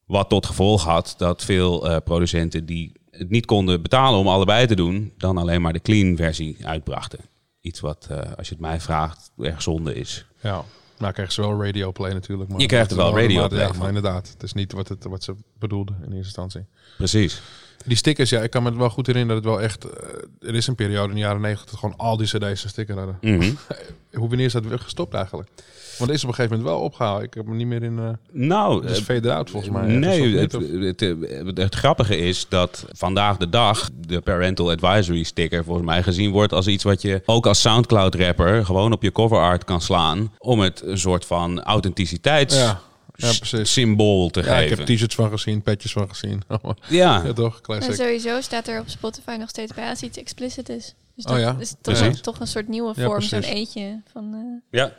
Wat 0.05 0.29
tot 0.29 0.45
gevolg 0.45 0.83
had 0.83 1.15
dat 1.17 1.43
veel 1.43 1.89
eh, 1.89 1.97
producenten 2.03 2.65
die 2.65 2.91
het 3.19 3.29
niet 3.29 3.45
konden 3.45 3.81
betalen 3.81 4.19
om 4.19 4.27
allebei 4.27 4.65
te 4.67 4.75
doen, 4.75 5.13
dan 5.17 5.37
alleen 5.37 5.61
maar 5.61 5.73
de 5.73 5.81
clean 5.81 6.15
versie 6.15 6.57
uitbrachten. 6.67 7.19
Iets 7.61 7.79
wat, 7.79 8.07
eh, 8.09 8.17
als 8.37 8.47
je 8.47 8.53
het 8.53 8.63
mij 8.63 8.79
vraagt, 8.79 9.31
erg 9.37 9.61
zonde 9.61 9.93
is. 9.95 10.25
Ja. 10.41 10.63
Nou 10.97 11.13
krijgen 11.13 11.33
ze 11.33 11.41
wel 11.41 11.63
radio 11.65 11.91
play 11.91 12.13
natuurlijk. 12.13 12.49
Maar 12.49 12.59
Je 12.59 12.65
krijgt 12.65 12.91
er 12.91 12.97
wel 12.97 13.11
maar- 13.11 13.21
radio 13.21 13.39
maar- 13.39 13.49
play 13.49 13.61
Ja, 13.67 13.73
maar 13.77 13.87
inderdaad. 13.87 14.29
Het 14.29 14.43
is 14.43 14.53
niet 14.53 14.71
wat, 14.71 14.87
het, 14.87 15.03
wat 15.03 15.23
ze 15.23 15.35
bedoelden 15.59 15.95
in 15.95 16.01
eerste 16.03 16.17
instantie. 16.17 16.65
Precies. 16.97 17.41
Die 17.85 17.97
stickers, 17.97 18.29
ja, 18.29 18.41
ik 18.41 18.49
kan 18.49 18.63
me 18.63 18.69
het 18.69 18.77
wel 18.77 18.89
goed 18.89 19.07
herinneren 19.07 19.41
dat 19.43 19.51
het 19.51 19.61
wel 19.61 19.69
echt... 19.69 19.85
eh, 19.85 20.47
er 20.49 20.55
is 20.55 20.67
een 20.67 20.75
periode 20.75 21.07
in 21.09 21.13
de 21.15 21.19
jaren 21.21 21.41
negentig 21.41 21.69
dat 21.69 21.79
gewoon 21.79 21.97
al 21.97 22.17
die 22.17 22.27
cd's 22.27 22.63
een 22.63 22.69
sticker 22.69 22.97
hadden. 22.97 23.17
Mhm. 23.21 23.51
Hoe 24.13 24.27
wanneer 24.27 24.45
is 24.45 24.51
dat 24.53 24.65
weer 24.65 24.79
gestopt 24.79 25.13
eigenlijk? 25.13 25.49
Want 25.99 26.11
het 26.11 26.19
is 26.19 26.23
op 26.23 26.29
een 26.29 26.35
gegeven 26.35 26.57
moment 26.57 26.75
wel 26.75 26.85
opgehaald. 26.85 27.23
Ik 27.23 27.33
heb 27.33 27.45
me 27.45 27.55
niet 27.55 27.67
meer 27.67 27.83
in... 27.83 27.99
eh 27.99 28.09
Nou, 28.31 28.81
het 28.85 28.97
is 28.97 28.99
fade 29.03 29.33
out 29.33 29.49
volgens 29.49 29.71
mij. 29.73 29.85
Nee, 29.87 30.37
het, 30.37 30.51
het, 30.51 30.99
het, 30.99 31.57
het 31.57 31.75
grappige 31.75 32.17
is 32.17 32.45
dat 32.49 32.85
vandaag 32.91 33.37
de 33.37 33.49
dag 33.49 33.89
de 34.07 34.21
parental 34.21 34.71
advisory 34.71 35.23
sticker 35.23 35.63
volgens 35.63 35.85
mij 35.85 36.03
gezien 36.03 36.31
wordt 36.31 36.53
als 36.53 36.67
iets 36.67 36.83
wat 36.83 37.01
je 37.01 37.21
ook 37.25 37.45
als 37.47 37.61
Soundcloud 37.61 38.15
rapper 38.15 38.65
gewoon 38.65 38.91
op 38.91 39.03
je 39.03 39.11
cover 39.11 39.37
art 39.39 39.63
kan 39.63 39.81
slaan 39.81 40.33
om 40.37 40.59
het 40.59 40.81
een 40.85 40.97
soort 40.97 41.25
van 41.25 41.61
authenticiteits 41.63 42.55
Ja, 42.55 42.79
ja, 43.15 43.31
precies. 43.39 43.73
symbool 43.73 44.29
te 44.29 44.39
Ja, 44.43 44.57
ik 44.57 44.67
geven. 44.69 44.77
heb 44.85 44.95
t-shirts 44.95 45.15
van 45.15 45.29
gezien, 45.29 45.61
petjes 45.61 45.91
van 45.91 46.09
gezien. 46.09 46.41
ja, 46.87 47.21
ja, 47.25 47.33
toch? 47.33 47.55
En 47.55 47.61
Classic. 47.61 47.93
sowieso 47.95 48.41
staat 48.41 48.67
er 48.67 48.79
op 48.79 48.89
Spotify 48.89 49.35
nog 49.39 49.49
steeds 49.49 49.73
bij 49.73 49.89
als 49.89 50.01
iets 50.01 50.17
explicit 50.17 50.69
is. 50.69 50.95
Dus 51.15 51.25
Oh 51.25 51.31
dat 51.31 51.41
ja, 51.41 51.55
is 51.59 51.75
toch, 52.21 52.39
een 52.39 52.47
soort 52.47 52.67
nieuwe 52.67 52.93
Ja, 52.95 53.05
vorm, 53.05 53.21
zo'n 53.21 53.41
eetje 53.41 54.01
van, 54.11 54.33
eh, 54.33 54.79
ja. 54.79 54.91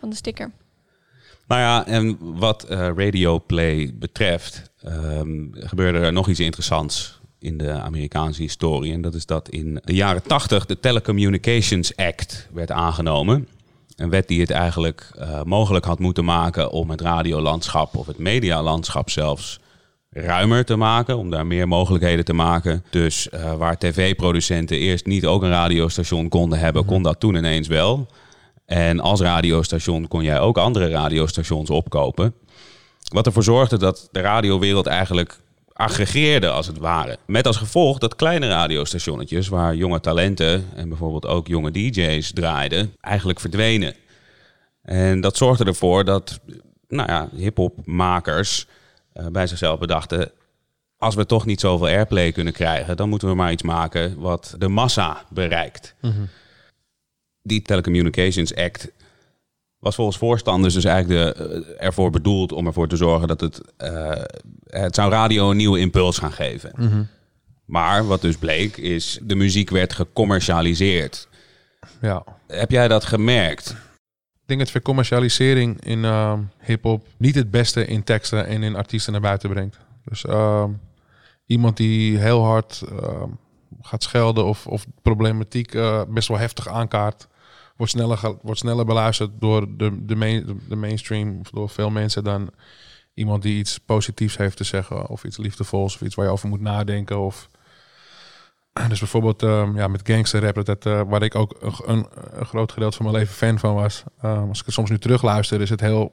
Van 0.00 0.10
de 0.10 0.16
sticker. 0.16 0.50
Nou 1.48 1.60
ja, 1.60 1.86
en 1.86 2.18
wat 2.20 2.62
eh, 2.62 2.78
Radio 2.78 3.38
Play 3.46 3.92
betreft, 3.94 4.70
ehm, 4.82 5.46
gebeurde 5.52 5.98
er 5.98 6.12
nog 6.12 6.28
iets 6.28 6.40
interessants 6.40 7.20
in 7.38 7.58
de 7.58 7.72
Amerikaanse 7.72 8.42
historie. 8.42 8.92
En 8.92 9.00
dat 9.00 9.14
is 9.14 9.26
dat 9.26 9.48
in 9.48 9.80
de 9.84 9.94
jaren 9.94 10.22
80 10.22 10.66
de 10.66 10.80
Telecommunications 10.80 11.96
Act 11.96 12.48
werd 12.52 12.70
aangenomen. 12.70 13.48
Een 13.96 14.10
wet 14.10 14.28
die 14.28 14.40
het 14.40 14.50
eigenlijk 14.50 15.10
eh, 15.18 15.42
mogelijk 15.42 15.84
had 15.84 15.98
moeten 15.98 16.24
maken 16.24 16.70
om 16.70 16.90
het 16.90 17.00
radiolandschap 17.00 17.96
of 17.96 18.06
het 18.06 18.18
medialandschap 18.18 19.10
zelfs 19.10 19.60
ruimer 20.10 20.64
te 20.64 20.76
maken, 20.76 21.18
om 21.18 21.30
daar 21.30 21.46
meer 21.46 21.68
mogelijkheden 21.68 22.24
te 22.24 22.32
maken. 22.32 22.84
Dus 22.90 23.28
eh, 23.28 23.54
waar 23.54 23.78
tv-producenten 23.78 24.78
eerst 24.78 25.06
niet 25.06 25.26
ook 25.26 25.42
een 25.42 25.50
radiostation 25.50 26.28
konden 26.28 26.58
hebben, 26.58 26.84
kon 26.84 27.02
dat 27.02 27.20
toen 27.20 27.34
ineens 27.34 27.68
wel. 27.68 28.06
En 28.68 29.00
als 29.00 29.20
radiostation 29.20 30.08
kon 30.08 30.22
jij 30.22 30.40
ook 30.40 30.58
andere 30.58 30.88
radiostations 30.88 31.70
opkopen. 31.70 32.34
Wat 33.12 33.26
ervoor 33.26 33.42
zorgde 33.42 33.78
dat 33.78 34.08
de 34.12 34.20
radiowereld 34.20 34.86
eigenlijk 34.86 35.40
aggregeerde 35.72 36.48
als 36.48 36.66
het 36.66 36.78
ware. 36.78 37.18
Met 37.26 37.46
als 37.46 37.56
gevolg 37.56 37.98
dat 37.98 38.16
kleine 38.16 38.48
radiostationnetjes, 38.48 39.48
waar 39.48 39.74
jonge 39.74 40.00
talenten 40.00 40.64
en 40.74 40.88
bijvoorbeeld 40.88 41.26
ook 41.26 41.46
jonge 41.46 41.70
DJ's 41.70 42.32
draaiden, 42.32 42.94
eigenlijk 43.00 43.40
verdwenen. 43.40 43.94
En 44.82 45.20
dat 45.20 45.36
zorgde 45.36 45.64
ervoor 45.64 46.04
dat 46.04 46.40
nou 46.88 47.08
ja, 47.08 47.28
hip-hopmakers 47.36 48.66
eh, 49.12 49.26
bij 49.26 49.46
zichzelf 49.46 49.78
bedachten. 49.78 50.30
Als 50.96 51.14
we 51.14 51.26
toch 51.26 51.46
niet 51.46 51.60
zoveel 51.60 51.86
airplay 51.86 52.32
kunnen 52.32 52.52
krijgen, 52.52 52.96
dan 52.96 53.08
moeten 53.08 53.28
we 53.28 53.34
maar 53.34 53.52
iets 53.52 53.62
maken 53.62 54.18
wat 54.18 54.54
de 54.58 54.68
massa 54.68 55.24
bereikt. 55.30 55.94
Die 57.48 57.62
Telecommunications 57.62 58.54
Act 58.54 58.90
was 59.78 59.94
volgens 59.94 60.18
voorstanders 60.18 60.74
dus 60.74 60.84
eigenlijk 60.84 61.36
de, 61.36 61.44
eh, 61.44 61.86
ervoor 61.86 62.10
bedoeld 62.10 62.52
om 62.52 62.66
ervoor 62.66 62.88
te 62.88 62.96
zorgen 62.96 63.28
dat 63.28 63.40
het, 63.40 63.60
eh, 63.76 64.22
het 64.66 64.94
zou 64.94 65.10
radio 65.10 65.50
een 65.50 65.56
nieuwe 65.56 65.78
impuls 65.78 66.18
gaan 66.18 66.32
geven. 66.32 67.08
Maar 67.64 68.06
wat 68.06 68.20
dus 68.20 68.36
bleek 68.36 68.76
is, 68.76 69.18
de 69.22 69.34
muziek 69.34 69.70
werd 69.70 69.92
gecommercialiseerd. 69.92 71.28
Ja. 72.00 72.24
Heb 72.46 72.70
jij 72.70 72.88
dat 72.88 73.04
gemerkt? 73.04 73.70
Ik 73.70 74.54
denk 74.54 74.60
dat 74.60 74.70
vercommercialisering 74.70 75.84
in 75.84 76.04
ehm 76.04 76.40
hip-hop 76.60 77.06
niet 77.16 77.34
het 77.34 77.50
beste 77.50 77.86
in 77.86 78.04
teksten 78.04 78.46
en 78.46 78.62
in 78.62 78.76
artiesten 78.76 79.12
naar 79.12 79.20
buiten 79.20 79.50
brengt. 79.50 79.78
Dus 80.04 80.24
ehm, 80.24 80.70
iemand 81.46 81.76
die 81.76 82.18
heel 82.18 82.44
hard 82.44 82.82
ehm, 82.88 83.28
gaat 83.80 84.02
schelden 84.02 84.44
of, 84.46 84.66
of 84.66 84.86
problematiek 85.02 85.74
eh, 85.74 86.02
best 86.08 86.28
wel 86.28 86.38
heftig 86.38 86.68
aankaart, 86.68 87.28
wordt 87.78 87.92
sneller, 87.92 88.36
wordt 88.42 88.60
sneller 88.60 88.84
beluisterd 88.84 89.30
door 89.40 89.76
de, 89.76 90.04
de, 90.04 90.16
main, 90.16 90.60
de 90.68 90.76
mainstream 90.76 91.40
door 91.50 91.68
veel 91.68 91.90
mensen 91.90 92.24
dan 92.24 92.50
iemand 93.14 93.42
die 93.42 93.58
iets 93.58 93.78
positiefs 93.78 94.36
heeft 94.36 94.56
te 94.56 94.64
zeggen 94.64 95.08
of 95.08 95.24
iets 95.24 95.36
liefdevols 95.36 95.94
of 95.94 96.00
iets 96.00 96.14
waar 96.14 96.26
je 96.26 96.32
over 96.32 96.48
moet 96.48 96.60
nadenken 96.60 97.18
of 97.18 97.48
dus 98.88 98.98
bijvoorbeeld 98.98 99.42
ehm, 99.42 99.76
ja, 99.76 99.88
met 99.88 100.08
gangster 100.08 100.42
rap, 100.42 100.64
dat, 100.64 100.86
eh, 100.86 101.02
waar 101.06 101.22
ik 101.22 101.34
ook 101.34 101.56
een 101.86 102.06
groot 102.42 102.72
gedeelte 102.72 102.96
van 102.96 103.06
mijn 103.06 103.18
leven 103.18 103.34
fan 103.34 103.58
van 103.58 103.74
was. 103.74 104.02
Ehm, 104.20 104.48
als 104.48 104.58
ik 104.58 104.64
het 104.64 104.74
soms 104.74 104.90
nu 104.90 104.98
terugluister, 104.98 105.60
is 105.60 105.70
het 105.70 105.80
heel 105.80 106.12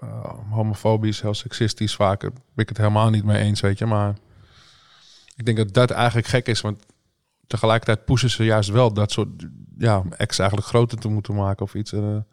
eh, 0.00 0.34
homofobisch, 0.50 1.20
heel 1.20 1.34
seksistisch 1.34 1.94
vaak. 1.94 2.20
Daar 2.20 2.30
ben 2.30 2.64
ik 2.64 2.68
het 2.68 2.78
helemaal 2.78 3.10
niet 3.10 3.24
mee 3.24 3.42
eens, 3.42 3.60
weet 3.60 3.78
je. 3.78 3.86
Maar 3.86 4.14
ik 5.36 5.44
denk 5.44 5.56
dat 5.56 5.74
dat 5.74 5.90
eigenlijk 5.90 6.26
gek 6.26 6.46
is, 6.46 6.60
want 6.60 6.86
tegelijkertijd 7.46 8.04
pushen 8.04 8.30
ze 8.30 8.44
juist 8.44 8.70
wel 8.70 8.92
dat 8.92 9.12
soort 9.12 9.28
ja, 9.80 10.02
ex 10.16 10.38
eigenlijk 10.38 10.68
groter 10.68 10.98
te 10.98 11.08
moeten 11.08 11.34
maken 11.34 11.64
of 11.64 11.74
iets. 11.74 11.92
eh. 11.92 12.00
En 12.00 12.26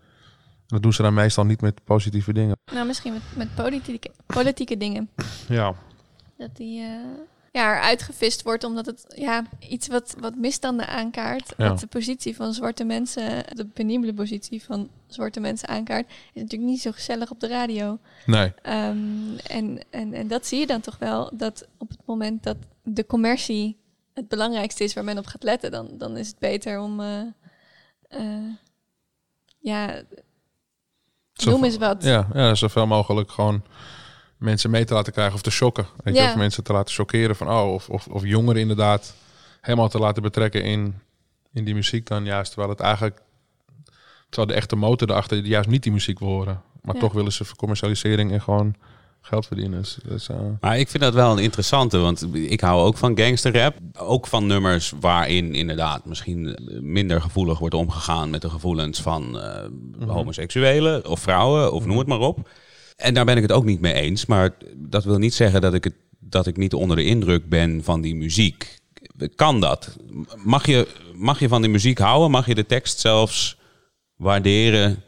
dat 0.68 0.82
doen 0.82 0.94
ze 0.94 1.02
dan 1.02 1.14
meestal 1.14 1.46
niet 1.46 1.62
met 1.62 1.84
positieve 1.84 2.34
dingen. 2.34 2.58
Nou, 2.74 2.88
misschien 2.88 3.14
met, 3.14 3.22
met 3.36 3.56
politieke, 3.56 4.12
politieke 4.26 4.78
dingen. 4.78 5.10
Ja, 5.48 5.74
Dat 6.38 6.56
die 6.56 6.82
eh, 6.82 6.90
ja, 7.52 7.78
eruit 7.78 8.02
gevist 8.02 8.44
wordt 8.44 8.64
omdat 8.64 8.86
het 8.86 9.06
ja, 9.16 9.44
iets 9.60 9.88
wat, 9.88 10.16
wat 10.20 10.36
misstanden 10.36 10.88
aankaart. 10.88 11.54
Ja. 11.58 11.70
Wat 11.70 11.80
de 11.80 11.88
positie 11.88 12.36
van 12.36 12.54
zwarte 12.54 12.84
mensen, 12.84 13.44
de 13.56 13.66
penibele 13.66 14.14
positie 14.14 14.64
van 14.64 14.90
zwarte 15.08 15.40
mensen 15.40 15.68
aankaart, 15.68 16.08
is 16.34 16.42
natuurlijk 16.42 16.70
niet 16.72 16.82
zo 16.82 16.92
gezellig 16.92 17.32
op 17.32 17.40
de 17.40 17.48
radio. 17.48 18.00
nee. 18.26 18.54
Ehm, 18.62 19.38
en, 19.48 19.80
en, 19.90 20.14
en 20.14 20.28
dat 20.28 20.46
zie 20.46 20.60
je 20.60 20.68
dan 20.68 20.82
toch 20.82 20.98
wel, 20.98 21.32
dat 21.34 21.68
op 21.78 21.90
het 21.90 22.00
moment 22.06 22.44
dat 22.44 22.58
de 22.84 23.06
commercie 23.06 23.78
het 24.18 24.28
belangrijkste 24.28 24.84
is 24.84 24.94
waar 24.94 25.04
men 25.04 25.18
op 25.18 25.26
gaat 25.26 25.44
letten, 25.44 25.72
dan, 25.72 25.90
dan 25.98 26.18
is 26.18 26.28
het 26.28 26.40
beter 26.40 26.80
om, 26.80 27.00
eh, 27.00 27.20
eh, 28.08 28.54
ja, 29.60 30.02
noem 31.46 31.64
eens 31.64 31.78
wat. 31.78 32.04
Ja, 32.04 32.28
ja, 32.34 32.56
zoveel 32.56 32.88
mogelijk 32.88 33.32
gewoon 33.32 33.64
mensen 34.38 34.70
mee 34.70 34.86
te 34.86 34.94
laten 34.94 35.14
krijgen 35.14 35.36
of 35.36 35.42
te 35.42 35.52
shocken. 35.52 35.88
Weet 36.04 36.16
je, 36.16 36.22
Ja. 36.22 36.30
of 36.30 36.36
mensen 36.36 36.64
te 36.64 36.74
laten 36.74 36.94
shockeren 36.94 37.36
van 37.36 37.50
oh, 37.50 37.74
of, 37.74 37.90
of, 37.90 38.08
of 38.08 38.24
jongeren 38.26 38.62
inderdaad 38.62 39.16
helemaal 39.62 39.90
te 39.90 40.00
laten 40.00 40.22
betrekken 40.22 40.64
in, 40.64 41.00
in 41.54 41.64
die 41.64 41.76
muziek 41.76 42.08
dan 42.08 42.26
juist. 42.26 42.52
Terwijl 42.52 42.72
het 42.72 42.80
eigenlijk, 42.80 43.22
terwijl 44.30 44.48
de 44.48 44.54
echte 44.54 44.76
motor 44.76 45.10
erachter 45.10 45.38
juist 45.38 45.70
niet 45.70 45.84
die 45.84 45.92
muziek 45.92 46.20
wil 46.20 46.28
horen. 46.28 46.62
Maar 46.82 46.96
Ja. 46.96 47.02
toch 47.02 47.14
willen 47.14 47.32
ze 47.32 47.46
voor 47.46 47.58
commercialisering 47.58 48.32
en 48.32 48.42
gewoon 48.42 48.76
geld 49.28 49.46
verdienen. 49.46 49.80
Dus, 49.80 49.98
dus, 50.08 50.30
eh, 50.30 50.38
Maar 50.62 50.80
ik 50.80 50.88
vind 50.90 51.04
dat 51.04 51.14
wel 51.14 51.32
een 51.32 51.44
interessante, 51.44 51.98
want 51.98 52.28
ik 52.34 52.62
hou 52.62 52.86
ook 52.86 52.98
van 52.98 53.18
gangsterrap. 53.18 53.76
Ook 53.98 54.28
van 54.28 54.48
nummers 54.48 54.94
waarin 55.00 55.54
inderdaad 55.56 56.06
misschien 56.06 56.58
minder 56.82 57.22
gevoelig 57.22 57.60
wordt 57.60 57.76
omgegaan 57.76 58.30
met 58.30 58.42
de 58.42 58.50
gevoelens 58.50 59.02
van 59.02 59.40
eh, 59.40 59.66
homoseksuelen 60.08 61.10
of 61.10 61.20
vrouwen 61.20 61.74
of 61.74 61.86
noem 61.86 61.98
het 61.98 62.08
maar 62.08 62.20
op. 62.20 62.50
En 62.96 63.14
daar 63.14 63.26
ben 63.26 63.36
ik 63.36 63.42
het 63.42 63.52
ook 63.52 63.66
niet 63.66 63.82
mee 63.82 63.94
eens. 63.94 64.26
Maar 64.26 64.56
dat 64.76 65.04
wil 65.04 65.18
niet 65.18 65.34
zeggen 65.34 65.62
dat 65.62 65.74
ik, 65.74 65.84
het, 65.84 65.96
dat 66.20 66.48
ik 66.48 66.58
niet 66.58 66.74
onder 66.74 66.98
de 66.98 67.04
indruk 67.04 67.50
ben 67.50 67.84
van 67.84 68.02
die 68.02 68.16
muziek. 68.16 68.80
Kan 69.36 69.60
dat? 69.60 69.98
Mag 70.44 70.66
je, 70.66 70.88
mag 71.14 71.40
je 71.40 71.48
van 71.48 71.62
die 71.62 71.72
muziek 71.72 71.98
houden? 71.98 72.32
Mag 72.32 72.48
je 72.48 72.56
de 72.56 72.66
tekst 72.66 73.00
zelfs 73.00 73.58
waarderen 74.16 75.04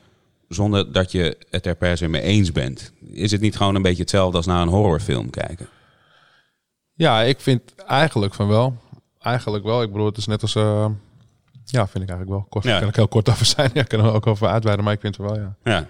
zonder 0.50 0.92
dat 0.92 1.12
je 1.12 1.38
het 1.50 1.66
er 1.66 1.76
per 1.76 1.98
se 1.98 2.08
mee 2.08 2.22
eens 2.22 2.52
bent? 2.52 2.92
Is 3.12 3.32
het 3.32 3.42
niet 3.42 3.58
gewoon 3.58 3.76
een 3.76 3.82
beetje 3.82 4.02
hetzelfde 4.02 4.38
als 4.38 4.46
naar 4.46 4.62
een 4.62 4.68
horrorfilm 4.68 5.30
kijken? 5.30 5.68
ja, 6.94 7.22
ik 7.22 7.40
vind 7.40 7.62
eigenlijk 7.88 8.34
van 8.34 8.48
wel. 8.48 8.78
Eigenlijk 9.20 9.64
wel. 9.66 9.82
Ik 9.82 9.92
bedoel, 9.92 10.06
het 10.08 10.18
is 10.18 10.26
net 10.26 10.42
als... 10.42 10.56
eh, 10.56 10.86
ja, 11.66 11.88
vind 11.88 12.04
ik 12.04 12.10
eigenlijk 12.10 12.30
wel. 12.30 12.46
Kort, 12.50 12.64
Ja. 12.66 12.80
Kan 12.80 12.88
ik 12.88 12.96
heel 12.96 13.08
kort 13.08 13.30
over 13.30 13.46
zijn. 13.46 13.70
Ja, 13.74 13.82
ik 13.82 13.88
kan 13.88 14.00
er 14.06 14.14
ook 14.14 14.28
over 14.28 14.48
uitweiden, 14.48 14.86
maar 14.86 14.94
ik 14.94 15.00
vind 15.00 15.18
het 15.18 15.26
wel, 15.26 15.36
ja. 15.40 15.56
Ja, 15.64 15.88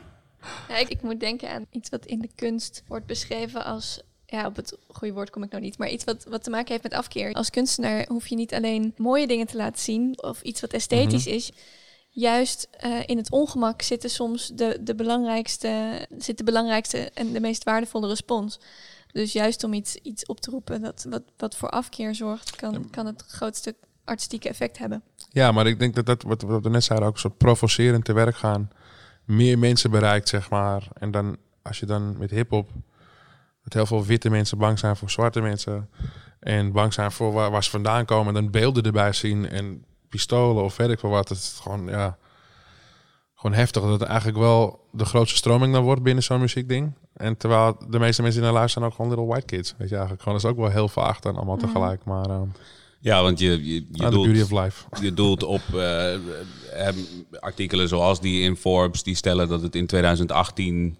Ja, 0.70 0.78
ik, 0.78 0.90
ik 0.90 1.02
moet 1.02 1.20
denken 1.20 1.50
aan 1.52 1.66
iets 1.72 1.90
wat 1.90 2.06
in 2.06 2.20
de 2.20 2.30
kunst 2.36 2.84
wordt 2.88 3.06
beschreven 3.06 3.66
als 3.66 4.02
ja, 4.26 4.46
op 4.46 4.56
het 4.56 4.78
goede 4.88 5.14
woord 5.14 5.30
kom 5.30 5.44
ik 5.44 5.52
nou 5.52 5.64
niet, 5.64 5.78
maar 5.78 5.90
iets 5.90 6.04
wat, 6.04 6.26
wat 6.30 6.44
te 6.44 6.50
maken 6.50 6.72
heeft 6.72 6.84
met 6.84 6.94
afkeer. 6.94 7.34
Als 7.34 7.50
kunstenaar 7.50 8.06
hoef 8.08 8.28
je 8.28 8.36
niet 8.36 8.54
alleen 8.54 8.94
mooie 8.98 9.28
dingen 9.28 9.48
te 9.48 9.58
laten 9.58 9.82
zien 9.82 10.22
of 10.24 10.42
iets 10.42 10.62
wat 10.62 10.74
esthetisch 10.74 11.26
Mhm. 11.26 11.36
is. 11.36 11.52
Juist 12.20 12.68
eh, 12.72 13.00
in 13.06 13.18
het 13.18 13.32
ongemak 13.32 13.82
zitten 13.82 14.10
soms 14.10 14.48
de, 14.48 14.78
de, 14.82 14.96
belangrijkste, 14.96 16.06
zit 16.18 16.38
de 16.38 16.44
belangrijkste 16.44 16.98
en 17.14 17.32
de 17.34 17.40
meest 17.40 17.64
waardevolle 17.64 18.08
respons. 18.08 18.60
Dus 19.12 19.34
juist 19.34 19.64
om 19.64 19.74
iets, 19.74 19.96
iets 19.96 20.26
op 20.26 20.40
te 20.40 20.52
roepen 20.52 20.82
dat, 20.82 21.06
wat, 21.10 21.24
wat 21.38 21.56
voor 21.56 21.70
afkeer 21.70 22.16
zorgt, 22.16 22.56
kan, 22.56 22.90
kan 22.90 23.06
het 23.06 23.24
grootste 23.28 23.76
artistieke 24.04 24.50
effect 24.50 24.78
hebben. 24.78 25.04
Ja, 25.30 25.52
maar 25.52 25.68
ik 25.68 25.80
denk 25.80 25.96
dat 25.96 26.06
dat, 26.06 26.22
wat, 26.22 26.42
wat 26.42 26.64
we 26.64 26.70
net 26.70 26.84
zeiden, 26.84 27.08
ook 27.08 27.20
zo 27.20 27.30
provocerend 27.30 28.06
te 28.06 28.14
werk 28.14 28.36
gaan. 28.36 28.70
Meer 29.26 29.60
mensen 29.60 29.92
bereikt, 29.92 30.30
zeg 30.30 30.50
maar. 30.50 30.88
En 30.94 31.12
dan, 31.12 31.38
als 31.62 31.80
je 31.80 31.86
dan 31.86 32.18
met 32.18 32.32
hip-hop, 32.32 32.70
dat 33.64 33.74
heel 33.74 33.86
veel 33.86 34.06
witte 34.06 34.30
mensen 34.30 34.58
bang 34.58 34.80
zijn 34.80 34.96
voor 34.96 35.10
zwarte 35.10 35.42
mensen. 35.42 35.90
En 36.40 36.72
bang 36.72 36.94
zijn 36.94 37.12
voor 37.12 37.32
waar, 37.32 37.52
waar 37.52 37.64
ze 37.64 37.70
vandaan 37.70 38.06
komen. 38.06 38.36
En 38.36 38.42
dan 38.42 38.52
beelden 38.52 38.84
erbij 38.84 39.14
zien 39.14 39.50
en 39.50 39.84
pistolen 40.10 40.64
of 40.64 40.78
weet 40.78 40.90
ik 40.90 41.00
veel 41.00 41.10
wat. 41.10 41.30
Het 41.30 41.38
is 41.38 41.60
gewoon, 41.62 41.88
ja, 41.88 42.18
gewoon 43.36 43.56
heftig. 43.58 43.82
Dat 43.82 44.00
het 44.00 44.10
eigenlijk 44.10 44.38
wel 44.38 44.88
de 44.92 45.06
grootste 45.06 45.38
stroming 45.38 45.74
dan 45.74 45.84
wordt 45.84 46.04
binnen 46.04 46.24
zo'n 46.24 46.40
muziekding. 46.40 46.94
En 47.14 47.38
terwijl 47.38 47.78
de 47.90 48.00
meeste 48.00 48.22
mensen 48.22 48.42
die 48.42 48.50
naar 48.50 48.60
luisteren 48.60 48.88
ook 48.88 48.94
gewoon 48.96 49.10
little 49.12 49.28
white 49.28 49.46
kids. 49.46 49.74
Weet 49.78 49.88
je 49.90 49.94
eigenlijk. 49.94 50.24
Gewoon, 50.24 50.38
dat 50.40 50.48
is 50.50 50.56
ook 50.56 50.64
wel 50.64 50.72
heel 50.74 50.88
vaag 50.88 51.20
dan 51.20 51.36
allemaal 51.36 51.56
Mhm. 51.56 51.66
tegelijk. 51.66 52.04
Maar 52.04 52.30
ehm 52.30 52.48
Ja, 53.02 53.22
want 53.22 53.40
je, 53.40 53.66
je, 53.74 53.86
je, 53.92 54.04
ah, 54.06 54.12
doelt, 54.12 54.42
of 54.44 54.52
life. 54.52 54.86
je 55.06 55.14
doelt 55.14 55.44
op 55.44 55.62
eh, 55.74 56.14
eh, 56.14 56.96
artikelen 57.40 57.88
zoals 57.88 58.22
die 58.22 58.42
in 58.42 58.56
Forbes, 58.56 59.04
die 59.04 59.16
stellen 59.16 59.48
dat 59.48 59.62
het 59.62 59.76
in 59.76 59.86
2018, 59.88 60.98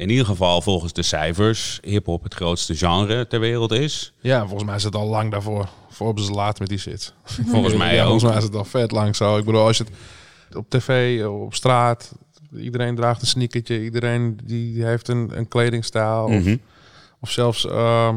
in 0.00 0.10
ieder 0.10 0.26
geval 0.26 0.60
volgens 0.62 0.92
de 0.92 1.02
cijfers, 1.02 1.78
hip-hop 1.82 2.22
het 2.22 2.34
grootste 2.34 2.74
genre 2.76 3.26
ter 3.26 3.40
wereld 3.40 3.72
is. 3.72 4.12
Ja, 4.20 4.40
volgens 4.40 4.64
mij 4.64 4.76
is 4.76 4.84
het 4.84 4.94
al 4.94 5.06
lang 5.06 5.30
daarvoor. 5.30 5.68
Forbes 5.90 6.22
is 6.28 6.30
laat 6.34 6.58
met 6.58 6.68
die 6.68 6.78
shit. 6.78 7.14
Volgens 7.46 7.74
mij 7.74 7.94
ja, 7.94 8.00
ook. 8.02 8.08
Volgens 8.08 8.30
mij 8.30 8.36
is 8.38 8.44
het 8.44 8.54
al 8.54 8.64
vet 8.64 8.90
lang 8.90 9.16
zo. 9.16 9.36
Ik 9.38 9.44
bedoel, 9.44 9.60
als 9.66 9.76
je 9.76 9.84
het 9.84 10.56
op 10.56 10.70
tv, 10.70 11.24
op 11.26 11.54
straat, 11.54 12.12
iedereen 12.56 12.94
draagt 12.94 13.20
een 13.20 13.26
sneakertje, 13.26 13.82
iedereen 13.82 14.38
die 14.44 14.84
heeft 14.84 15.08
een, 15.08 15.30
een 15.38 15.48
kledingstijl. 15.48 16.24
of, 16.24 16.30
Mhm. 16.30 16.56
of 17.20 17.30
zelfs 17.30 17.66
ehm, 17.66 18.16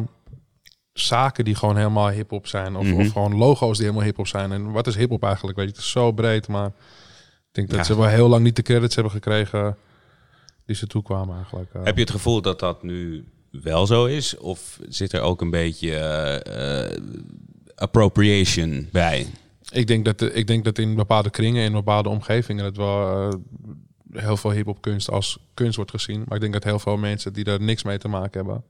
zaken 0.94 1.46
die 1.46 1.56
gewoon 1.56 1.78
helemaal 1.78 2.10
hip-hop 2.10 2.48
zijn. 2.48 2.76
Of, 2.76 2.86
Mhm. 2.86 3.00
of 3.00 3.12
gewoon 3.12 3.36
logo's 3.36 3.78
die 3.78 3.86
helemaal 3.86 4.06
hip-hop 4.08 4.28
zijn. 4.28 4.52
En 4.52 4.72
wat 4.72 4.88
is 4.88 4.96
hip-hop 4.96 5.24
eigenlijk? 5.24 5.58
Weet 5.58 5.68
je, 5.68 5.74
het 5.74 5.82
is 5.84 5.92
zo 5.92 6.12
breed, 6.12 6.48
maar 6.48 6.68
ik 6.68 6.74
denk 7.52 7.70
dat 7.70 7.78
Ja. 7.78 7.84
ze 7.84 7.98
wel 7.98 8.08
heel 8.08 8.28
lang 8.28 8.44
niet 8.44 8.56
de 8.56 8.62
credits 8.62 8.96
hebben 8.96 9.14
gekregen 9.14 9.78
die 10.66 10.76
ze 10.76 10.88
toekwamen 10.88 11.36
eigenlijk. 11.36 11.74
eh. 11.74 11.84
Heb 11.84 11.96
je 11.96 12.02
het 12.02 12.12
gevoel 12.12 12.42
dat 12.42 12.60
dat 12.60 12.84
nu 12.84 13.26
wel 13.52 13.86
zo 13.86 14.06
is? 14.06 14.38
Of 14.38 14.80
zit 14.90 15.14
er 15.14 15.22
ook 15.22 15.42
een 15.42 15.50
beetje 15.50 15.96
eh, 15.96 17.04
appropriation 17.76 18.90
bij? 18.92 19.28
Ik 19.72 19.88
denk 19.88 20.06
dat, 20.06 20.22
ik 20.22 20.48
denk 20.48 20.64
dat 20.64 20.78
in 20.78 20.96
bepaalde 20.96 21.30
kringen, 21.30 21.64
in 21.64 21.72
bepaalde 21.72 22.10
omgevingen, 22.10 22.66
het 22.66 22.78
wel 22.78 23.32
eh, 23.32 23.40
heel 24.22 24.38
veel 24.38 24.52
hip-hop 24.52 24.82
kunst 24.82 25.10
als 25.10 25.38
kunst 25.54 25.76
wordt 25.76 25.92
gezien. 25.92 26.24
Maar 26.26 26.36
ik 26.36 26.42
denk 26.42 26.54
dat 26.54 26.64
heel 26.64 26.80
veel 26.80 26.98
mensen 26.98 27.34
die 27.34 27.44
daar 27.44 27.62
niks 27.62 27.84
mee 27.84 27.98
te 27.98 28.08
maken 28.08 28.40
hebben, 28.40 28.64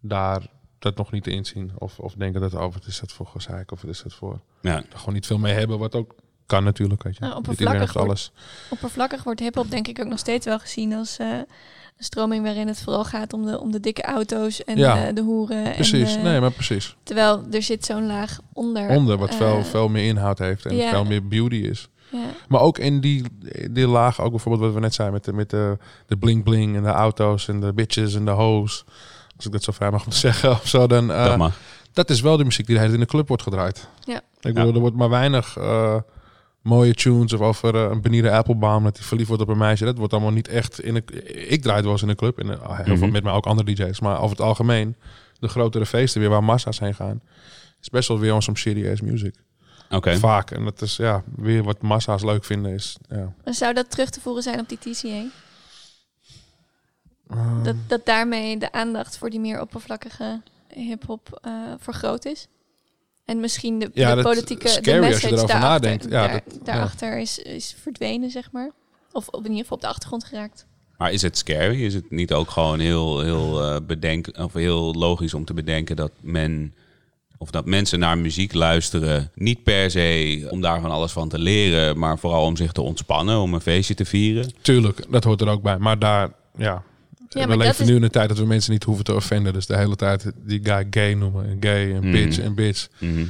daar 0.00 0.46
dat 0.78 0.96
nog 0.96 1.12
niet 1.12 1.26
inzien. 1.26 1.72
Of, 1.78 1.98
of 1.98 2.14
denken 2.14 2.40
dat, 2.40 2.54
oh, 2.54 2.72
wat 2.72 2.86
is 2.86 3.00
dat 3.00 3.12
voor 3.12 3.26
gezeik? 3.26 3.72
Of 3.72 3.82
wat 3.82 3.90
is 3.90 4.02
dat 4.02 4.14
voor. 4.14 4.40
Ja. 4.60 4.76
Er 4.76 4.98
gewoon 4.98 5.14
niet 5.14 5.26
veel 5.26 5.38
mee 5.38 5.54
hebben, 5.54 5.78
wat 5.78 5.94
ook 5.94 6.14
kan 6.48 6.64
natuurlijk. 6.64 7.02
Weet 7.02 7.16
je. 7.16 7.20
Nou, 7.24 7.36
oppervlakkig 7.36 7.96
alles. 7.96 8.32
Oppervlakkig 8.70 9.22
wordt 9.22 9.40
hip-hop 9.40 9.70
denk 9.70 9.88
ik 9.88 10.00
ook 10.00 10.06
nog 10.06 10.18
steeds 10.18 10.46
wel 10.46 10.58
gezien 10.58 10.94
als 10.94 11.18
eh, 11.18 11.26
een 11.28 12.04
stroming 12.04 12.42
waarin 12.44 12.66
het 12.68 12.82
vooral 12.82 13.04
gaat 13.04 13.32
om 13.32 13.46
de, 13.46 13.60
om 13.60 13.72
de 13.72 13.80
dikke 13.80 14.02
auto's 14.02 14.64
en 14.64 14.76
Ja. 14.76 15.06
eh, 15.06 15.14
de 15.14 15.20
hoeren. 15.20 15.72
Precies, 15.72 16.12
En, 16.12 16.18
eh, 16.18 16.22
nee, 16.24 16.40
maar 16.40 16.50
precies. 16.50 16.96
Terwijl 17.02 17.42
er 17.50 17.62
zit 17.62 17.84
zo'n 17.84 18.06
laag 18.06 18.38
onder. 18.52 18.88
Onder, 18.88 19.18
wat 19.18 19.34
veel, 19.34 19.64
veel 19.64 19.88
meer 19.88 20.06
inhoud 20.06 20.38
heeft 20.38 20.66
en 20.66 20.76
ja. 20.76 20.90
veel 20.90 21.04
meer 21.04 21.28
beauty 21.28 21.56
is. 21.56 21.88
Ja. 22.10 22.18
Maar 22.48 22.60
ook 22.60 22.78
in 22.78 23.00
die, 23.00 23.24
die 23.70 23.86
laag, 23.86 24.20
ook 24.20 24.30
bijvoorbeeld 24.30 24.64
wat 24.64 24.74
we 24.74 24.80
net 24.80 24.94
zeiden 24.94 25.16
met 25.16 25.24
de, 25.24 25.32
met 25.32 25.50
de, 25.50 25.78
de 26.06 26.16
bling 26.16 26.44
bling 26.44 26.76
en 26.76 26.82
de 26.82 26.88
auto's 26.88 27.48
en 27.48 27.60
de 27.60 27.72
bitches 27.72 28.14
en 28.14 28.24
de 28.24 28.30
hoes. 28.30 28.84
Als 29.36 29.46
ik 29.46 29.52
dat 29.52 29.62
zo 29.62 29.72
vrij 29.72 29.90
mag 29.90 30.04
zeggen 30.08 30.50
of 30.50 30.68
zo, 30.68 30.86
dan 30.86 31.12
eh, 31.12 31.38
dat 31.38 31.52
dat 31.92 32.10
is 32.10 32.20
wel 32.20 32.36
de 32.36 32.44
muziek 32.44 32.66
die 32.66 32.74
de 32.74 32.80
hele 32.80 32.92
tijd 32.92 33.00
in 33.02 33.06
de 33.06 33.12
club 33.12 33.28
wordt 33.28 33.42
gedraaid. 33.42 33.88
Ja. 34.04 34.20
Ik 34.40 34.54
bedoel, 34.54 34.74
er 34.74 34.80
wordt 34.80 34.96
maar 34.96 35.08
weinig 35.08 35.56
eh, 35.56 35.96
mooie 36.62 36.94
tunes 36.94 37.32
of 37.32 37.40
over 37.40 37.74
eh, 37.74 37.90
een 37.90 38.00
Benita 38.00 38.36
Applebaum 38.36 38.84
dat 38.84 38.96
hij 38.96 39.06
verliefd 39.06 39.28
wordt 39.28 39.42
op 39.42 39.48
een 39.48 39.58
meisje. 39.58 39.84
Dat 39.84 39.98
wordt 39.98 40.12
allemaal 40.12 40.32
niet 40.32 40.48
echt 40.48 40.80
in 40.80 40.94
een. 40.96 41.04
Ik 41.50 41.60
draai 41.62 41.74
het 41.76 41.84
wel 41.84 41.92
eens 41.92 42.02
in 42.02 42.08
een 42.08 42.16
club 42.16 42.38
en 42.38 42.50
eh, 42.50 42.76
heel 42.76 42.84
veel 42.84 42.96
Mhm. 42.96 43.10
met 43.12 43.22
mij 43.22 43.32
ook 43.32 43.46
andere 43.46 43.74
DJ's, 43.74 44.00
maar 44.00 44.16
over 44.20 44.36
het 44.36 44.40
algemeen 44.46 44.96
de 45.38 45.48
grotere 45.48 45.86
feesten 45.86 46.20
weer 46.20 46.30
waar 46.30 46.44
massa's 46.44 46.78
heen 46.78 46.94
gaan, 46.94 47.20
is 47.80 47.88
best 47.88 48.08
wel 48.08 48.18
weer 48.18 48.34
om 48.34 48.40
some 48.40 48.90
ass 48.92 49.00
music. 49.00 49.34
Oké. 49.90 50.16
Vaak 50.16 50.50
en 50.50 50.64
dat 50.64 50.80
is 50.82 50.96
ja 50.96 51.22
weer 51.36 51.62
wat 51.62 51.82
massa's 51.82 52.22
leuk 52.22 52.44
vinden 52.44 52.72
is. 52.72 52.96
Ja. 53.08 53.32
Zou 53.44 53.74
dat 53.74 53.90
terug 53.90 54.10
te 54.10 54.20
voeren 54.20 54.42
zijn 54.42 54.60
op 54.60 54.68
die 54.68 54.78
TCA? 54.78 55.24
Eh, 57.28 57.64
Dat, 57.64 57.74
dat 57.86 58.06
daarmee 58.06 58.58
de 58.58 58.72
aandacht 58.72 59.18
voor 59.18 59.30
die 59.30 59.40
meer 59.40 59.60
oppervlakkige 59.60 60.40
hip-hop 60.74 61.38
eh, 61.42 61.52
vergroot 61.78 62.24
is? 62.24 62.48
En 63.28 63.40
misschien 63.40 63.78
de, 63.78 63.90
Ja, 63.94 64.08
de 64.08 64.14
dat- 64.14 64.24
politieke 64.24 64.80
de 64.82 64.98
message 64.98 65.34
daarachter, 65.34 65.58
nadenkt. 65.60 66.04
Ja, 66.04 66.10
daar- 66.10 66.42
dat- 66.48 66.58
daarachter 66.66 67.18
is, 67.18 67.38
is 67.38 67.76
verdwenen, 67.82 68.30
zeg 68.30 68.52
maar. 68.52 68.70
Of 69.12 69.28
op 69.28 69.40
in 69.44 69.50
ieder 69.50 69.60
geval 69.62 69.76
op 69.76 69.82
de 69.82 69.88
achtergrond 69.88 70.24
geraakt. 70.24 70.66
Maar 70.96 71.12
is 71.12 71.22
het 71.22 71.38
scary? 71.38 71.84
Is 71.84 71.94
het 71.94 72.10
niet 72.10 72.32
ook 72.32 72.50
gewoon 72.50 72.80
heel, 72.80 73.20
heel, 73.20 73.62
eh 73.62 73.76
bedenk, 73.86 74.28
of 74.38 74.52
heel 74.52 74.94
logisch 74.94 75.34
om 75.34 75.44
te 75.44 75.54
bedenken 75.54 75.96
dat 75.96 76.12
men 76.20 76.74
of 77.38 77.50
dat 77.50 77.66
mensen 77.66 77.98
naar 77.98 78.18
muziek 78.18 78.52
luisteren, 78.54 79.30
niet 79.34 79.62
per 79.62 79.90
se 79.90 80.46
om 80.50 80.60
daar 80.60 80.80
van 80.80 80.90
alles 80.90 81.12
van 81.12 81.28
te 81.28 81.38
leren, 81.38 81.98
maar 81.98 82.18
vooral 82.18 82.44
om 82.44 82.56
zich 82.56 82.72
te 82.72 82.80
ontspannen, 82.82 83.38
om 83.40 83.54
een 83.54 83.60
feestje 83.60 83.94
te 83.94 84.04
vieren. 84.04 84.52
Tuurlijk, 84.62 85.04
dat 85.12 85.24
hoort 85.24 85.40
er 85.40 85.48
ook 85.48 85.62
bij. 85.62 85.78
Maar 85.78 85.98
daar, 85.98 86.30
ja. 86.56 86.82
Ja, 87.28 87.46
we 87.48 87.56
leven 87.56 87.82
is- 87.84 87.88
nu 87.90 87.96
in 87.96 88.02
een 88.02 88.10
tijd 88.10 88.28
dat 88.28 88.38
we 88.38 88.44
mensen 88.46 88.72
niet 88.72 88.84
hoeven 88.84 89.04
te 89.04 89.14
offenden. 89.14 89.52
Dus 89.52 89.66
de 89.66 89.76
hele 89.76 89.96
tijd 89.96 90.30
die 90.44 90.60
guy 90.62 90.86
gay 90.90 91.12
noemen. 91.14 91.44
En 91.48 91.56
gay 91.60 91.92
en 91.94 92.00
Mhm. 92.02 92.10
bitch 92.10 92.38
en 92.40 92.54
bitch. 92.54 92.88
Mhm. 92.98 93.24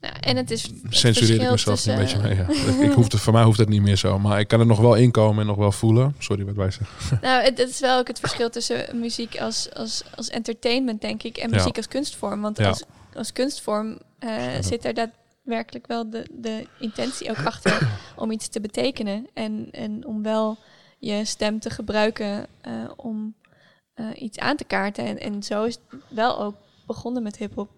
Nou, 0.00 0.14
en 0.20 0.36
het 0.36 0.50
is 0.50 0.62
het 0.62 0.72
Censureer 0.88 1.42
ik 1.42 1.50
mezelf 1.50 1.86
een 1.86 1.96
beetje 1.96 2.18
mee. 2.18 2.34
Ja. 2.36 2.46
ik 2.84 2.92
hoef 2.92 3.12
het, 3.12 3.20
voor 3.20 3.32
mij 3.32 3.42
hoeft 3.42 3.58
dat 3.58 3.68
niet 3.68 3.82
meer 3.82 3.96
zo. 3.96 4.18
Maar 4.18 4.40
ik 4.40 4.48
kan 4.48 4.60
er 4.60 4.66
nog 4.66 4.78
wel 4.80 4.94
inkomen 4.94 5.40
en 5.40 5.46
nog 5.46 5.56
wel 5.56 5.72
voelen. 5.72 6.14
Sorry 6.18 6.44
wat 6.44 6.54
wij 6.54 6.70
zeggen. 6.70 7.18
Nou, 7.28 7.42
het, 7.44 7.58
het 7.58 7.68
is 7.68 7.80
wel 7.80 7.98
ook 7.98 8.06
het 8.08 8.18
verschil 8.20 8.50
tussen 8.50 8.86
muziek 9.00 9.38
als, 9.40 9.68
als, 9.74 10.02
als 10.14 10.28
entertainment, 10.28 11.00
denk 11.00 11.22
ik, 11.22 11.36
en 11.36 11.50
Ja. 11.50 11.56
muziek 11.56 11.76
als 11.76 11.88
kunstvorm. 11.88 12.40
Want 12.40 12.58
Ja. 12.58 12.68
als, 12.68 12.82
als 13.14 13.32
kunstvorm 13.32 13.98
eh, 14.18 14.36
zit 14.60 14.84
er 14.84 14.94
daadwerkelijk 14.94 15.86
wel 15.86 16.10
de, 16.10 16.26
de 16.32 16.66
intentie 16.78 17.30
ook 17.30 17.44
achter 17.44 17.88
om 18.16 18.30
iets 18.30 18.48
te 18.48 18.60
betekenen. 18.60 19.26
En, 19.34 19.68
en 19.72 20.06
om 20.06 20.22
wel 20.22 20.58
je 21.00 21.24
stem 21.24 21.60
te 21.60 21.70
gebruiken 21.70 22.46
eh, 22.60 22.72
om 22.96 23.34
eh, 23.94 24.06
iets 24.14 24.38
aan 24.38 24.56
te 24.56 24.64
kaarten. 24.64 25.04
En, 25.04 25.18
en 25.18 25.42
zo 25.42 25.64
is 25.64 25.74
het 25.74 26.00
wel 26.08 26.40
ook 26.40 26.54
begonnen 26.86 27.22
met 27.22 27.36
hip-hop. 27.36 27.70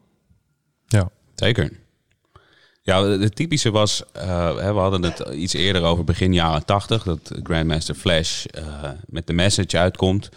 Zeker. 1.35 1.81
Ja, 2.83 3.05
het 3.05 3.37
typische 3.37 3.71
was, 3.71 4.03
eh, 4.13 4.57
hè, 4.57 4.73
we 4.73 4.79
hadden 4.79 5.03
het 5.03 5.19
iets 5.19 5.53
eerder 5.53 5.83
over 5.83 6.05
begin 6.05 6.35
jaren 6.35 6.65
80, 6.65 7.03
dat 7.03 7.33
Grandmaster 7.43 7.95
Flash 7.95 8.45
eh, 8.45 8.91
met 9.07 9.27
de 9.27 9.33
message 9.33 9.79
uitkomt. 9.79 10.29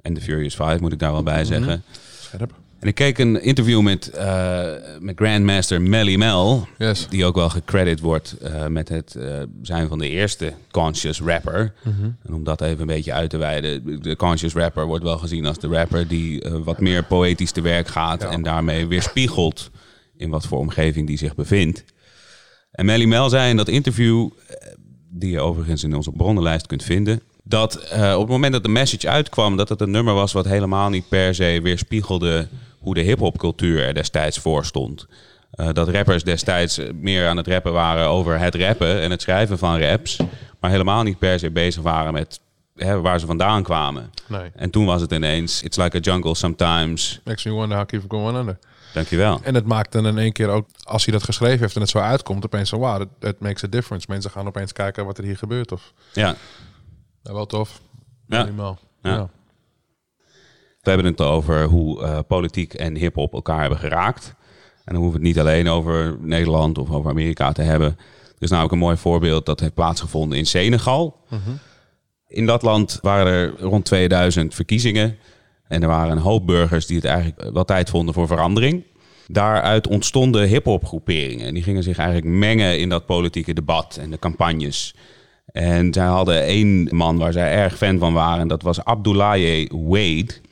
En 0.00 0.14
de 0.14 0.20
Furious 0.20 0.54
Five 0.54 0.78
moet 0.80 0.92
ik 0.92 0.98
daar 0.98 1.12
wel 1.12 1.22
bij 1.22 1.44
zeggen. 1.44 1.84
Scherp. 2.20 2.61
En 2.82 2.88
ik 2.88 2.94
keek 2.94 3.18
een 3.18 3.42
interview 3.42 3.80
met, 3.80 4.10
eh, 4.10 4.64
met 5.00 5.16
Grandmaster 5.18 5.82
Melly 5.82 6.16
Mel, 6.16 6.66
Yes. 6.78 7.06
die 7.08 7.24
ook 7.24 7.34
wel 7.34 7.48
gecredit 7.48 8.00
wordt 8.00 8.36
eh, 8.38 8.66
met 8.66 8.88
het 8.88 9.14
eh, 9.14 9.42
zijn 9.62 9.88
van 9.88 9.98
de 9.98 10.08
eerste 10.08 10.52
conscious 10.70 11.20
rapper. 11.20 11.72
Mhm. 11.82 12.10
En 12.26 12.34
om 12.34 12.44
dat 12.44 12.60
even 12.60 12.80
een 12.80 12.86
beetje 12.86 13.12
uit 13.12 13.30
te 13.30 13.36
wijden, 13.36 14.02
de 14.02 14.16
conscious 14.16 14.54
rapper 14.54 14.86
wordt 14.86 15.04
wel 15.04 15.18
gezien 15.18 15.46
als 15.46 15.58
de 15.58 15.66
rapper 15.66 16.08
die 16.08 16.42
wat 16.64 16.80
meer 16.80 17.04
poëtisch 17.04 17.50
te 17.52 17.60
werk 17.60 17.86
gaat 17.88 18.22
Ja. 18.22 18.28
en 18.30 18.42
daarmee 18.42 18.86
weerspiegelt 18.86 19.70
in 20.16 20.30
wat 20.30 20.46
voor 20.46 20.58
omgeving 20.58 21.06
die 21.06 21.18
zich 21.18 21.34
bevindt. 21.34 21.84
En 22.70 22.84
Melly 22.84 23.04
Mel 23.04 23.28
zei 23.28 23.50
in 23.50 23.56
dat 23.56 23.68
interview, 23.68 24.28
die 25.10 25.30
je 25.30 25.40
overigens 25.40 25.84
in 25.84 25.94
onze 25.96 26.12
bronnenlijst 26.12 26.66
kunt 26.66 26.82
vinden, 26.82 27.20
dat 27.44 27.74
op 27.92 28.20
het 28.20 28.28
moment 28.28 28.52
dat 28.52 28.62
de 28.62 28.68
message 28.68 29.08
uitkwam, 29.08 29.56
dat 29.56 29.68
het 29.68 29.80
een 29.80 29.90
nummer 29.90 30.14
was 30.14 30.32
wat 30.32 30.44
helemaal 30.44 30.88
niet 30.88 31.08
per 31.08 31.34
se 31.34 31.60
weerspiegelde 31.62 32.48
hoe 32.82 32.94
de 32.94 33.00
hip-hopcultuur 33.00 33.84
er 33.86 33.94
destijds 33.94 34.38
voor 34.38 34.64
stond. 34.64 35.06
Eh, 35.50 35.68
dat 35.72 35.88
rappers 35.88 36.24
destijds 36.24 36.80
meer 36.94 37.28
aan 37.28 37.36
het 37.36 37.46
rappen 37.46 37.72
waren 37.72 38.06
over 38.08 38.38
het 38.38 38.54
rappen 38.54 39.00
en 39.00 39.10
het 39.10 39.22
schrijven 39.22 39.58
van 39.58 39.78
raps, 39.78 40.16
maar 40.60 40.70
helemaal 40.70 41.02
niet 41.02 41.18
per 41.18 41.38
se 41.38 41.50
bezig 41.50 41.82
waren 41.82 42.12
met 42.12 42.40
hè, 42.76 43.00
waar 43.00 43.20
ze 43.20 43.26
vandaan 43.26 43.62
kwamen. 43.62 44.10
Nee. 44.26 44.50
En 44.54 44.70
toen 44.70 44.84
was 44.86 45.00
het 45.00 45.12
ineens, 45.12 45.62
it's 45.62 45.76
like 45.76 45.96
a 45.96 46.00
jungle 46.00 46.34
sometimes. 46.34 47.20
Makes 47.24 47.44
me 47.44 47.50
wonder 47.50 47.76
how 47.76 47.86
keep 47.86 48.02
going 48.08 48.36
under. 48.36 48.58
Dankjewel. 48.94 49.40
En 49.42 49.54
het 49.54 49.66
maakt 49.66 49.92
dan 49.92 50.06
in 50.06 50.18
één 50.18 50.32
keer 50.32 50.48
ook, 50.48 50.66
als 50.82 51.04
hij 51.04 51.12
dat 51.14 51.22
geschreven 51.22 51.58
heeft 51.58 51.74
en 51.74 51.80
het 51.80 51.90
zo 51.90 51.98
uitkomt, 51.98 52.44
opeens 52.44 52.68
zo, 52.68 52.78
wow, 52.78 53.04
that, 53.18 53.40
makes 53.40 53.64
a 53.64 53.66
difference. 53.68 54.06
Mensen 54.08 54.30
gaan 54.30 54.46
opeens 54.46 54.72
kijken 54.72 55.04
wat 55.04 55.18
er 55.18 55.24
hier 55.24 55.36
gebeurt. 55.36 55.72
Of, 55.72 55.92
Ja. 56.12 56.34
nou, 57.22 57.36
wel 57.36 57.46
tof. 57.46 57.80
Ja. 58.26 58.42
Minimaal. 58.44 58.78
Ja. 59.02 59.28
We 60.82 60.90
hebben 60.90 61.10
het 61.10 61.20
over 61.20 61.64
hoe 61.64 62.02
eh, 62.02 62.18
politiek 62.26 62.74
en 62.74 62.96
hip-hop 62.96 63.32
elkaar 63.32 63.60
hebben 63.60 63.78
geraakt. 63.78 64.34
En 64.84 64.92
dan 64.92 65.02
hoeven 65.02 65.20
we 65.20 65.26
het 65.26 65.36
niet 65.36 65.44
alleen 65.44 65.68
over 65.68 66.16
Nederland 66.20 66.78
of 66.78 66.90
over 66.90 67.10
Amerika 67.10 67.52
te 67.52 67.62
hebben. 67.62 67.88
Er 67.88 68.36
is 68.38 68.50
namelijk 68.50 68.72
een 68.72 68.78
mooi 68.78 68.96
voorbeeld 68.96 69.46
dat 69.46 69.60
heeft 69.60 69.74
plaatsgevonden 69.74 70.38
in 70.38 70.46
Senegal. 70.46 71.16
In 72.26 72.46
dat 72.46 72.62
land 72.62 72.98
waren 73.02 73.32
er 73.32 73.60
rond 73.60 73.84
2000 73.84 74.54
verkiezingen. 74.54 75.16
En 75.68 75.82
er 75.82 75.88
waren 75.88 76.12
een 76.12 76.22
hoop 76.22 76.46
burgers 76.46 76.86
die 76.86 76.96
het 76.96 77.04
eigenlijk 77.04 77.52
wel 77.52 77.64
tijd 77.64 77.90
vonden 77.90 78.14
voor 78.14 78.26
verandering. 78.26 78.84
Daaruit 79.26 79.86
ontstonden 79.86 80.48
hip-hop 80.48 80.86
groeperingen. 80.86 81.46
En 81.46 81.54
die 81.54 81.62
gingen 81.62 81.82
zich 81.82 81.98
eigenlijk 81.98 82.36
mengen 82.36 82.78
in 82.78 82.88
dat 82.88 83.06
politieke 83.06 83.52
debat 83.52 83.96
en 84.00 84.10
de 84.10 84.18
campagnes. 84.18 84.94
En 85.46 85.92
zij 85.92 86.06
hadden 86.06 86.42
één 86.42 86.88
man 86.96 87.18
waar 87.18 87.32
zij 87.32 87.52
erg 87.52 87.76
fan 87.76 87.98
van 87.98 88.12
waren. 88.12 88.40
En 88.40 88.48
dat 88.48 88.62
was 88.62 88.84
Abdoulaye 88.84 89.68
Wade. 89.72 90.50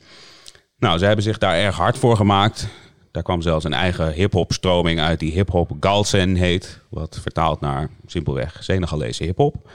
Nou, 0.81 0.97
ze 0.97 1.05
hebben 1.05 1.23
zich 1.23 1.37
daar 1.37 1.55
erg 1.55 1.75
hard 1.75 1.97
voor 1.97 2.15
gemaakt. 2.15 2.67
Daar 3.11 3.23
kwam 3.23 3.41
zelfs 3.41 3.65
een 3.65 3.73
eigen 3.73 4.11
hip-hop 4.11 4.53
stroming 4.53 4.99
uit 4.99 5.19
die 5.19 5.31
hip-hop 5.31 5.71
Galsen 5.79 6.35
heet. 6.35 6.79
Wat 6.89 7.19
vertaald 7.21 7.59
naar 7.61 7.89
simpelweg 8.05 8.57
Senegalese 8.63 9.23
hip-hop. 9.23 9.69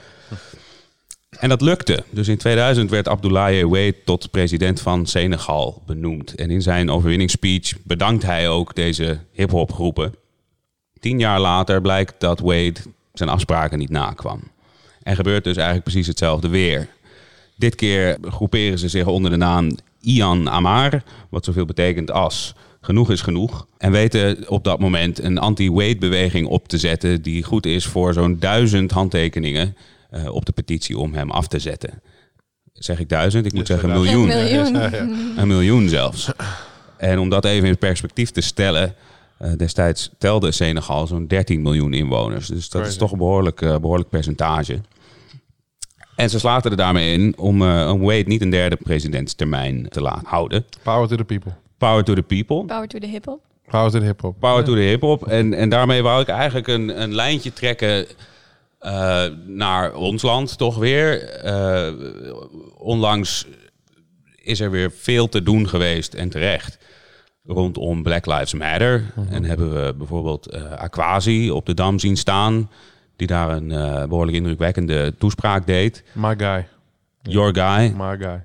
En 1.29 1.49
dat 1.49 1.61
lukte. 1.61 2.03
Dus 2.09 2.27
in 2.27 2.37
2000 2.37 2.89
werd 2.89 3.07
Abdoulaye 3.07 3.67
Wade 3.67 4.03
tot 4.05 4.31
president 4.31 4.81
van 4.81 5.05
Senegal 5.05 5.81
benoemd. 5.85 6.35
En 6.35 6.49
in 6.49 6.61
zijn 6.61 6.89
overwinningsspeech 6.89 7.73
bedankt 7.83 8.23
hij 8.23 8.49
ook 8.49 8.75
deze 8.75 9.19
hip-hop 9.31 9.73
groepen. 9.73 10.15
Tien 10.99 11.19
jaar 11.19 11.39
later 11.39 11.81
blijkt 11.81 12.13
dat 12.17 12.39
Wade 12.39 12.79
zijn 13.13 13.29
afspraken 13.29 13.79
niet 13.79 13.89
nakwam. 13.89 14.41
En 15.03 15.15
gebeurt 15.15 15.43
dus 15.43 15.55
eigenlijk 15.55 15.85
precies 15.85 16.07
hetzelfde 16.07 16.47
weer. 16.47 16.87
Dit 17.55 17.75
keer 17.75 18.17
groeperen 18.21 18.79
ze 18.79 18.89
zich 18.89 19.05
onder 19.05 19.31
de 19.31 19.37
naam 19.37 19.77
Ian 20.07 20.49
Amar, 20.49 21.03
wat 21.29 21.45
zoveel 21.45 21.65
betekent 21.65 22.11
als 22.11 22.55
genoeg 22.81 23.11
is 23.11 23.21
genoeg. 23.21 23.67
En 23.77 23.91
weten 23.91 24.49
op 24.49 24.63
dat 24.63 24.79
moment 24.79 25.23
een 25.23 25.37
anti-Wade-beweging 25.37 26.47
op 26.47 26.67
te 26.67 26.77
zetten 26.77 27.21
die 27.21 27.43
goed 27.43 27.65
is 27.65 27.85
voor 27.85 28.13
zo'n 28.13 28.39
duizend 28.39 28.91
handtekeningen 28.91 29.75
uh, 30.11 30.33
op 30.33 30.45
de 30.45 30.51
petitie 30.51 30.97
om 30.97 31.13
hem 31.13 31.31
af 31.31 31.47
te 31.47 31.59
zetten. 31.59 32.01
Zeg 32.73 32.99
ik 32.99 33.09
duizend? 33.09 33.45
Ik 33.45 33.53
moet 33.53 33.67
zeggen 33.67 33.89
miljoen. 33.89 34.29
Een 34.29 34.37
miljoen. 34.37 34.73
Ja, 34.73 34.89
ja. 34.91 35.07
Een 35.37 35.47
miljoen 35.47 35.89
zelfs. 35.89 36.31
En 36.97 37.19
om 37.19 37.29
dat 37.29 37.45
even 37.45 37.67
in 37.67 37.77
perspectief 37.77 38.31
te 38.31 38.41
stellen, 38.41 38.95
eh, 39.37 39.51
destijds 39.57 40.09
telde 40.17 40.51
Senegal 40.51 41.07
zo'n 41.07 41.27
13 41.27 41.61
miljoen 41.61 41.93
inwoners. 41.93 42.47
Dus 42.47 42.69
dat 42.69 42.87
is 42.87 42.97
toch 42.97 43.11
een 43.11 43.17
behoorlijk, 43.17 43.61
eh, 43.61 43.77
behoorlijk 43.77 44.09
percentage. 44.09 44.81
En 46.17 46.29
ze 46.29 46.39
slaten 46.39 46.71
er 46.71 46.77
daarmee 46.77 47.13
in 47.13 47.37
om, 47.37 47.61
eh 47.61 47.91
om 47.93 48.01
Wade 48.01 48.23
niet 48.25 48.41
een 48.41 48.49
derde 48.49 48.75
presidentstermijn 48.75 49.89
te 49.89 50.01
laten 50.01 50.27
houden. 50.27 50.65
Power 50.83 51.07
to 51.07 51.15
the 51.15 51.23
people. 51.23 51.51
Power 51.77 52.03
to 52.03 52.13
the 52.13 52.21
people. 52.21 52.65
Power 52.65 52.87
to 52.87 52.99
the 52.99 53.07
hip-hop. 53.07 53.39
Power 53.69 53.91
to 53.91 53.99
the 53.99 54.05
hip-hop. 54.05 54.39
Power 54.39 54.63
to 54.63 54.73
the 54.73 54.79
hip-hop. 54.79 55.27
En, 55.27 55.53
en 55.53 55.69
daarmee 55.69 56.01
wou 56.01 56.21
ik 56.21 56.27
eigenlijk 56.27 56.67
een, 56.67 57.01
een 57.01 57.15
lijntje 57.15 57.53
trekken 57.53 58.05
eh, 58.79 59.25
naar 59.45 59.93
ons 59.93 60.21
land, 60.21 60.57
toch 60.57 60.77
weer. 60.77 61.23
Eh, 61.29 61.93
onlangs 62.77 63.47
is 64.35 64.59
er 64.59 64.71
weer 64.71 64.91
veel 64.91 65.29
te 65.29 65.43
doen 65.43 65.69
geweest 65.69 66.13
en 66.13 66.29
terecht 66.29 66.77
rondom 67.45 68.03
Black 68.03 68.25
Lives 68.25 68.53
Matter. 68.53 69.13
En 69.29 69.43
hebben 69.43 69.73
we 69.73 69.93
bijvoorbeeld 69.93 70.51
eh 70.51 70.71
Aquasi 70.71 71.51
op 71.51 71.65
de 71.65 71.73
Dam 71.73 71.99
zien 71.99 72.17
staan, 72.17 72.69
die 73.17 73.27
daar 73.27 73.49
een 73.49 73.71
eh, 73.71 74.05
behoorlijk 74.05 74.37
indrukwekkende 74.37 75.13
toespraak 75.17 75.65
deed. 75.65 76.03
My 76.11 76.35
guy. 76.37 76.67
Your 77.21 77.53
guy, 77.55 77.93
My 77.95 78.17
guy. 78.17 78.43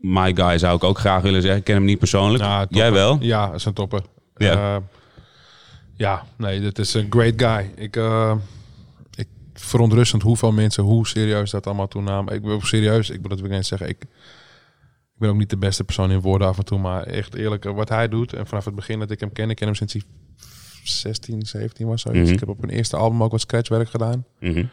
my 0.00 0.34
guy 0.34 0.58
zou 0.58 0.76
ik 0.76 0.84
ook 0.84 0.98
graag 0.98 1.22
willen 1.22 1.40
zeggen. 1.40 1.58
Ik 1.58 1.64
ken 1.64 1.74
hem 1.74 1.84
niet 1.84 1.98
persoonlijk. 1.98 2.44
Ja. 2.44 2.66
Jij 2.68 2.92
wel? 2.92 3.18
Ja, 3.20 3.46
dat 3.46 3.54
is 3.54 3.64
een 3.64 3.72
topper. 3.72 4.02
Ja. 4.36 4.52
Ja, 4.52 4.82
ja 5.94 6.24
nee, 6.36 6.60
dit 6.60 6.78
is 6.78 6.94
een 6.94 7.06
great 7.10 7.34
guy. 7.36 7.72
Ik, 7.76 7.96
eh, 7.96 8.34
ik 9.14 9.28
verontrustend 9.54 10.22
hoeveel 10.22 10.52
mensen, 10.52 10.84
hoe 10.84 11.06
serieus 11.06 11.50
dat 11.50 11.66
allemaal 11.66 11.88
toenamen. 11.88 12.34
Ik 12.34 12.42
ben 12.42 12.52
ook 12.52 12.66
serieus, 12.66 13.10
ik 13.10 13.20
wil 13.20 13.28
dat 13.28 13.40
wil 13.40 13.50
ik 13.50 13.56
niet 13.56 13.66
zeggen. 13.66 13.88
Ik, 13.88 14.02
ik 15.14 15.18
ben 15.18 15.30
ook 15.30 15.36
niet 15.36 15.50
de 15.50 15.56
beste 15.56 15.84
persoon 15.84 16.10
in 16.10 16.20
woorden 16.20 16.48
af 16.48 16.58
en 16.58 16.64
toe, 16.64 16.78
maar 16.78 17.02
echt 17.02 17.34
eerlijk, 17.34 17.64
eh, 17.64 17.74
wat 17.74 17.88
hij 17.88 18.08
doet. 18.08 18.32
En 18.32 18.46
vanaf 18.46 18.64
het 18.64 18.74
begin 18.74 18.98
dat 18.98 19.10
ik 19.10 19.20
hem 19.20 19.32
ken, 19.32 19.50
ik 19.50 19.56
ken 19.56 19.66
hem 19.66 19.76
sinds 19.76 19.92
hij 19.92 20.02
16, 20.84 21.46
17 21.46 21.86
was. 21.86 22.00
Zoiets. 22.02 22.22
Mhm. 22.24 22.32
Ik 22.32 22.40
heb 22.40 22.48
op 22.48 22.60
mijn 22.60 22.72
eerste 22.72 22.96
album 22.96 23.22
ook 23.22 23.30
wat 23.30 23.40
scratchwerk 23.40 23.90
gedaan. 23.90 24.24
Mhm. 24.40 24.64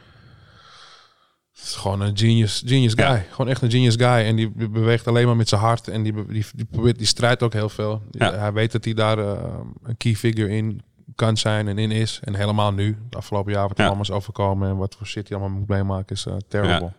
Het 1.54 1.68
is 1.68 1.76
gewoon 1.76 2.02
een 2.02 2.18
genius, 2.18 2.64
genius 2.66 2.94
guy. 2.94 3.06
Ja. 3.06 3.24
Gewoon 3.32 3.52
echt 3.52 3.62
een 3.62 3.72
genius 3.72 3.96
guy. 3.96 4.06
En 4.26 4.36
die 4.36 4.50
be- 4.50 4.70
beweegt 4.70 5.08
alleen 5.08 5.26
maar 5.26 5.36
met 5.36 5.50
zijn 5.50 5.62
hart. 5.62 5.88
En 5.88 6.04
die, 6.04 6.14
die, 6.28 6.46
die, 6.56 6.66
probeert, 6.66 6.98
die 6.98 7.08
strijdt 7.08 7.44
ook 7.44 7.54
heel 7.54 7.70
veel. 7.70 8.02
Ja. 8.12 8.34
Hij 8.34 8.54
weet 8.54 8.72
dat 8.72 8.86
hij 8.86 8.94
daar 8.94 9.18
eh, 9.18 9.44
een 9.84 9.98
key 9.98 10.16
figure 10.16 10.50
in 10.50 10.82
kan 11.16 11.38
zijn 11.38 11.68
en 11.68 11.78
in 11.78 11.92
is. 11.92 12.20
En 12.24 12.36
helemaal 12.36 12.74
nu, 12.74 12.98
de 13.10 13.18
afgelopen 13.18 13.52
jaar, 13.52 13.62
wat 13.68 13.72
er 13.72 13.78
Ja. 13.84 13.86
allemaal 13.86 14.04
is 14.04 14.12
overkomen. 14.12 14.70
En 14.70 14.78
wat 14.78 14.96
voor 14.98 15.08
shit 15.08 15.30
hij 15.30 15.38
allemaal 15.38 15.58
moet 15.60 15.68
meemaken, 15.68 16.16
is 16.16 16.26
eh, 16.26 16.34
terrible. 16.48 16.92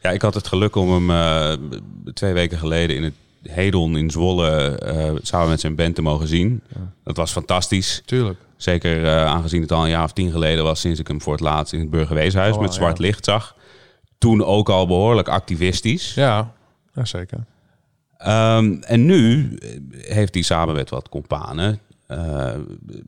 Ja, 0.00 0.10
ik 0.10 0.22
had 0.22 0.34
het 0.34 0.46
geluk 0.46 0.74
om 0.76 0.90
hem 0.90 1.10
eh, 1.10 1.68
twee 2.12 2.32
weken 2.32 2.58
geleden 2.58 2.96
in 2.96 3.02
het 3.02 3.14
Hedon 3.42 3.96
in 3.96 4.10
Zwolle 4.10 4.78
eh, 4.78 5.12
samen 5.22 5.48
met 5.48 5.60
zijn 5.60 5.74
band 5.74 5.94
te 5.94 6.02
mogen 6.02 6.28
zien. 6.28 6.62
Dat 7.04 7.16
was 7.16 7.32
fantastisch. 7.32 8.02
Tuurlijk. 8.04 8.38
Zeker 8.56 9.04
eh, 9.04 9.24
aangezien 9.24 9.60
het 9.60 9.72
al 9.72 9.82
een 9.82 9.90
jaar 9.90 10.04
of 10.04 10.12
tien 10.12 10.30
geleden 10.30 10.64
was 10.64 10.80
sinds 10.80 11.00
ik 11.00 11.08
hem 11.08 11.20
voor 11.20 11.32
het 11.32 11.42
laatst 11.42 11.72
in 11.72 11.80
het 11.80 11.90
Burgerweeshuis 11.90 12.54
Oh, 12.54 12.60
met 12.60 12.74
zwart 12.74 12.98
ja. 12.98 13.04
licht 13.04 13.24
zag. 13.24 13.56
Toen 14.18 14.44
ook 14.44 14.68
al 14.68 14.86
behoorlijk 14.86 15.28
activistisch. 15.28 16.14
Ja, 16.14 16.52
ja 16.94 17.04
zeker. 17.04 17.44
Ehm, 18.16 18.76
en 18.80 19.06
nu 19.06 19.54
eh, 19.54 19.68
heeft 20.14 20.34
hij 20.34 20.42
samen 20.42 20.74
met 20.74 20.90
wat 20.90 21.08
companen 21.08 21.80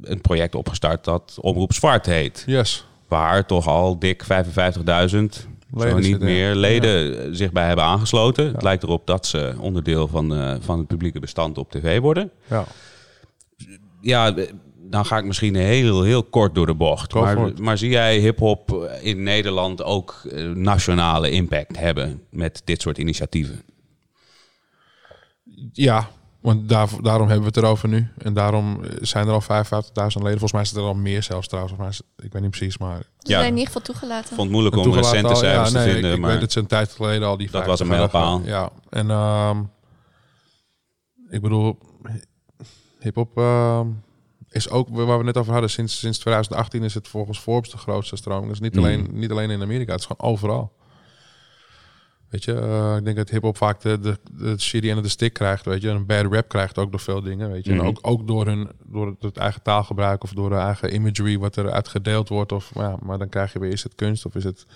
een 0.02 0.20
project 0.20 0.54
opgestart 0.54 1.04
dat 1.04 1.38
Omroep 1.40 1.72
Zwart 1.72 2.06
heet. 2.06 2.42
Yes. 2.46 2.86
Waar 3.08 3.46
toch 3.46 3.66
al 3.66 3.98
dik 3.98 4.24
55.000, 4.24 5.46
zo 5.78 5.98
niet 5.98 6.20
meer, 6.20 6.54
leden 6.54 7.36
zich 7.36 7.52
bij 7.52 7.66
hebben 7.66 7.84
aangesloten. 7.84 8.52
Het 8.52 8.62
lijkt 8.62 8.82
erop 8.82 9.06
dat 9.06 9.26
ze 9.26 9.54
onderdeel 9.58 10.08
van, 10.08 10.34
eh, 10.34 10.54
van 10.60 10.78
het 10.78 10.86
publieke 10.86 11.20
bestand 11.20 11.58
op 11.58 11.70
tv 11.70 12.00
worden. 12.00 12.30
Ja. 12.46 12.64
Ja, 14.00 14.34
dan 14.76 15.06
ga 15.06 15.18
ik 15.18 15.24
misschien 15.24 15.54
heel, 15.54 16.02
heel 16.02 16.22
kort 16.22 16.54
door 16.54 16.66
de 16.66 16.74
bocht. 16.74 17.14
Maar, 17.14 17.50
maar 17.60 17.78
zie 17.78 17.90
jij 17.90 18.18
hip-hop 18.18 18.90
in 19.02 19.22
Nederland 19.22 19.82
ook 19.82 20.22
eh, 20.30 20.44
nationale 20.44 21.30
impact 21.30 21.78
hebben 21.78 22.22
met 22.30 22.62
dit 22.64 22.82
soort 22.82 22.98
initiatieven? 22.98 23.62
Ja, 25.72 26.10
want 26.40 26.68
daar, 26.68 26.88
daarom 27.02 27.28
hebben 27.28 27.52
we 27.52 27.54
het 27.54 27.56
erover 27.64 27.88
nu. 27.88 28.08
En 28.18 28.34
daarom 28.34 28.80
zijn 29.00 29.28
er 29.28 29.32
al 29.32 29.42
55.000 29.42 29.48
leden. 29.96 30.12
Volgens 30.22 30.52
mij 30.52 30.62
is 30.62 30.68
het 30.68 30.78
er 30.78 30.84
al 30.84 30.94
meer 30.94 31.22
zelfs 31.22 31.46
trouwens. 31.48 31.74
Volgens 31.76 31.98
mij 31.98 32.06
is- 32.18 32.24
ik 32.26 32.32
weet 32.32 32.42
niet 32.42 32.50
precies, 32.50 32.78
maar... 32.78 32.98
Ze 32.98 33.04
Ja. 33.18 33.38
zijn 33.38 33.44
in 33.44 33.50
ieder 33.50 33.66
geval 33.66 33.82
toegelaten. 33.82 34.30
Ik 34.30 34.36
vond 34.36 34.40
het 34.40 34.50
moeilijk 34.50 34.76
om 34.76 34.92
recente 34.94 35.34
cijfers 35.34 35.70
ja, 35.70 35.76
nee, 35.78 35.86
te 35.86 35.92
vinden. 35.92 36.10
Ik, 36.10 36.16
ik 36.16 36.22
maar 36.22 36.30
weet 36.30 36.40
dat 36.40 36.52
ze 36.52 36.58
een 36.58 36.66
tijd 36.66 36.90
geleden 36.92 37.28
al 37.28 37.36
die 37.36 37.50
Dat 37.50 37.66
was 37.66 37.80
een 37.80 37.86
50 37.86 38.12
hadden 38.12 38.40
mijlpaal. 38.42 38.70
Ja, 38.90 38.98
en 39.00 39.10
ehm, 39.10 39.62
ik 41.30 41.40
bedoel, 41.42 41.78
hip-hop 43.00 43.36
ehm, 43.38 43.86
is 44.50 44.70
ook 44.70 44.88
waar 44.90 45.06
we 45.06 45.12
het 45.12 45.24
net 45.24 45.36
over 45.36 45.52
hadden. 45.52 45.70
Sinds, 45.70 45.98
sinds 45.98 46.18
2018 46.18 46.82
is 46.82 46.94
het 46.94 47.08
volgens 47.08 47.38
Forbes 47.38 47.70
de 47.70 47.78
grootste 47.78 48.16
stroming. 48.16 48.44
Dat 48.46 48.54
is 48.54 48.60
niet, 48.60 48.74
Mm. 48.74 48.78
alleen, 48.84 49.08
niet 49.12 49.30
alleen 49.30 49.50
in 49.50 49.62
Amerika, 49.62 49.92
het 49.92 50.00
is 50.00 50.06
gewoon 50.06 50.32
overal. 50.32 50.72
Weet 52.30 52.44
je, 52.44 52.54
eh, 52.54 52.96
ik 52.96 53.04
denk 53.04 53.16
dat 53.16 53.30
hip-hop 53.30 53.56
vaak 53.56 53.80
de, 53.80 53.98
de, 54.00 54.18
de 54.32 54.90
en 54.90 55.02
de 55.02 55.08
stick 55.08 55.32
krijgt. 55.32 55.64
Weet 55.64 55.82
je, 55.82 55.88
een 55.88 56.06
bad 56.06 56.32
rap 56.32 56.48
krijgt 56.48 56.78
ook 56.78 56.90
door 56.90 57.00
veel 57.00 57.22
dingen. 57.22 57.50
Weet 57.50 57.64
je, 57.64 57.72
Mhm. 57.72 57.80
en 57.80 57.86
ook, 57.86 57.98
ook 58.02 58.26
door, 58.26 58.46
hun, 58.46 58.68
door 58.84 59.16
het, 59.20 59.36
eigen 59.36 59.62
taalgebruik 59.62 60.22
of 60.22 60.32
door 60.32 60.48
de 60.48 60.54
eigen 60.56 60.94
imagery 60.94 61.38
wat 61.38 61.56
er 61.56 61.70
uitgedeeld 61.70 62.28
wordt. 62.28 62.52
Of, 62.52 62.70
ja, 62.74 62.96
maar 63.02 63.18
dan 63.18 63.28
krijg 63.28 63.52
je 63.52 63.58
weer, 63.58 63.72
is 63.72 63.82
het 63.82 63.94
kunst 63.94 64.26
of 64.26 64.34
is 64.34 64.44
het 64.44 64.66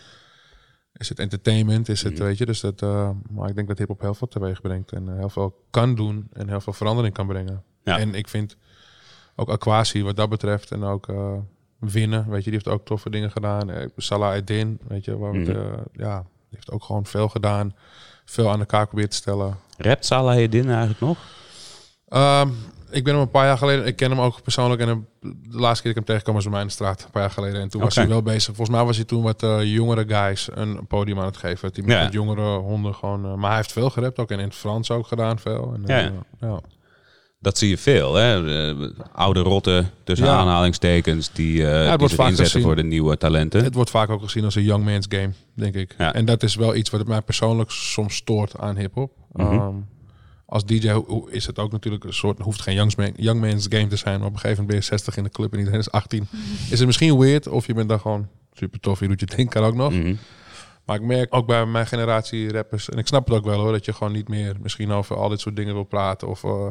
is 0.97 1.09
het 1.09 1.19
entertainment, 1.19 1.89
is 1.89 2.03
het, 2.03 2.13
Mhm. 2.15 2.23
weet 2.23 2.39
je. 2.39 2.47
Dus 2.47 2.61
dat, 2.61 2.83
eh, 2.83 3.11
maar 3.31 3.49
ik 3.49 3.55
denk 3.55 3.69
dat 3.69 3.79
hip-hop 3.79 4.01
heel 4.01 4.15
veel 4.15 4.29
teweeg 4.29 4.61
brengt 4.61 4.93
en 4.93 5.09
eh, 5.09 5.17
heel 5.19 5.29
veel 5.29 5.65
kan 5.71 5.95
doen 5.95 6.29
en 6.33 6.49
heel 6.49 6.61
veel 6.61 6.73
verandering 6.73 7.15
kan 7.15 7.27
brengen. 7.27 7.63
Ja. 7.85 7.99
En 7.99 8.15
ik 8.15 8.29
vind 8.29 8.57
ook 9.37 9.49
Aquasi 9.49 10.03
wat 10.03 10.17
dat 10.17 10.29
betreft 10.29 10.71
en 10.71 10.83
ook 10.83 11.07
winnen, 11.79 12.29
weet 12.29 12.45
je, 12.45 12.51
die 12.51 12.61
heeft 12.63 12.69
ook 12.77 12.85
toffe 12.85 13.11
dingen 13.11 13.31
gedaan. 13.31 13.71
Salah 13.97 14.35
Eddin, 14.37 14.79
weet 14.89 15.05
je, 15.05 15.19
waar 15.19 15.35
Mhm. 15.35 15.51
eh, 15.51 15.73
ja, 15.93 16.25
die 16.55 16.63
heeft 16.65 16.71
ook 16.71 16.85
gewoon 16.85 17.07
veel 17.07 17.29
gedaan, 17.29 17.75
veel 18.25 18.51
aan 18.51 18.59
elkaar 18.61 18.87
probeert 18.87 19.11
te 19.11 19.17
stellen. 19.17 19.57
rapt 19.79 20.05
Salah 20.07 20.37
Eddin 20.43 20.69
eigenlijk 20.71 21.01
nog? 21.01 21.19
Ehm, 22.09 22.49
ik 22.91 23.05
ben 23.05 23.13
hem 23.13 23.23
een 23.23 23.31
paar 23.31 23.47
jaar 23.47 23.59
geleden, 23.59 23.87
ik 23.87 23.97
ken 23.97 24.11
hem 24.11 24.21
ook 24.21 24.43
persoonlijk 24.43 24.81
en 24.81 25.07
de 25.21 25.35
laatste 25.59 25.59
keer 25.59 25.69
dat 25.73 25.87
ik 25.87 25.95
hem 25.95 26.05
tegenkwam 26.05 26.35
was 26.35 26.43
bij 26.45 26.53
mij 26.53 26.61
in 26.61 26.67
de 26.67 26.73
straat, 26.73 27.03
een 27.05 27.11
paar 27.11 27.23
jaar 27.23 27.31
geleden. 27.31 27.61
En 27.61 27.69
toen 27.69 27.81
was 27.81 27.95
hij 27.95 28.09
wel 28.09 28.23
bezig. 28.23 28.55
Volgens 28.55 28.77
mij 28.77 28.85
was 28.87 28.97
hij 28.97 29.05
toen 29.05 29.23
wat 29.23 29.43
eh, 29.43 29.63
jongere 29.75 30.05
guys 30.09 30.49
een 30.53 30.87
podium 30.87 31.19
aan 31.19 31.25
het 31.25 31.37
geven. 31.37 31.73
Die 31.73 31.85
met 31.85 31.93
Ja. 31.97 32.09
jongere 32.09 32.57
honden 32.57 32.95
gewoon. 32.95 33.25
eh, 33.25 33.35
maar 33.35 33.47
hij 33.49 33.57
heeft 33.57 33.73
veel 33.73 33.91
gerept 33.91 34.19
ook 34.19 34.31
en 34.31 34.39
in 34.39 34.45
het 34.45 34.55
Frans 34.55 34.91
ook 34.91 35.07
gedaan 35.07 35.39
veel. 35.39 35.73
En, 35.75 35.83
Ja, 35.87 35.99
eh, 36.05 36.11
ja. 36.41 36.61
Ja. 37.45 37.51
Dat 37.51 37.59
zie 37.59 37.69
je 37.69 37.79
veel, 37.79 38.15
hè? 38.15 38.69
Eh, 38.71 38.89
oude 39.13 39.41
rotten, 39.41 39.91
tussen 40.05 40.27
Ja. 40.27 40.37
aanhalingstekens, 40.37 41.33
die, 41.33 41.67
eh 41.67 41.87
wordt 41.89 42.03
zich 42.03 42.15
vaak 42.15 42.29
inzetten 42.29 42.45
gezien. 42.45 42.63
voor 42.63 42.77
de 42.77 42.85
nieuwe 42.85 43.17
talenten. 43.17 43.65
Het 43.65 43.75
wordt 43.75 43.91
vaak 43.91 44.11
ook 44.11 44.23
gezien 44.23 44.45
als 44.45 44.55
een 44.55 44.63
young 44.63 44.85
man's 44.85 45.07
game, 45.09 45.31
denk 45.55 45.75
ik. 45.75 45.95
Ja. 45.99 46.15
En 46.15 46.25
dat 46.25 46.43
is 46.43 46.55
wel 46.55 46.75
iets 46.75 46.91
wat 46.91 47.07
mij 47.07 47.21
persoonlijk 47.23 47.71
soms 47.71 48.17
stoort 48.17 48.59
aan 48.59 48.77
hip-hop. 48.77 49.13
Mhm. 49.33 49.53
Ehm, 49.53 49.75
als 50.47 50.65
DJ 50.65 50.93
is 51.31 51.47
het 51.47 51.59
ook 51.59 51.73
natuurlijk 51.73 52.05
een 52.05 52.15
soort, 52.15 52.39
hoeft 52.39 52.61
geen 52.61 52.75
young, 52.75 52.97
man, 52.97 53.13
young 53.17 53.41
man's 53.41 53.67
game 53.69 53.87
te 53.87 53.97
zijn, 53.97 54.19
maar 54.19 54.29
op 54.29 54.35
een 54.35 54.41
gegeven 54.41 54.63
moment 54.65 54.67
ben 54.67 54.77
je 54.77 54.83
60 54.83 55.17
in 55.17 55.23
de 55.25 55.31
club 55.31 55.53
en 55.53 55.59
iedereen 55.59 55.81
is 55.81 55.91
18. 55.91 56.27
is 56.71 56.79
het 56.79 56.87
misschien 56.87 57.19
weird 57.19 57.49
of 57.49 57.67
je 57.67 57.75
bent 57.75 57.89
dan 57.89 58.01
gewoon 58.01 58.29
super 58.53 58.81
tof, 58.81 59.01
je 59.01 59.09
doet 59.09 59.21
je 59.21 59.27
ding, 59.27 59.51
kan 59.51 59.65
ook 59.65 59.75
nog. 59.75 59.93
Mhm. 59.93 60.15
Maar 60.85 60.97
ik 60.97 61.03
merk 61.03 61.35
ook 61.35 61.47
bij 61.47 61.67
mijn 61.67 61.87
generatie 61.87 62.53
rappers, 62.53 62.89
en 62.89 62.99
ik 62.99 63.07
snap 63.07 63.27
het 63.27 63.37
ook 63.37 63.45
wel 63.45 63.61
hoor, 63.61 63.73
dat 63.73 63.85
je 63.85 63.93
gewoon 63.93 64.13
niet 64.13 64.29
meer 64.29 64.57
misschien 64.63 64.91
over 64.93 65.17
al 65.17 65.29
dit 65.29 65.41
soort 65.41 65.57
dingen 65.57 65.75
wil 65.75 65.85
praten. 65.85 66.29
Of, 66.29 66.45
eh, 66.45 66.67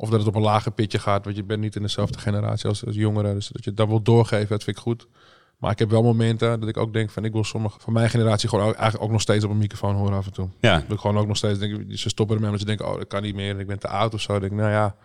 of 0.00 0.10
dat 0.10 0.18
het 0.18 0.28
op 0.28 0.34
een 0.34 0.42
lager 0.42 0.72
pitje 0.72 0.98
gaat, 0.98 1.24
want 1.24 1.36
je 1.36 1.44
bent 1.44 1.60
niet 1.60 1.76
in 1.76 1.82
dezelfde 1.82 2.18
generatie 2.18 2.68
als, 2.68 2.86
als 2.86 2.94
jongeren. 2.94 3.34
Dus 3.34 3.48
dat 3.48 3.64
je 3.64 3.74
dat 3.74 3.88
wil 3.88 4.02
doorgeven, 4.02 4.48
dat 4.48 4.64
vind 4.64 4.76
ik 4.76 4.82
goed. 4.82 5.06
Maar 5.58 5.70
ik 5.70 5.78
heb 5.78 5.90
wel 5.90 6.02
momenten 6.02 6.60
dat 6.60 6.68
ik 6.68 6.76
ook 6.76 6.92
denk 6.92 7.10
van 7.10 7.24
ik 7.24 7.32
wil 7.32 7.44
sommige 7.44 7.80
van 7.80 7.92
mijn 7.92 8.10
generatie 8.10 8.48
gewoon 8.48 8.64
ook, 8.64 8.74
eigenlijk 8.74 9.04
ook 9.04 9.10
nog 9.10 9.20
steeds 9.20 9.44
op 9.44 9.50
een 9.50 9.58
microfoon 9.58 9.94
horen 9.94 10.16
af 10.16 10.26
en 10.26 10.32
toe. 10.32 10.48
Ja, 10.60 10.74
Dat 10.74 10.92
ik 10.92 10.98
gewoon 10.98 11.18
ook 11.18 11.26
nog 11.26 11.36
steeds 11.36 11.58
denk, 11.58 11.98
ze 11.98 12.08
stoppen 12.08 12.34
ermee 12.34 12.50
omdat 12.50 12.68
ze 12.68 12.76
denken, 12.76 12.92
oh 12.92 12.98
dat 12.98 13.06
kan 13.06 13.22
niet 13.22 13.34
meer 13.34 13.54
en 13.54 13.60
ik 13.60 13.66
ben 13.66 13.78
te 13.78 13.88
oud 13.88 14.14
of 14.14 14.20
zo. 14.20 14.32
Dan 14.32 14.40
denk 14.40 14.52
ik, 14.52 14.58
nou 14.58 14.70
ja, 14.70 14.96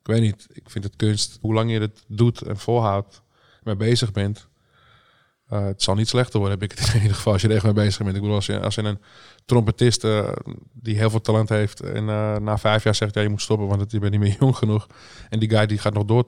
ik 0.00 0.06
weet 0.06 0.20
niet. 0.20 0.46
Ik 0.52 0.70
vind 0.70 0.84
het 0.84 0.96
kunst, 0.96 1.38
hoe 1.40 1.54
lang 1.54 1.70
je 1.70 1.80
het 1.80 2.04
doet 2.06 2.42
en 2.42 2.56
volhoudt, 2.56 3.22
mee 3.62 3.76
bezig 3.76 4.12
bent. 4.12 4.48
Eh, 5.50 5.64
het 5.64 5.82
zal 5.82 5.94
niet 5.94 6.08
slechter 6.08 6.40
worden, 6.40 6.58
heb 6.58 6.70
ik 6.70 6.78
het 6.78 6.88
in 6.94 7.00
ieder 7.00 7.16
geval, 7.16 7.32
als 7.32 7.42
je 7.42 7.48
er 7.48 7.54
echt 7.54 7.64
mee 7.64 7.72
bezig 7.72 7.98
bent. 7.98 8.14
Ik 8.14 8.20
bedoel, 8.20 8.36
als 8.36 8.46
je, 8.46 8.60
als 8.60 8.74
je 8.74 8.82
een 8.82 8.98
trompetist 9.44 10.04
eh, 10.04 10.32
die 10.72 10.96
heel 10.96 11.10
veel 11.10 11.20
talent 11.20 11.48
heeft 11.48 11.80
en 11.80 12.08
eh, 12.08 12.36
na 12.36 12.58
vijf 12.58 12.84
jaar 12.84 12.94
zegt, 12.94 13.14
ja, 13.14 13.20
je 13.20 13.28
moet 13.28 13.42
stoppen, 13.42 13.66
want 13.66 13.90
je 13.90 13.98
bent 13.98 14.12
niet 14.12 14.20
meer 14.20 14.36
jong 14.40 14.56
genoeg. 14.56 14.86
En 15.28 15.38
die 15.38 15.50
guy 15.50 15.66
die 15.66 15.78
gaat 15.78 15.94
nog 15.94 16.04
door 16.04 16.26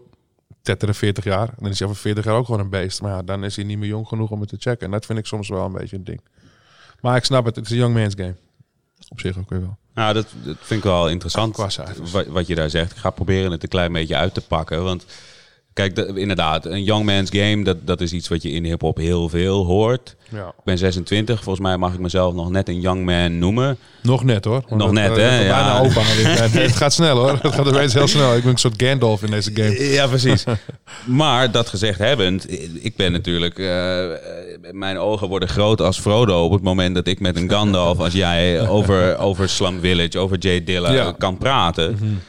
tetteren 0.62 0.94
40 0.94 1.24
jaar. 1.24 1.48
En 1.48 1.56
dan 1.58 1.70
is 1.70 1.78
hij 1.78 1.88
over 1.88 2.00
40 2.00 2.24
jaar 2.24 2.34
ook 2.34 2.44
gewoon 2.44 2.60
een 2.60 2.70
beest. 2.70 3.02
Maar 3.02 3.10
ja, 3.10 3.22
dan 3.22 3.44
is 3.44 3.56
hij 3.56 3.64
niet 3.64 3.78
meer 3.78 3.88
jong 3.88 4.08
genoeg 4.08 4.30
om 4.30 4.40
het 4.40 4.48
te 4.48 4.56
checken. 4.58 4.86
En 4.86 4.92
dat 4.92 5.06
vind 5.06 5.18
ik 5.18 5.26
soms 5.26 5.48
wel 5.48 5.64
een 5.64 5.72
beetje 5.72 5.96
een 5.96 6.04
ding. 6.04 6.20
Maar 7.00 7.16
ik 7.16 7.24
snap 7.24 7.44
het, 7.44 7.56
het 7.56 7.64
is 7.64 7.70
een 7.70 7.76
young 7.76 7.94
man's 7.94 8.14
game. 8.16 8.34
Op 9.08 9.20
zich 9.20 9.38
ook 9.38 9.50
weer 9.50 9.60
wel. 9.60 9.76
nou, 9.94 10.14
dat, 10.14 10.26
dat 10.44 10.56
vind 10.60 10.80
ik 10.80 10.90
wel 10.90 11.08
interessant 11.08 11.56
wat, 11.56 12.26
wat 12.26 12.46
je 12.46 12.54
daar 12.54 12.70
zegt. 12.70 12.90
Ik 12.90 12.96
ga 12.96 13.10
proberen 13.10 13.50
het 13.50 13.62
een 13.62 13.68
klein 13.68 13.92
beetje 13.92 14.16
uit 14.16 14.34
te 14.34 14.40
pakken. 14.40 14.84
Want 14.84 15.06
kijk, 15.72 15.94
de- 15.96 16.12
inderdaad, 16.14 16.66
een 16.66 16.84
young 16.84 17.04
man's 17.04 17.30
game, 17.32 17.64
dat, 17.64 17.76
dat 17.86 18.00
is 18.00 18.12
iets 18.12 18.28
wat 18.28 18.42
je 18.42 18.50
in 18.50 18.64
hip-hop 18.64 18.96
heel 18.96 19.28
veel 19.28 19.64
hoort. 19.64 20.16
Ja. 20.28 20.46
Ik 20.46 20.64
ben 20.64 20.78
26, 20.78 21.42
volgens 21.42 21.66
mij 21.66 21.76
mag 21.76 21.92
ik 21.92 21.98
mezelf 21.98 22.34
nog 22.34 22.50
net 22.50 22.68
een 22.68 22.80
young 22.80 23.04
man 23.04 23.38
noemen. 23.38 23.76
Nog 24.02 24.24
net 24.24 24.44
hoor. 24.44 24.62
Want 24.68 24.80
Nog 24.80 24.84
het, 24.90 24.94
net, 24.98 25.16
eh, 25.18 25.24
hè? 25.28 25.40
Ja. 25.44 25.54
Bijna 25.54 25.78
opa. 25.80 26.00
Het, 26.04 26.52
het 26.68 26.76
gaat 26.76 26.92
snel 26.92 27.16
hoor. 27.16 27.38
Het 27.42 27.54
gaat 27.54 27.66
opeens 27.68 27.94
heel 27.94 28.08
snel. 28.08 28.34
Ik 28.36 28.42
ben 28.42 28.52
een 28.52 28.58
soort 28.58 28.82
Gandalf 28.82 29.22
in 29.22 29.30
deze 29.30 29.50
game. 29.54 29.92
Ja, 29.92 30.06
precies. 30.06 30.44
maar 31.06 31.50
dat 31.50 31.68
gezegd 31.68 31.98
hebbend, 31.98 32.50
ik 32.84 32.96
ben 32.96 33.12
natuurlijk... 33.12 33.58
eh, 33.58 34.06
mijn 34.72 34.98
ogen 34.98 35.28
worden 35.28 35.48
groot 35.48 35.80
als 35.80 36.00
Frodo 36.00 36.44
op 36.44 36.52
het 36.52 36.62
moment 36.62 36.94
dat 36.94 37.06
ik 37.06 37.20
met 37.20 37.36
een 37.36 37.50
Gandalf 37.50 37.98
als 37.98 38.12
jij 38.12 38.68
over, 38.68 39.18
over 39.18 39.48
Slum 39.48 39.80
Village, 39.80 40.18
over 40.18 40.38
Jay 40.38 40.64
Dilla 40.64 40.92
Ja. 40.92 41.04
Mhm. 41.08 41.18
kan 41.18 41.38
praten. 41.38 42.20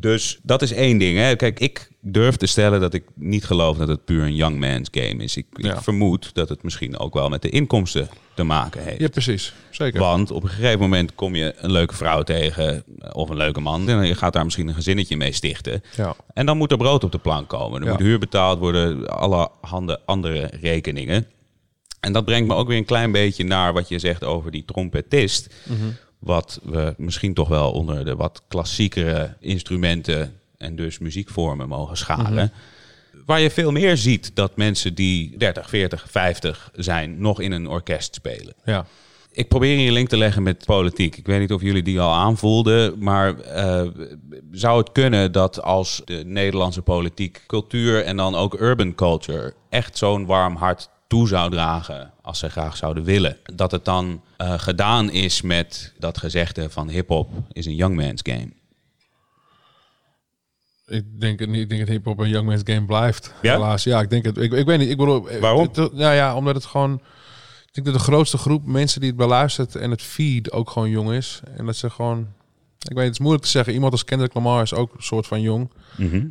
Dus 0.00 0.38
dat 0.42 0.62
is 0.62 0.72
één 0.72 0.98
ding. 0.98 1.18
Hè. 1.18 1.36
Kijk, 1.36 1.60
ik 1.60 1.90
durf 2.00 2.36
te 2.36 2.46
stellen 2.46 2.80
dat 2.80 2.94
ik 2.94 3.04
niet 3.14 3.44
geloof 3.44 3.76
dat 3.76 3.88
het 3.88 4.04
puur 4.04 4.22
een 4.22 4.34
young 4.34 4.58
man's 4.58 4.88
game 4.90 5.22
is. 5.22 5.36
Ik, 5.36 5.46
vermoed 5.76 6.34
dat 6.34 6.48
het 6.48 6.62
misschien 6.62 6.98
ook 6.98 7.14
wel 7.14 7.28
met 7.28 7.42
de 7.42 7.48
inkomsten 7.48 8.08
te 8.34 8.42
maken 8.42 8.82
heeft. 8.82 9.00
Ja, 9.00 9.08
precies. 9.08 9.54
Zeker. 9.70 10.00
Want 10.00 10.30
op 10.30 10.42
een 10.42 10.48
gegeven 10.48 10.78
moment 10.78 11.14
kom 11.14 11.34
je 11.34 11.54
een 11.56 11.70
leuke 11.72 11.94
vrouw 11.94 12.22
tegen 12.22 12.84
of 13.12 13.28
een 13.28 13.36
leuke 13.36 13.60
man. 13.60 13.88
En 13.88 14.06
je 14.06 14.14
gaat 14.14 14.32
daar 14.32 14.44
misschien 14.44 14.68
een 14.68 14.74
gezinnetje 14.74 15.16
mee 15.16 15.32
stichten. 15.32 15.82
Ja. 15.96 16.16
En 16.34 16.46
dan 16.46 16.56
moet 16.56 16.70
er 16.70 16.76
brood 16.76 17.04
op 17.04 17.12
de 17.12 17.18
plank 17.18 17.48
komen. 17.48 17.80
Er 17.80 17.86
Ja. 17.86 17.92
moet 17.92 18.02
huur 18.02 18.18
betaald 18.18 18.58
worden, 18.58 19.08
alle 19.08 19.48
handen 19.60 20.00
andere 20.04 20.50
rekeningen. 20.60 21.26
En 22.00 22.12
dat 22.12 22.24
brengt 22.24 22.48
me 22.48 22.54
ook 22.54 22.68
weer 22.68 22.76
een 22.78 22.84
klein 22.84 23.12
beetje 23.12 23.44
naar 23.44 23.72
wat 23.72 23.88
je 23.88 23.98
zegt 23.98 24.24
over 24.24 24.50
die 24.50 24.64
trompetist. 24.64 25.54
Wat 26.22 26.60
we 26.62 26.94
misschien 26.96 27.34
toch 27.34 27.48
wel 27.48 27.72
onder 27.72 28.04
de 28.04 28.16
wat 28.16 28.42
klassiekere 28.48 29.36
instrumenten 29.40 30.40
en 30.56 30.76
dus 30.76 30.98
muziekvormen 30.98 31.68
mogen 31.68 31.96
scharen. 31.96 32.52
Waar 33.26 33.40
je 33.40 33.50
veel 33.50 33.72
meer 33.72 33.96
ziet 33.96 34.30
dat 34.34 34.56
mensen 34.56 34.94
die 34.94 35.36
30, 35.38 35.68
40, 35.68 36.06
50 36.10 36.70
zijn 36.74 37.20
nog 37.20 37.40
in 37.40 37.52
een 37.52 37.68
orkest 37.68 38.14
spelen. 38.14 38.54
Ja. 38.64 38.86
Ik 39.32 39.48
probeer 39.48 39.76
hier 39.76 39.86
een 39.86 39.92
link 39.92 40.08
te 40.08 40.16
leggen 40.16 40.42
met 40.42 40.64
politiek. 40.64 41.16
Ik 41.16 41.26
weet 41.26 41.40
niet 41.40 41.52
of 41.52 41.62
jullie 41.62 41.82
die 41.82 42.00
al 42.00 42.12
aanvoelden, 42.12 42.98
maar 42.98 43.40
eh, 43.40 43.86
zou 44.50 44.78
het 44.78 44.92
kunnen 44.92 45.32
dat 45.32 45.62
als 45.62 46.02
de 46.04 46.22
Nederlandse 46.24 46.82
politiek 46.82 47.44
cultuur 47.46 48.04
en 48.04 48.16
dan 48.16 48.34
ook 48.34 48.60
urban 48.60 48.94
culture 48.94 49.54
echt 49.68 49.98
zo'n 49.98 50.26
warm 50.26 50.56
hart 50.56 50.88
toe 51.12 51.28
zou 51.28 51.50
dragen 51.50 52.12
als 52.22 52.38
ze 52.38 52.48
graag 52.50 52.76
zouden 52.76 53.04
willen, 53.04 53.36
dat 53.54 53.70
het 53.70 53.84
dan 53.84 54.22
eh, 54.36 54.58
gedaan 54.58 55.10
is 55.10 55.42
met 55.42 55.92
dat 55.98 56.18
gezegde 56.18 56.70
van 56.70 56.88
hip-hop 56.88 57.30
is 57.52 57.66
een 57.66 57.74
young 57.74 57.96
man's 57.96 58.20
game? 58.24 58.48
Ik 60.86 61.20
denk 61.20 61.38
het 61.38 61.48
niet. 61.48 61.60
Ik 61.60 61.68
denk 61.68 61.80
dat 61.80 61.90
hip-hop 61.90 62.18
een 62.18 62.28
young 62.28 62.46
man's 62.46 62.60
game 62.64 62.86
blijft. 62.86 63.34
Ja? 63.42 63.52
Helaas. 63.52 63.82
Ja, 63.84 64.00
ik 64.00 64.10
denk 64.10 64.24
het. 64.24 64.36
Ik, 64.36 64.52
ik 64.52 64.66
weet 64.66 64.78
niet. 64.78 64.90
Ik 64.90 64.96
bedoel, 64.96 65.28
eh, 65.28 65.40
Waarom? 65.40 65.62
het- 65.72 65.76
nou 65.92 66.14
ja, 66.14 66.36
omdat 66.36 66.54
het 66.54 66.64
gewoon. 66.64 66.94
Ik 67.66 67.74
denk 67.74 67.86
dat 67.86 67.94
de 67.96 68.02
grootste 68.02 68.38
groep 68.38 68.66
mensen 68.66 69.00
die 69.00 69.08
het 69.08 69.18
beluistert 69.18 69.74
en 69.76 69.90
het 69.90 70.02
feed 70.02 70.52
ook 70.52 70.70
gewoon 70.70 70.90
jong 70.90 71.12
is. 71.12 71.40
En 71.56 71.66
dat 71.66 71.76
ze 71.76 71.90
gewoon. 71.90 72.18
Ik 72.88 72.94
weet, 72.96 73.04
het 73.04 73.12
is 73.12 73.18
moeilijk 73.18 73.44
te 73.44 73.50
zeggen. 73.50 73.72
Iemand 73.74 73.92
als 73.92 74.04
Kendrick 74.04 74.34
Lamar 74.34 74.62
is 74.62 74.74
ook 74.74 74.94
een 74.94 75.02
soort 75.02 75.26
van 75.26 75.40
jong. 75.40 75.70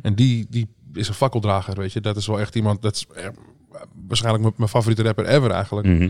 En 0.02 0.14
die, 0.14 0.46
die 0.50 0.68
is 0.92 1.08
een 1.08 1.14
fakkeldrager, 1.14 1.74
weet 1.74 1.92
je. 1.92 2.00
Dat 2.00 2.16
is 2.16 2.26
wel 2.26 2.40
echt 2.40 2.54
iemand. 2.54 2.82
Dat 2.82 2.94
is 2.94 3.06
eh, 3.14 3.26
waarschijnlijk 4.06 4.42
mijn, 4.42 4.54
mijn 4.56 4.70
favoriete 4.70 5.02
rapper 5.02 5.26
ever 5.26 5.50
eigenlijk. 5.50 5.86
Mhm. 5.86 6.08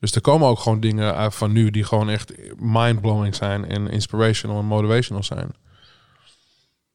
Dus 0.00 0.14
er 0.14 0.20
komen 0.20 0.48
ook 0.48 0.58
gewoon 0.58 0.80
dingen 0.80 1.32
van 1.32 1.52
nu 1.52 1.70
die 1.70 1.84
gewoon 1.84 2.08
echt 2.08 2.32
mind-blowing 2.58 3.34
zijn 3.34 3.68
en 3.68 3.88
inspirational 3.88 4.58
en 4.58 4.66
motivational 4.66 5.22
zijn. 5.22 5.50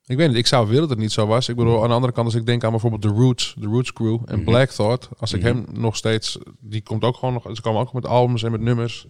Ik 0.05 0.17
weet 0.17 0.27
niet, 0.27 0.37
ik 0.37 0.47
zou 0.47 0.65
willen 0.65 0.81
dat 0.81 0.89
het 0.89 0.99
niet 0.99 1.11
zo 1.11 1.27
was. 1.27 1.49
Ik 1.49 1.55
bedoel, 1.55 1.81
aan 1.81 1.87
de 1.87 1.93
andere 1.93 2.13
kant, 2.13 2.25
als 2.25 2.35
ik 2.35 2.45
denk 2.45 2.63
aan 2.63 2.71
bijvoorbeeld 2.71 3.01
The 3.01 3.07
Roots, 3.07 3.55
The 3.59 3.67
Roots 3.67 3.93
Crew 3.93 4.19
en 4.25 4.43
Black 4.43 4.69
Thought, 4.69 5.09
als 5.17 5.33
ik 5.33 5.41
hem 5.41 5.65
nog 5.71 5.95
steeds, 5.95 6.37
die 6.59 6.81
komt 6.81 7.03
ook 7.03 7.15
gewoon 7.15 7.33
nog, 7.33 7.55
ze 7.55 7.61
komen 7.61 7.81
ook 7.81 7.93
met 7.93 8.05
albums 8.05 8.43
en 8.43 8.51
met 8.51 8.61
nummers, 8.61 9.07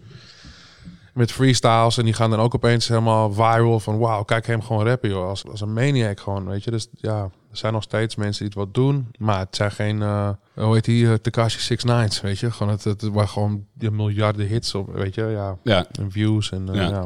met 1.14 1.32
freestyles 1.32 1.98
en 1.98 2.04
die 2.04 2.14
gaan 2.14 2.30
dan 2.30 2.40
ook 2.40 2.54
opeens 2.54 2.88
helemaal 2.88 3.32
viral 3.32 3.80
van 3.80 3.98
wauw, 3.98 4.22
kijk 4.22 4.46
hem 4.46 4.62
gewoon 4.62 4.86
rappen 4.86 5.08
joh, 5.08 5.28
als, 5.28 5.44
als 5.46 5.60
een 5.60 5.72
maniac 5.72 6.20
gewoon, 6.20 6.46
weet 6.46 6.64
je. 6.64 6.70
Dus 6.70 6.88
ja, 6.92 7.30
er 7.52 7.58
zijn 7.58 7.72
nog 7.72 7.82
steeds 7.82 8.14
mensen 8.16 8.38
die 8.38 8.48
het 8.48 8.64
wat 8.66 8.74
doen, 8.74 9.10
maar 9.18 9.38
het 9.38 9.56
zijn 9.56 9.70
geen, 9.72 10.02
eh 10.02 10.28
hoe 10.54 10.74
heet 10.74 10.84
die, 10.84 11.04
uh, 11.04 11.14
Tekashi 11.14 11.76
69's, 11.76 12.20
weet 12.20 12.38
je. 12.38 12.50
Gewoon 12.50 12.72
het, 12.72 12.84
het 12.84 13.02
waar 13.02 13.28
gewoon 13.28 13.66
die 13.72 13.90
miljarden 13.90 14.46
hits 14.46 14.74
op, 14.74 14.94
weet 14.94 15.14
je, 15.14 15.22
ja. 15.22 15.56
Ja. 15.62 15.86
En 15.98 16.10
views 16.10 16.50
en 16.50 16.68
eh, 16.68 16.74
Ja. 16.74 16.88
ja. 16.88 17.04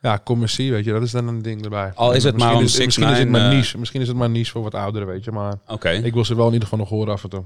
ja. 0.00 0.20
commercie, 0.24 0.70
weet 0.72 0.84
je, 0.84 0.92
dat 0.92 1.02
is 1.02 1.10
dan 1.10 1.28
een 1.28 1.42
ding 1.42 1.64
erbij. 1.64 1.92
Al 1.94 2.12
is 2.12 2.24
het 2.24 2.36
maar 2.38 2.56
Misschien 2.60 2.82
om 2.82 2.88
is- 2.88 2.96
Misschien 2.96 3.08
is 3.08 3.18
het 3.18 3.26
6ix9ine, 3.26 3.30
maar 3.30 3.50
eh, 3.50 3.56
niche. 3.56 3.78
Misschien 3.78 4.00
is 4.00 4.08
het 4.08 4.16
maar 4.16 4.30
niche 4.30 4.50
voor 4.50 4.62
wat 4.62 4.74
ouderen, 4.74 5.08
weet 5.08 5.24
je. 5.24 5.32
Maar 5.32 5.54
Oké. 5.66 5.90
ik 5.90 6.14
wil 6.14 6.24
ze 6.24 6.34
wel 6.34 6.46
in 6.46 6.52
ieder 6.52 6.68
geval 6.68 6.84
nog 6.84 6.88
horen 6.92 7.12
af 7.12 7.22
en 7.22 7.30
toe. 7.30 7.44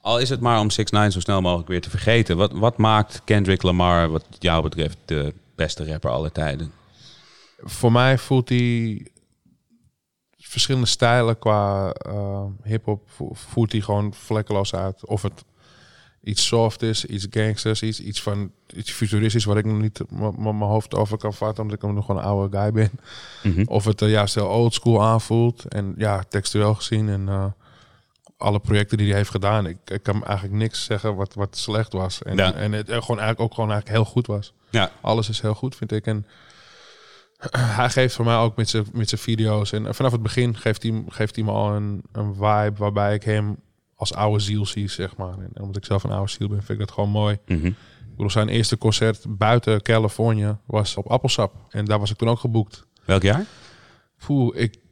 Al 0.00 0.18
is 0.18 0.28
het 0.28 0.40
maar 0.40 0.60
om 0.60 0.70
6 0.70 0.90
9 0.90 1.12
zo 1.12 1.20
snel 1.20 1.40
mogelijk 1.40 1.68
weer 1.68 1.80
te 1.80 1.90
vergeten. 1.90 2.36
Wat, 2.36 2.52
wat 2.52 2.76
maakt 2.76 3.22
Kendrick 3.24 3.62
Lamar, 3.62 4.08
wat 4.08 4.24
jou 4.38 4.62
betreft, 4.62 4.96
de 5.04 5.34
beste 5.54 5.86
rapper 5.90 6.10
aller 6.10 6.32
tijden? 6.32 6.72
Voor 7.58 7.92
mij 7.92 8.18
voelt 8.18 8.48
hij 8.48 9.06
verschillende 10.54 10.86
stijlen 10.88 11.38
qua 11.38 11.90
eh 11.92 12.44
hip-hop. 12.62 13.02
vo- 13.06 13.30
Voelt 13.34 13.72
hij 13.72 13.80
gewoon 13.80 14.14
vlekkeloos 14.14 14.74
uit. 14.74 15.06
Of 15.06 15.22
het 15.22 15.44
iets 16.22 16.46
soft 16.46 16.82
is, 16.82 17.04
iets 17.04 17.26
gangsters, 17.30 17.82
iets, 17.82 18.00
iets 18.00 18.22
van 18.22 18.50
iets 18.74 18.92
futuristisch 18.92 19.44
waar 19.44 19.56
ik 19.56 19.64
nog 19.64 19.80
niet 19.80 20.00
mijn 20.36 20.60
hoofd 20.60 20.94
over 20.94 21.18
kan 21.18 21.34
vatten, 21.34 21.62
omdat 21.62 21.82
ik 21.82 21.90
nog 21.92 22.04
gewoon 22.06 22.20
een 22.20 22.28
oude 22.28 22.58
guy 22.58 22.72
ben. 22.72 22.90
Mhm. 23.42 23.62
Of 23.66 23.84
het 23.84 24.00
er 24.00 24.08
juist 24.08 24.34
heel 24.34 24.46
old 24.48 24.74
school 24.74 25.02
aanvoelt. 25.02 25.64
En 25.68 25.94
ja, 25.96 26.22
textueel 26.28 26.74
gezien 26.74 27.08
en 27.08 27.28
eh, 27.28 27.44
alle 28.36 28.58
projecten 28.60 28.98
die 28.98 29.08
hij 29.08 29.16
heeft 29.16 29.30
gedaan. 29.30 29.66
Ik, 29.66 29.76
ik 29.84 30.02
kan 30.02 30.24
eigenlijk 30.24 30.56
niks 30.58 30.84
zeggen 30.84 31.14
wat, 31.16 31.34
wat 31.34 31.56
slecht 31.56 31.92
was. 31.92 32.22
En, 32.22 32.36
Ja. 32.36 32.52
en 32.52 32.72
het 32.72 32.86
gewoon 32.86 33.18
eigenlijk 33.18 33.40
ook 33.40 33.54
gewoon 33.54 33.70
eigenlijk 33.70 34.00
heel 34.02 34.12
goed 34.12 34.26
was. 34.26 34.52
Ja, 34.70 34.90
Alles 35.00 35.28
is 35.28 35.40
heel 35.40 35.54
goed, 35.54 35.76
vind 35.76 35.92
ik. 35.92 36.06
En 36.06 36.26
hij 37.80 37.90
geeft 37.90 38.14
voor 38.14 38.24
mij 38.24 38.36
ook 38.36 38.56
met 38.56 38.68
zijn, 38.68 38.86
met 38.92 39.08
zijn 39.08 39.20
video's. 39.20 39.72
En 39.72 39.94
vanaf 39.94 40.12
het 40.12 40.22
begin 40.22 40.56
geeft 40.56 40.82
hij, 40.82 41.04
geeft 41.08 41.36
hij 41.36 41.44
me 41.44 41.50
al 41.50 41.74
een, 41.74 42.02
een 42.12 42.34
vibe 42.34 42.74
waarbij 42.76 43.14
ik 43.14 43.22
hem 43.22 43.56
als 43.94 44.14
oude 44.14 44.38
ziel 44.38 44.66
zie, 44.66 44.88
zeg 44.88 45.16
maar. 45.16 45.38
En 45.38 45.60
omdat 45.60 45.76
ik 45.76 45.84
zelf 45.84 46.04
een 46.04 46.10
oude 46.10 46.30
ziel 46.30 46.48
ben, 46.48 46.56
vind 46.56 46.80
ik 46.80 46.86
dat 46.86 46.90
gewoon 46.90 47.10
mooi. 47.10 47.38
Mhm. 47.46 47.66
Ik 47.66 48.20
bedoel, 48.20 48.30
zijn 48.30 48.48
eerste 48.48 48.78
concert 48.78 49.24
buiten 49.28 49.82
Californië 49.82 50.56
was 50.66 50.96
op 50.96 51.06
Appelsap. 51.06 51.54
En 51.68 51.84
daar 51.84 51.98
was 51.98 52.10
ik 52.10 52.16
toen 52.16 52.28
ook 52.28 52.38
geboekt. 52.38 52.86
welk 53.04 53.22
jaar? 53.22 53.44
Poeh, 54.26 54.60
ik... 54.60 54.82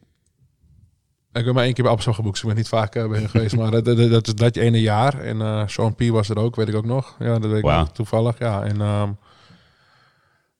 Ik 1.31 1.45
ben 1.45 1.53
maar 1.53 1.63
één 1.63 1.73
keer 1.73 1.83
bij 1.83 1.91
Appelsap 1.91 2.15
geboekt. 2.15 2.33
dus 2.33 2.43
Ik 2.43 2.49
ben 2.49 2.57
niet 2.57 2.67
vaak 2.67 2.95
eh, 2.95 3.29
geweest. 3.29 3.55
Maar 3.55 3.71
dat, 3.71 3.85
dat, 3.85 4.09
dat 4.09 4.27
is 4.27 4.35
dat 4.35 4.55
ene 4.55 4.81
jaar. 4.81 5.19
En 5.19 5.41
eh 5.41 5.67
Sean 5.67 5.95
P 5.95 6.01
was 6.01 6.29
er 6.29 6.37
ook, 6.37 6.55
weet 6.55 6.67
ik 6.67 6.75
ook 6.75 6.85
nog. 6.85 7.15
Ja, 7.19 7.39
dat 7.39 7.51
weet 7.51 7.63
ik 7.63 7.85
toevallig. 7.93 8.39
Ja, 8.39 8.63
en... 8.63 8.81
ehm, 8.81 9.09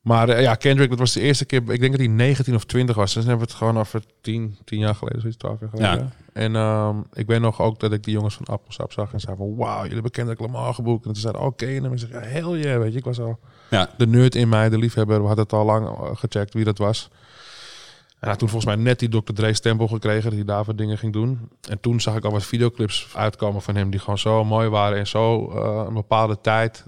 Maar 0.04 0.30
eh, 0.30 0.41
ja, 0.41 0.56
Kendrick, 0.56 0.89
dat 0.89 0.99
was 0.99 1.14
de 1.14 1.22
eerste 1.22 1.45
keer. 1.45 1.60
Ik 1.72 1.80
denk 1.80 1.91
dat 1.91 1.99
hij 1.99 2.08
19 2.10 2.56
of 2.56 2.64
20 2.64 2.95
was. 2.95 3.14
Dus 3.14 3.24
dan 3.24 3.30
hebben 3.30 3.45
we 3.45 3.51
het 3.51 3.62
gewoon 3.62 3.80
over 3.80 4.04
10, 4.22 4.58
10 4.66 4.80
jaar 4.80 4.95
geleden, 4.95 5.20
zoiets 5.22 5.38
12 5.39 5.60
jaar 5.60 5.70
geleden. 5.70 5.97
Ja. 5.99 6.12
En 6.41 6.56
ehm, 6.56 6.95
ik 7.14 7.28
weet 7.28 7.39
nog 7.39 7.62
ook 7.62 7.80
dat 7.80 7.91
ik 7.91 8.04
die 8.04 8.14
jongens 8.14 8.36
van 8.36 8.45
Appelsap 8.45 8.91
zag 8.91 9.14
en 9.14 9.20
zei 9.20 9.36
van, 9.38 9.56
wauw, 9.56 9.78
jullie 9.78 9.93
hebben 9.93 10.12
Kendrick 10.12 10.39
Lamar 10.39 10.74
geboekt. 10.74 11.06
En 11.06 11.12
toen 11.12 11.22
zeiden, 11.22 11.41
oké, 11.41 11.66
en 11.66 11.84
dan 11.84 11.99
zeg 11.99 12.10
ik, 12.10 12.16
hell 12.22 12.49
yeah, 12.60 12.80
weet 12.80 12.91
je. 12.91 12.97
Ik 12.97 13.06
was 13.06 13.20
al 13.20 13.39
Ja. 13.70 13.89
de 13.97 14.08
nerd 14.08 14.36
in 14.36 14.49
mij, 14.49 14.70
de 14.70 14.78
liefhebber, 14.78 15.20
we 15.22 15.26
hadden 15.28 15.43
het 15.43 15.54
al 15.54 15.66
lang 15.66 15.88
eh, 15.88 16.10
gecheckt 16.14 16.54
wie 16.54 16.64
dat 16.64 16.78
was. 16.78 17.10
En 17.12 18.20
hij 18.20 18.30
had 18.30 18.39
toen 18.39 18.49
volgens 18.49 18.76
mij 18.76 18.84
net 18.84 18.99
die 18.99 19.10
Dr. 19.10 19.34
Dre 19.34 19.54
stempel 19.54 19.88
gekregen, 19.88 20.24
dat 20.24 20.34
hij 20.34 20.43
daarvoor 20.43 20.76
dingen 20.76 20.97
ging 20.97 21.14
doen. 21.14 21.49
En 21.70 21.80
toen 21.80 22.01
zag 22.01 22.16
ik 22.16 22.26
al 22.26 22.32
wat 22.32 22.43
videoclips 22.45 23.08
uitkomen 23.16 23.62
van 23.62 23.76
hem 23.76 23.89
die 23.89 23.99
gewoon 23.99 24.18
zo 24.18 24.43
mooi 24.43 24.70
waren 24.70 24.97
en 24.97 25.08
zo 25.08 25.51
eh, 25.51 25.84
een 25.88 25.93
bepaalde 25.93 26.41
tijd 26.41 26.86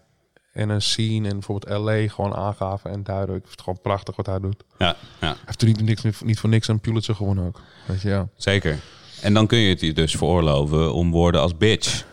en 0.56 0.70
een 0.70 0.82
scene 0.82 1.28
en 1.28 1.34
bijvoorbeeld 1.34 1.80
LA 1.80 2.08
gewoon 2.08 2.36
aangaven 2.36 2.92
en 2.92 3.04
duiden. 3.04 3.36
Ik 3.36 3.42
vind 3.42 3.52
het 3.52 3.62
gewoon 3.62 3.82
prachtig 3.82 4.16
wat 4.16 4.26
hij 4.26 4.40
doet. 4.40 4.64
Ja, 4.78 4.96
ja, 5.22 5.28
Hij 5.28 5.36
heeft 5.46 5.62
er 5.62 5.68
niet, 5.68 5.82
niks, 5.82 6.22
niet 6.24 6.40
voor 6.40 6.50
niks 6.50 6.68
een 6.68 6.80
Pulitzer 6.80 7.16
gewonnen 7.16 7.46
ook. 7.46 7.62
Weet 7.88 8.02
je, 8.02 8.10
ja. 8.10 8.28
zeker. 8.36 8.80
En 9.22 9.34
dan 9.34 9.48
kun 9.48 9.58
je 9.58 9.70
het 9.70 9.82
je 9.82 9.94
dus 9.94 10.16
veroorloven 10.16 10.94
om 10.94 11.12
woorden 11.12 11.42
als 11.42 11.58
bitch 11.58 12.06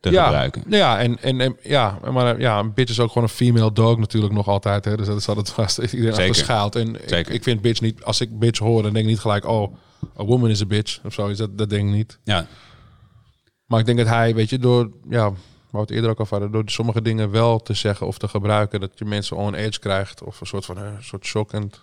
te 0.00 0.10
ja, 0.10 0.24
gebruiken. 0.24 0.64
Ja, 0.68 0.98
en, 0.98 1.22
en, 1.22 1.40
en 1.40 1.56
ja, 1.62 1.98
maar 2.12 2.40
ja, 2.40 2.58
een 2.58 2.74
bitch 2.74 2.90
is 2.90 3.00
ook 3.00 3.08
gewoon 3.08 3.28
een 3.28 3.34
female 3.34 3.72
dog 3.72 3.98
natuurlijk 3.98 4.32
nog 4.32 4.48
altijd. 4.48 4.84
Hè, 4.84 4.96
dus 4.96 5.06
dat 5.06 5.16
is 5.16 5.28
altijd 5.28 5.50
vast 5.60 5.78
iedereen 5.78 6.14
Zeker. 6.14 6.30
achter 6.30 6.34
schaalt. 6.44 6.76
En 6.76 6.96
ik 7.34 7.42
vind 7.42 7.60
bitch 7.60 7.80
niet, 7.80 8.04
als 8.04 8.20
ik 8.20 8.38
bitch 8.38 8.58
hoor, 8.58 8.82
dan 8.82 8.92
denk 8.92 9.04
ik 9.04 9.10
niet 9.10 9.20
gelijk, 9.20 9.46
oh, 9.46 9.74
a 10.18 10.24
woman 10.24 10.50
is 10.50 10.62
a 10.62 10.66
bitch 10.66 11.00
of 11.04 11.12
zoiets. 11.12 11.38
Dat, 11.38 11.58
dat 11.58 11.70
denk 11.70 11.88
ik 11.88 11.94
niet. 11.94 12.18
Ja, 12.24 12.46
Maar 13.66 13.80
ik 13.80 13.86
denk 13.86 13.98
dat 13.98 14.06
hij, 14.06 14.34
weet 14.34 14.50
je, 14.50 14.58
door, 14.58 14.90
ja, 15.08 15.32
waar 15.70 15.80
we 15.80 15.86
het 15.86 15.90
eerder 15.90 16.10
ook 16.10 16.18
al 16.18 16.26
hadden, 16.28 16.50
door 16.50 16.62
sommige 16.66 17.02
dingen 17.02 17.30
wel 17.30 17.58
te 17.62 17.74
zeggen 17.74 18.06
of 18.06 18.18
te 18.18 18.28
gebruiken, 18.28 18.80
dat 18.80 18.98
je 18.98 19.04
mensen 19.04 19.36
on 19.36 19.54
edge 19.54 19.78
krijgt 19.78 20.22
of 20.22 20.40
een 20.40 20.46
soort 20.46 20.64
van 20.64 20.76
eh, 20.78 20.84
een 20.84 21.04
soort 21.04 21.24
shockend 21.26 21.80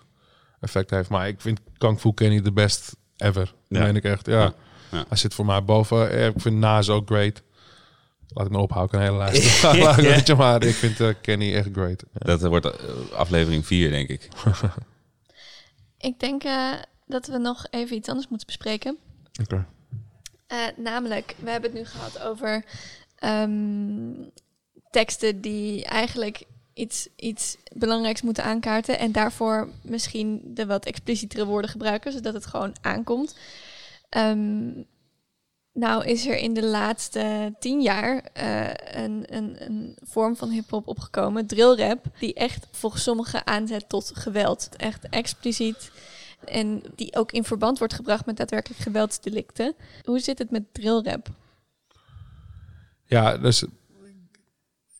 effect 0.60 0.90
heeft. 0.90 1.08
Maar 1.08 1.28
ik 1.28 1.40
vind 1.40 1.60
Kung 1.78 2.00
Fu 2.00 2.12
Kenny 2.14 2.40
de 2.42 2.52
best 2.52 2.96
ever. 3.16 3.44
Dat 3.44 3.78
Ja. 3.78 3.82
meen 3.84 3.96
ik 3.96 4.04
echt, 4.04 4.26
ja. 4.26 4.40
Ja. 4.40 4.54
Ja. 4.90 5.04
Hij 5.08 5.16
zit 5.16 5.34
voor 5.34 5.46
mij 5.46 5.64
boven. 5.64 6.10
Eh, 6.10 6.26
Ik 6.26 6.40
vind 6.40 6.56
Nas 6.56 6.88
ook 6.88 7.06
great. 7.08 7.42
Laat 8.28 8.46
ik 8.46 8.52
me 8.52 8.58
ophouden, 8.58 9.00
een 9.00 9.06
hele 9.06 9.16
lijst. 9.18 9.62
Laat 9.62 9.98
ik- 9.98 10.04
weet 10.04 10.26
je, 10.26 10.34
maar 10.34 10.62
ik 10.64 10.74
vind 10.74 11.00
eh, 11.00 11.08
Kenny 11.22 11.54
echt 11.54 11.68
great. 11.72 12.04
Ja. 12.12 12.18
dat 12.26 12.42
wordt 12.42 13.12
aflevering 13.12 13.66
4, 13.66 13.90
denk 13.90 14.08
ik. 14.08 14.28
Ik 15.98 16.20
denk 16.20 16.42
eh, 16.44 16.72
dat 17.06 17.26
we 17.26 17.38
nog 17.38 17.66
even 17.70 17.96
iets 17.96 18.08
anders 18.08 18.28
moeten 18.28 18.46
bespreken. 18.46 18.96
Oké. 19.42 19.66
Eh, 20.46 20.58
namelijk, 20.76 21.34
we 21.38 21.50
hebben 21.50 21.70
het 21.70 21.78
nu 21.80 21.86
gehad 21.86 22.22
over 22.22 22.64
ehm, 23.18 24.12
teksten 24.90 25.40
die 25.40 25.84
eigenlijk 25.84 26.44
iets, 26.74 27.08
iets 27.16 27.56
belangrijks 27.72 28.22
moeten 28.22 28.44
aankaarten. 28.44 28.98
En 28.98 29.12
daarvoor 29.12 29.68
misschien 29.82 30.40
de 30.44 30.66
wat 30.66 30.84
explicietere 30.84 31.46
woorden 31.46 31.70
gebruiken, 31.70 32.12
zodat 32.12 32.34
het 32.34 32.46
gewoon 32.46 32.76
aankomt. 32.80 33.36
Ehm, 34.08 34.70
nou 35.72 36.04
is 36.04 36.26
er 36.26 36.36
in 36.36 36.54
de 36.54 36.64
laatste 36.64 37.54
tien 37.58 37.80
jaar 37.80 38.30
eh, 38.32 39.02
een, 39.02 39.24
een, 39.26 39.56
een 39.58 39.96
vorm 40.00 40.36
van 40.36 40.50
hip-hop 40.50 40.86
opgekomen, 40.88 41.46
drillrap, 41.46 42.04
die 42.18 42.34
echt 42.34 42.66
volgens 42.70 43.02
sommigen 43.02 43.46
aanzet 43.46 43.88
tot 43.88 44.12
geweld. 44.14 44.68
Echt 44.76 45.08
expliciet. 45.08 45.90
En 46.44 46.82
die 46.94 47.16
ook 47.16 47.32
in 47.32 47.44
verband 47.44 47.78
wordt 47.78 47.94
gebracht 47.94 48.26
met 48.26 48.36
daadwerkelijk 48.36 48.80
geweldsdelicten. 48.80 49.74
Hoe 50.04 50.18
zit 50.18 50.38
het 50.38 50.50
met 50.50 50.74
drillrap? 50.74 51.28
Ja, 53.08 53.36
dus 53.36 53.64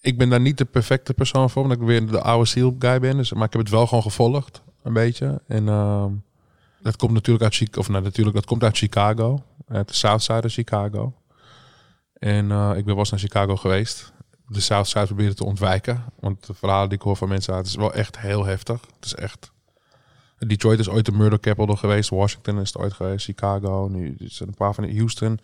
ik 0.00 0.18
ben 0.18 0.28
daar 0.28 0.40
niet 0.40 0.58
de 0.58 0.64
perfecte 0.64 1.14
persoon 1.14 1.50
voor, 1.50 1.62
omdat 1.62 1.78
ik 1.78 1.86
weer 1.86 2.06
de 2.06 2.20
oude 2.20 2.46
seal 2.46 2.76
guy 2.78 3.00
ben. 3.00 3.16
Dus, 3.16 3.32
maar 3.32 3.46
ik 3.46 3.52
heb 3.52 3.62
het 3.62 3.70
wel 3.70 3.86
gewoon 3.86 4.02
gevolgd, 4.02 4.62
een 4.82 4.92
beetje. 4.92 5.40
En 5.46 5.68
ehm, 5.68 6.12
dat 6.82 6.96
komt 6.96 7.12
natuurlijk 7.12 7.44
uit 7.44 7.54
Chicago, 7.54 7.80
of 7.80 7.88
nou, 7.88 8.02
natuurlijk, 8.02 8.36
dat 8.36 8.46
komt 8.46 8.62
uit 8.62 8.76
Chicago, 8.76 9.42
uit 9.68 9.88
de 9.88 9.94
South 9.94 10.22
Side 10.22 10.42
of 10.44 10.52
Chicago. 10.52 11.14
En 12.12 12.50
eh, 12.50 12.72
ik 12.76 12.84
ben 12.84 12.94
wel 12.94 13.06
naar 13.10 13.20
Chicago 13.20 13.56
geweest. 13.56 14.12
De 14.46 14.60
South 14.60 14.88
Side 14.88 15.06
proberen 15.06 15.36
te 15.36 15.44
ontwijken, 15.44 16.04
want 16.20 16.46
de 16.46 16.54
verhalen 16.54 16.88
die 16.88 16.98
ik 16.98 17.04
hoor 17.04 17.16
van 17.16 17.28
mensen 17.28 17.54
uit, 17.54 17.66
is 17.66 17.74
wel 17.74 17.92
echt 17.92 18.18
heel 18.18 18.44
heftig. 18.44 18.80
Het 18.80 19.04
is 19.04 19.14
echt. 19.14 19.52
Detroit 20.38 20.78
is 20.78 20.88
ooit 20.88 21.06
de 21.06 21.12
murder 21.12 21.40
capital 21.40 21.76
geweest. 21.76 22.10
Washington 22.10 22.60
is 22.60 22.72
het 22.72 22.82
ooit 22.82 22.92
geweest. 22.92 23.24
Chicago. 23.24 23.88
Nu 23.90 24.14
zijn 24.18 24.48
een 24.48 24.54
paar 24.54 24.74
van 24.74 24.96
Houston. 24.96 25.40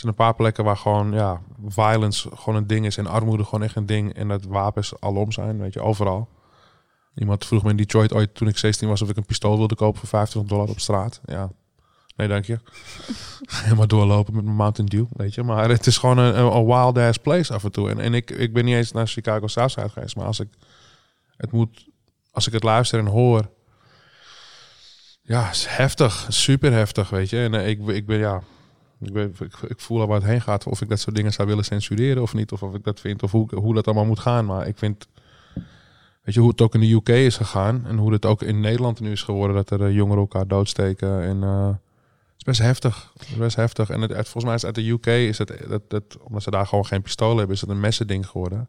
Zijn 0.00 0.12
een 0.12 0.18
paar 0.18 0.34
plekken 0.34 0.64
waar 0.64 0.76
gewoon 0.76 1.12
ja, 1.12 1.40
violence 1.66 2.30
gewoon 2.34 2.58
een 2.58 2.66
ding 2.66 2.86
is 2.86 2.96
en 2.96 3.06
armoede 3.06 3.44
gewoon 3.44 3.62
echt 3.62 3.76
een 3.76 3.86
ding 3.86 4.14
en 4.14 4.28
dat 4.28 4.44
wapens 4.44 5.00
alom 5.00 5.32
zijn, 5.32 5.58
weet 5.58 5.72
je, 5.72 5.80
overal. 5.80 6.28
Iemand 7.14 7.46
vroeg 7.46 7.62
me 7.62 7.70
in 7.70 7.76
Detroit 7.76 8.12
ooit 8.12 8.34
toen 8.34 8.48
ik 8.48 8.58
16 8.58 8.88
was 8.88 9.02
of 9.02 9.08
ik 9.08 9.16
een 9.16 9.24
pistool 9.24 9.56
wilde 9.56 9.74
kopen 9.74 9.98
voor 9.98 10.08
50 10.08 10.42
dollar 10.42 10.68
op 10.68 10.80
straat. 10.80 11.20
Ja, 11.24 11.50
nee 12.16 12.28
dank 12.28 12.44
je. 12.44 12.58
Helemaal 13.64 13.86
doorlopen 13.86 14.34
met 14.34 14.44
mijn 14.44 14.56
Mountain 14.56 14.90
Dew, 14.90 15.04
weet 15.10 15.34
je. 15.34 15.42
Maar 15.42 15.68
het 15.68 15.86
is 15.86 15.98
gewoon 15.98 16.18
een, 16.18 16.66
wild 16.66 16.98
ass 16.98 17.18
place 17.18 17.54
af 17.54 17.64
en 17.64 17.72
toe. 17.72 17.90
En, 17.90 17.98
en 17.98 18.14
ik, 18.14 18.30
ik 18.30 18.52
ben 18.52 18.64
niet 18.64 18.74
eens 18.74 18.92
naar 18.92 19.06
Chicago 19.06 19.46
Southside 19.46 19.88
geweest, 19.88 20.16
maar 20.16 20.26
als 20.26 20.40
ik 20.40 20.48
het 21.36 21.52
moet, 21.52 21.88
als 22.30 22.46
ik 22.46 22.52
het 22.52 22.62
luister 22.62 22.98
en 22.98 23.06
hoor, 23.06 23.50
ja, 25.22 25.50
is 25.50 25.66
heftig, 25.66 26.26
super 26.28 26.72
heftig, 26.72 27.10
weet 27.10 27.30
je. 27.30 27.42
En 27.42 27.54
eh, 27.54 27.68
ik, 27.68 27.86
ik 27.86 28.06
ben 28.06 28.18
ja, 28.18 28.42
ik, 29.00 29.12
weet, 29.12 29.40
ik, 29.40 29.56
ik 29.68 29.80
voel 29.80 30.00
al 30.00 30.06
waar 30.06 30.20
het 30.20 30.28
heen 30.28 30.40
gaat. 30.40 30.66
Of 30.66 30.80
ik 30.80 30.88
dat 30.88 31.00
soort 31.00 31.16
dingen 31.16 31.32
zou 31.32 31.48
willen 31.48 31.64
censureren 31.64 32.22
of 32.22 32.34
niet. 32.34 32.52
Of 32.52 32.62
of 32.62 32.74
ik 32.74 32.84
dat 32.84 33.00
vind. 33.00 33.22
Of 33.22 33.30
hoe, 33.30 33.54
hoe 33.54 33.74
dat 33.74 33.86
allemaal 33.86 34.04
moet 34.04 34.18
gaan. 34.18 34.46
Maar 34.46 34.66
ik 34.66 34.78
vind... 34.78 35.08
Weet 36.22 36.34
je 36.34 36.40
hoe 36.40 36.50
het 36.50 36.60
ook 36.60 36.74
in 36.74 36.80
de 36.80 36.92
UK 36.92 37.08
is 37.08 37.36
gegaan. 37.36 37.86
En 37.86 37.96
hoe 37.96 38.12
het 38.12 38.26
ook 38.26 38.42
in 38.42 38.60
Nederland 38.60 39.00
nu 39.00 39.10
is 39.10 39.22
geworden. 39.22 39.56
Dat 39.56 39.70
er 39.70 39.86
eh, 39.86 39.94
jongeren 39.94 40.20
elkaar 40.20 40.46
doodsteken. 40.46 41.22
En 41.22 41.42
eh, 41.42 41.66
het 41.66 42.36
is 42.36 42.44
best 42.44 42.60
heftig. 42.60 43.10
Het 43.18 43.28
is 43.28 43.36
best 43.36 43.56
heftig. 43.56 43.90
En 43.90 44.00
het, 44.00 44.12
volgens 44.12 44.44
mij 44.44 44.54
is 44.54 44.64
uit 44.64 44.74
de 44.74 44.88
UK... 44.88 45.06
Is 45.06 45.38
het, 45.38 45.52
dat, 45.88 46.18
omdat 46.22 46.42
ze 46.42 46.50
daar 46.50 46.66
gewoon 46.66 46.86
geen 46.86 47.02
pistolen 47.02 47.36
hebben... 47.36 47.54
Is 47.54 47.60
het 47.60 47.70
een 47.70 47.80
messending 47.80 48.26
geworden. 48.26 48.68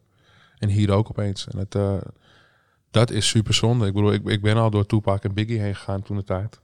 En 0.58 0.68
hier 0.68 0.90
ook 0.90 1.08
opeens. 1.10 1.46
En 1.48 1.58
het, 1.58 1.74
eh, 1.74 1.96
dat 2.90 3.10
is 3.10 3.28
super 3.28 3.54
zonde. 3.54 3.86
Ik 3.86 3.92
bedoel, 3.92 4.12
ik, 4.12 4.24
ik 4.24 4.42
ben 4.42 4.56
al 4.56 4.70
door 4.70 4.86
Tupac 4.86 5.24
en 5.24 5.34
Biggie 5.34 5.60
heen 5.60 5.74
gegaan 5.74 6.02
toen 6.02 6.16
de 6.16 6.24
tijd. 6.24 6.60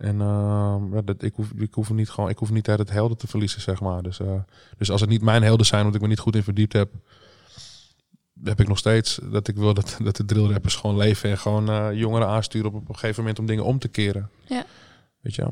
En 0.00 0.20
ehm, 0.20 0.94
ja, 0.94 1.02
dat, 1.04 1.22
ik, 1.22 1.32
hoef, 1.34 1.50
ik, 1.56 1.74
hoef 1.74 1.90
niet 1.90 2.10
gewoon, 2.10 2.30
ik 2.30 2.38
hoef 2.38 2.50
niet 2.50 2.68
uit 2.68 2.78
het 2.78 2.90
helden 2.90 3.16
te 3.16 3.26
verliezen, 3.26 3.60
zeg 3.60 3.80
maar. 3.80 4.02
Dus, 4.02 4.20
eh, 4.20 4.40
dus 4.78 4.90
als 4.90 5.00
het 5.00 5.10
niet 5.10 5.22
mijn 5.22 5.42
helden 5.42 5.66
zijn, 5.66 5.80
omdat 5.80 5.94
ik 5.94 6.02
me 6.02 6.08
niet 6.08 6.18
goed 6.18 6.36
in 6.36 6.42
verdiept 6.42 6.72
heb, 6.72 6.90
heb 8.44 8.60
ik 8.60 8.68
nog 8.68 8.78
steeds 8.78 9.20
dat 9.22 9.48
ik 9.48 9.56
wil 9.56 9.74
dat, 9.74 9.96
dat 10.02 10.16
de 10.16 10.24
drillrappers 10.24 10.74
gewoon 10.74 10.96
leven 10.96 11.30
en 11.30 11.38
gewoon 11.38 11.70
eh, 11.70 11.88
jongeren 11.92 12.28
aansturen 12.28 12.68
op, 12.68 12.74
op 12.74 12.88
een 12.88 12.94
gegeven 12.94 13.20
moment 13.20 13.38
om 13.38 13.46
dingen 13.46 13.64
om 13.64 13.78
te 13.78 13.88
keren. 13.88 14.30
Ja. 14.46 14.64
Weet 15.20 15.34
je? 15.34 15.46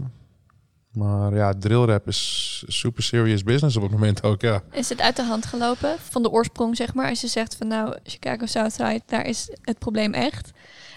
Maar 0.92 1.34
ja, 1.34 1.54
drillrap 1.58 2.06
is 2.06 2.64
super 2.66 3.02
serious 3.02 3.42
business 3.42 3.76
op 3.76 3.82
het 3.82 3.90
moment 3.90 4.22
ook, 4.22 4.40
ja. 4.40 4.62
Is 4.70 4.88
het 4.88 5.00
uit 5.00 5.16
de 5.16 5.22
hand 5.22 5.46
gelopen 5.46 5.96
van 5.98 6.22
de 6.22 6.30
oorsprong, 6.30 6.76
zeg 6.76 6.94
maar? 6.94 7.08
Als 7.08 7.20
je 7.20 7.28
zegt 7.28 7.56
van 7.56 7.66
nou, 7.66 7.96
Chicago 8.02 8.46
Southside, 8.46 9.02
daar 9.06 9.26
is 9.26 9.56
het 9.62 9.78
probleem 9.78 10.14
echt. 10.14 10.50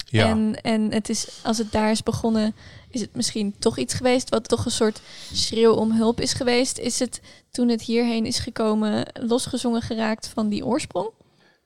Ja, 0.05 0.27
En, 0.27 0.61
en 0.61 0.91
het 0.91 1.09
is, 1.09 1.39
als 1.43 1.57
het 1.57 1.71
daar 1.71 1.91
is 1.91 2.03
begonnen, 2.03 2.55
is 2.91 3.01
het 3.01 3.15
misschien 3.15 3.55
toch 3.59 3.77
iets 3.77 3.93
geweest 3.93 4.29
wat 4.29 4.47
toch 4.47 4.65
een 4.65 4.71
soort 4.71 5.01
schreeuw 5.33 5.73
om 5.73 5.91
hulp 5.91 6.21
is 6.21 6.33
geweest. 6.33 6.77
Is 6.77 6.99
het 6.99 7.21
toen 7.51 7.69
het 7.69 7.81
hierheen 7.81 8.25
is 8.25 8.39
gekomen 8.39 9.05
losgezongen 9.13 9.81
geraakt 9.81 10.27
van 10.27 10.49
die 10.49 10.65
oorsprong? 10.65 11.09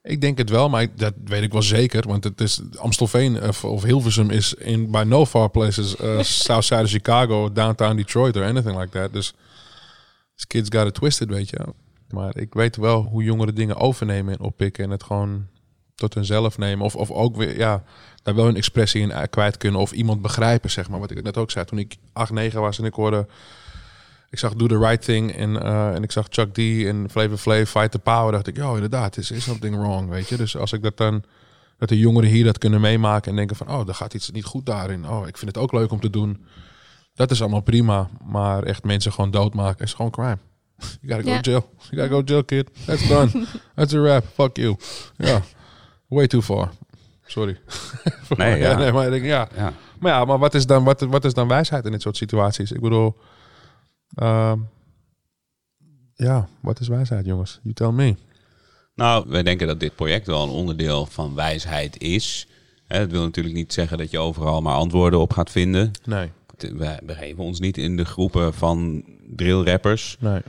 ik 0.06 0.20
denk 0.20 0.38
het 0.38 0.50
wel, 0.50 0.68
maar 0.68 0.86
dat 0.96 1.14
weet 1.24 1.42
ik 1.42 1.52
wel 1.52 1.62
zeker. 1.62 2.08
Want 2.08 2.24
het 2.24 2.40
is 2.40 2.60
Amstelveen 2.76 3.42
of, 3.42 3.64
of 3.64 3.82
Hilversum 3.82 4.30
is 4.30 4.54
in 4.54 4.90
by 4.90 5.04
no 5.06 5.26
far 5.26 5.50
places 5.50 5.96
uh, 6.00 6.22
south 6.22 6.64
side 6.64 6.82
of 6.82 6.90
Chicago, 6.90 7.52
downtown 7.52 7.96
Detroit 7.96 8.36
or 8.36 8.44
anything 8.44 8.78
like 8.78 8.90
that. 8.90 9.12
Dus 9.12 9.34
kids 10.46 10.68
got 10.72 10.86
it 10.86 10.94
twisted, 10.94 11.28
weet 11.28 11.48
je. 11.48 11.58
Maar 12.10 12.36
ik 12.36 12.54
weet 12.54 12.76
wel 12.76 13.02
hoe 13.02 13.22
jongeren 13.22 13.54
dingen 13.54 13.76
overnemen 13.76 14.34
en 14.34 14.40
oppikken 14.40 14.84
en 14.84 14.90
het 14.90 15.02
gewoon 15.02 15.46
tot 15.96 16.14
hunzelf 16.14 16.58
nemen. 16.58 16.84
Of, 16.84 16.96
of 16.96 17.10
ook 17.10 17.36
weer, 17.36 17.56
ja, 17.56 17.82
daar 18.22 18.34
wel 18.34 18.48
een 18.48 18.56
expressie 18.56 19.00
in 19.00 19.10
eh, 19.10 19.22
kwijt 19.30 19.56
kunnen 19.56 19.80
of 19.80 19.92
iemand 19.92 20.22
begrijpen, 20.22 20.70
zeg 20.70 20.88
maar. 20.88 21.00
Wat 21.00 21.10
ik 21.10 21.22
net 21.22 21.36
ook 21.36 21.50
zei, 21.50 21.64
toen 21.64 21.78
ik 21.78 21.96
8, 22.12 22.32
9 22.32 22.60
was 22.60 22.78
en 22.78 22.84
ik 22.84 22.94
hoorde... 22.94 23.26
Ik 24.30 24.38
zag 24.38 24.54
Do 24.54 24.66
The 24.66 24.78
Right 24.78 25.04
Thing 25.04 25.32
en, 25.32 25.62
eh, 25.62 25.94
en 25.94 26.02
ik 26.02 26.12
zag 26.12 26.26
Chuck 26.30 26.54
D 26.54 26.58
en 26.58 27.06
Flavor 27.10 27.36
Flav 27.36 27.70
Fight 27.70 27.90
The 27.90 27.98
Power. 27.98 28.32
dacht 28.32 28.46
ik, 28.46 28.56
ja, 28.56 28.74
inderdaad, 28.74 29.16
is 29.16 29.30
is 29.30 29.44
something 29.44 29.76
wrong, 29.76 30.08
weet 30.08 30.28
je. 30.28 30.36
Dus 30.36 30.56
als 30.56 30.72
ik 30.72 30.82
dat 30.82 30.96
dan... 30.96 31.22
Dat 31.78 31.88
de 31.88 31.98
jongeren 31.98 32.30
hier 32.30 32.44
dat 32.44 32.58
kunnen 32.58 32.80
meemaken 32.80 33.30
en 33.30 33.36
denken 33.36 33.56
van... 33.56 33.68
Oh, 33.68 33.88
er 33.88 33.94
gaat 33.94 34.14
iets 34.14 34.30
niet 34.30 34.44
goed 34.44 34.66
daarin. 34.66 35.08
Oh, 35.08 35.26
ik 35.26 35.36
vind 35.36 35.54
het 35.54 35.62
ook 35.62 35.72
leuk 35.72 35.90
om 35.90 36.00
te 36.00 36.10
doen. 36.10 36.46
Dat 37.14 37.30
is 37.30 37.40
allemaal 37.40 37.60
prima. 37.60 38.08
Maar 38.24 38.62
echt 38.62 38.84
mensen 38.84 39.12
gewoon 39.12 39.30
doodmaken 39.30 39.84
is 39.84 39.94
gewoon 39.94 40.10
crime. 40.10 40.38
You 41.00 41.14
gotta 41.14 41.34
go 41.34 41.40
jail. 41.40 41.70
You 41.90 42.02
gotta 42.02 42.08
go 42.08 42.22
jail, 42.24 42.44
kid. 42.44 42.70
That's 42.84 43.08
done. 43.08 43.46
That's 43.74 43.94
a 43.94 44.00
wrap. 44.00 44.24
Fuck 44.34 44.56
you. 44.56 44.76
Ja. 45.16 45.42
Way 46.08 46.26
too 46.26 46.40
far. 46.42 46.70
Sorry. 47.26 47.58
Nee, 48.36 48.58
ja. 48.58 48.78
nee, 48.78 48.92
maar 48.92 49.04
ik 49.04 49.10
denk, 49.10 49.24
ja. 49.24 49.48
Ja. 49.56 49.72
Maar 50.00 50.12
ja, 50.12 50.24
maar 50.24 50.38
wat 50.38 50.54
is 50.54 50.66
dan, 50.66 50.84
wat, 50.84 51.00
wat 51.00 51.24
is 51.24 51.34
dan 51.34 51.48
wijsheid 51.48 51.84
in 51.84 51.90
dit 51.92 52.02
soort 52.02 52.16
situaties? 52.16 52.72
Ik 52.72 52.80
bedoel, 52.80 53.16
ehm, 54.14 54.58
ja, 56.14 56.48
wat 56.60 56.80
is 56.80 56.88
wijsheid, 56.88 57.26
jongens? 57.26 57.60
You 57.62 57.74
tell 57.74 57.90
me. 57.90 58.16
Nou, 58.94 59.24
wij 59.28 59.42
denken 59.42 59.66
dat 59.66 59.80
dit 59.80 59.94
project 59.94 60.26
wel 60.26 60.42
een 60.42 60.48
onderdeel 60.50 61.06
van 61.06 61.34
wijsheid 61.34 62.00
is. 62.00 62.48
Hè, 62.86 62.98
Dat 62.98 63.10
wil 63.10 63.22
natuurlijk 63.22 63.54
niet 63.54 63.72
zeggen 63.72 63.98
dat 63.98 64.10
je 64.10 64.18
overal 64.18 64.62
maar 64.62 64.74
antwoorden 64.74 65.20
op 65.20 65.32
gaat 65.32 65.50
vinden. 65.50 65.90
Nee, 66.04 66.30
Wij 66.72 67.00
begeven 67.04 67.44
ons 67.44 67.60
niet 67.60 67.78
in 67.78 67.96
de 67.96 68.04
groepen 68.04 68.54
van 68.54 69.04
drillrappers. 69.36 70.16
nee. 70.20 70.40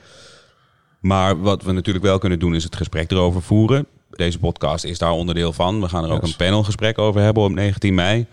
Maar 0.99 1.41
wat 1.41 1.63
we 1.63 1.71
natuurlijk 1.71 2.05
wel 2.05 2.17
kunnen 2.17 2.39
doen 2.39 2.55
is 2.55 2.63
het 2.63 2.75
gesprek 2.75 3.11
erover 3.11 3.41
voeren. 3.41 3.87
Deze 4.09 4.39
podcast 4.39 4.83
is 4.83 4.97
daar 4.97 5.11
onderdeel 5.11 5.53
van. 5.53 5.81
We 5.81 5.89
gaan 5.89 6.03
er 6.03 6.09
ook 6.11 6.21
Yes. 6.21 6.29
een 6.31 6.37
panelgesprek 6.37 6.97
over 6.97 7.21
hebben 7.21 7.43
op 7.43 7.51
19 7.51 7.93
mei. 7.95 8.25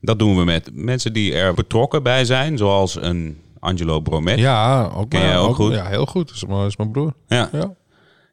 Dat 0.00 0.18
doen 0.18 0.36
we 0.36 0.44
met 0.44 0.70
mensen 0.72 1.12
die 1.12 1.34
er 1.34 1.54
betrokken 1.54 2.02
bij 2.02 2.24
zijn, 2.24 2.58
zoals 2.58 2.94
een 3.02 3.38
Angelo 3.58 4.00
Bromet. 4.00 4.38
Ja, 4.38 4.90
ook, 4.94 5.10
Ken 5.10 5.20
jij 5.20 5.38
ook 5.38 5.54
goed? 5.54 5.72
Ja, 5.72 5.86
heel 5.86 6.06
goed. 6.06 6.26
Dat 6.26 6.36
is 6.36 6.44
mijn, 6.44 6.66
is 6.66 6.76
mijn 6.76 6.90
broer. 6.90 7.12
Ja. 7.28 7.48
Ja. 7.52 7.74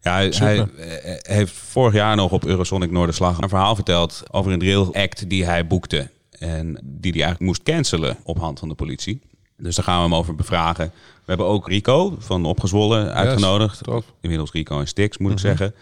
Ja, 0.01 0.13
hij, 0.13 0.59
eh, 0.59 1.13
heeft 1.35 1.53
vorig 1.53 1.93
jaar 1.93 2.15
nog 2.15 2.31
op 2.31 2.45
Eurosonic 2.45 2.91
Noorderslag 2.91 3.41
een 3.41 3.49
verhaal 3.49 3.75
verteld 3.75 4.23
over 4.31 4.51
een 4.51 4.59
drill 4.59 4.87
act 4.91 5.29
die 5.29 5.45
hij 5.45 5.67
boekte. 5.67 6.09
En 6.39 6.65
die 6.83 7.11
hij 7.11 7.21
eigenlijk 7.21 7.39
moest 7.39 7.63
cancelen 7.63 8.17
op 8.23 8.37
hand 8.39 8.59
van 8.59 8.67
de 8.69 8.75
politie. 8.75 9.21
Dus 9.57 9.75
daar 9.75 9.85
gaan 9.85 9.97
we 9.97 10.03
hem 10.03 10.15
over 10.15 10.35
bevragen. 10.35 10.85
We 10.95 11.23
hebben 11.25 11.45
ook 11.45 11.67
Rico 11.67 12.15
van 12.19 12.45
Opgezwollen 12.45 13.13
uitgenodigd. 13.13 13.81
Inmiddels 14.21 14.51
Rico 14.51 14.79
en 14.79 14.87
Stix, 14.87 15.17
moet 15.17 15.31
ik 15.31 15.37
Mhm. 15.37 15.45
zeggen. 15.47 15.73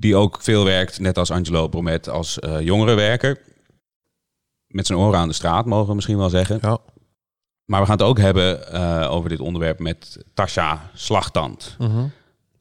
Die 0.00 0.16
ook 0.16 0.38
veel 0.40 0.64
werkt, 0.64 0.98
net 1.00 1.18
als 1.18 1.30
Angelo 1.30 1.68
Bromet, 1.68 2.08
als 2.08 2.38
eh 2.38 2.60
jongerenwerker. 2.60 3.40
Met 4.66 4.86
zijn 4.86 4.98
oren 4.98 5.18
aan 5.18 5.28
de 5.28 5.34
straat, 5.34 5.66
mogen 5.66 5.88
we 5.88 5.94
misschien 5.94 6.18
wel 6.18 6.28
zeggen. 6.28 6.58
Ja. 6.62 6.78
Maar 7.64 7.80
we 7.80 7.86
gaan 7.86 7.96
het 7.96 8.06
ook 8.06 8.18
hebben 8.18 8.72
eh, 8.72 9.10
over 9.10 9.28
dit 9.28 9.40
onderwerp 9.40 9.78
met 9.78 10.24
Tasha 10.34 10.90
Slagtand. 10.94 11.76
Mhm. 11.78 12.04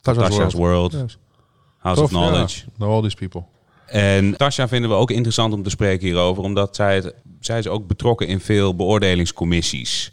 Tasha's 0.01 0.29
Tasha's 0.29 0.53
World, 0.53 0.91
Yes. 0.91 1.17
House 1.77 2.01
of 2.03 2.09
Knowledge. 2.09 2.63
Ja. 2.65 2.71
Know 2.75 2.91
all 2.93 3.01
these 3.01 3.15
people. 3.15 3.43
En 3.85 4.37
Tasha 4.37 4.67
vinden 4.67 4.89
we 4.89 4.95
ook 4.95 5.11
interessant 5.11 5.53
om 5.53 5.63
te 5.63 5.69
spreken 5.69 6.07
hierover, 6.07 6.43
omdat 6.43 6.75
zij, 6.75 6.95
het, 6.95 7.13
zij 7.39 7.59
is 7.59 7.67
ook 7.67 7.87
betrokken 7.87 8.27
in 8.27 8.39
veel 8.39 8.75
beoordelingscommissies. 8.75 10.09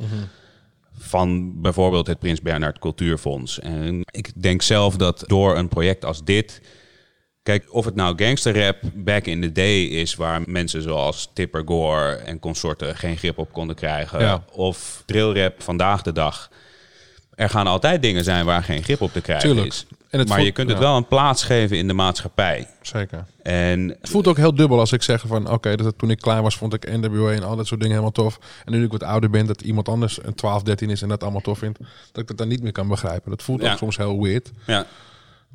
Van 0.98 1.60
bijvoorbeeld 1.60 2.06
het 2.06 2.18
Prins 2.18 2.40
Bernhard 2.42 2.78
Cultuurfonds. 2.78 3.58
En 3.60 4.00
ik 4.10 4.42
denk 4.42 4.62
zelf 4.62 4.96
dat 4.96 5.24
door 5.26 5.56
een 5.56 5.68
project 5.68 6.04
als 6.04 6.24
dit. 6.24 6.60
Kijk, 7.44 7.64
of 7.70 7.84
het 7.84 7.94
nou 7.94 8.24
gangsterrap 8.24 8.76
back 8.94 9.24
in 9.26 9.40
the 9.40 9.52
day 9.52 9.82
is, 9.82 10.14
waar 10.14 10.42
mensen 10.46 10.82
zoals 10.82 11.30
Tipper 11.32 11.62
Gore 11.66 12.14
en 12.14 12.38
consorten 12.38 12.96
geen 12.96 13.16
grip 13.16 13.38
op 13.38 13.52
konden 13.52 13.76
krijgen. 13.76 14.20
Ja. 14.20 14.44
Of 14.52 15.02
drillrap 15.06 15.62
vandaag 15.62 16.02
de 16.02 16.12
dag. 16.12 16.50
Er 17.34 17.50
gaan 17.50 17.66
altijd 17.66 18.02
dingen 18.02 18.24
zijn 18.24 18.44
waar 18.44 18.62
geen 18.62 18.82
grip 18.82 19.00
op 19.00 19.12
te 19.12 19.20
krijgen 19.20 19.48
Tuurlijk. 19.48 19.66
is. 19.72 19.86
En 20.10 20.18
het 20.18 20.28
maar 20.28 20.36
voelt- 20.36 20.48
je 20.48 20.54
kunt 20.54 20.68
het 20.68 20.78
ja. 20.78 20.84
wel 20.84 20.96
een 20.96 21.06
plaats 21.06 21.42
geven 21.42 21.76
in 21.76 21.86
de 21.86 21.92
maatschappij. 21.94 22.66
Zeker. 22.82 23.24
En 23.42 23.88
Het 24.00 24.08
voelt 24.10 24.26
ook 24.26 24.36
heel 24.36 24.54
dubbel 24.54 24.78
als 24.78 24.92
ik 24.92 25.02
zeg 25.02 25.22
van... 25.26 25.50
Oké, 25.50 25.76
dat 25.76 25.86
het 25.86 25.98
toen 25.98 26.10
ik 26.10 26.18
klein 26.20 26.42
was 26.42 26.56
vond 26.56 26.74
ik 26.74 26.90
NWA 27.00 27.30
en 27.32 27.42
al 27.42 27.56
dat 27.56 27.66
soort 27.66 27.80
dingen 27.80 27.96
helemaal 27.96 28.12
tof. 28.24 28.38
En 28.64 28.72
nu 28.72 28.84
ik 28.84 28.90
wat 28.92 29.02
ouder 29.02 29.30
ben, 29.30 29.46
dat 29.46 29.60
iemand 29.60 29.88
anders 29.88 30.18
een 30.22 30.34
12, 30.34 30.62
13 30.62 30.90
is 30.90 31.02
en 31.02 31.08
dat 31.08 31.22
allemaal 31.22 31.40
tof 31.40 31.58
vindt. 31.58 31.78
Dat 32.12 32.22
ik 32.22 32.28
dat 32.28 32.38
dan 32.38 32.48
niet 32.48 32.62
meer 32.62 32.72
kan 32.72 32.88
begrijpen. 32.88 33.30
Dat 33.30 33.42
voelt 33.42 33.62
Ja. 33.62 33.72
ook 33.72 33.78
soms 33.78 33.96
heel 33.96 34.22
weird. 34.22 34.50
ja, 34.66 34.86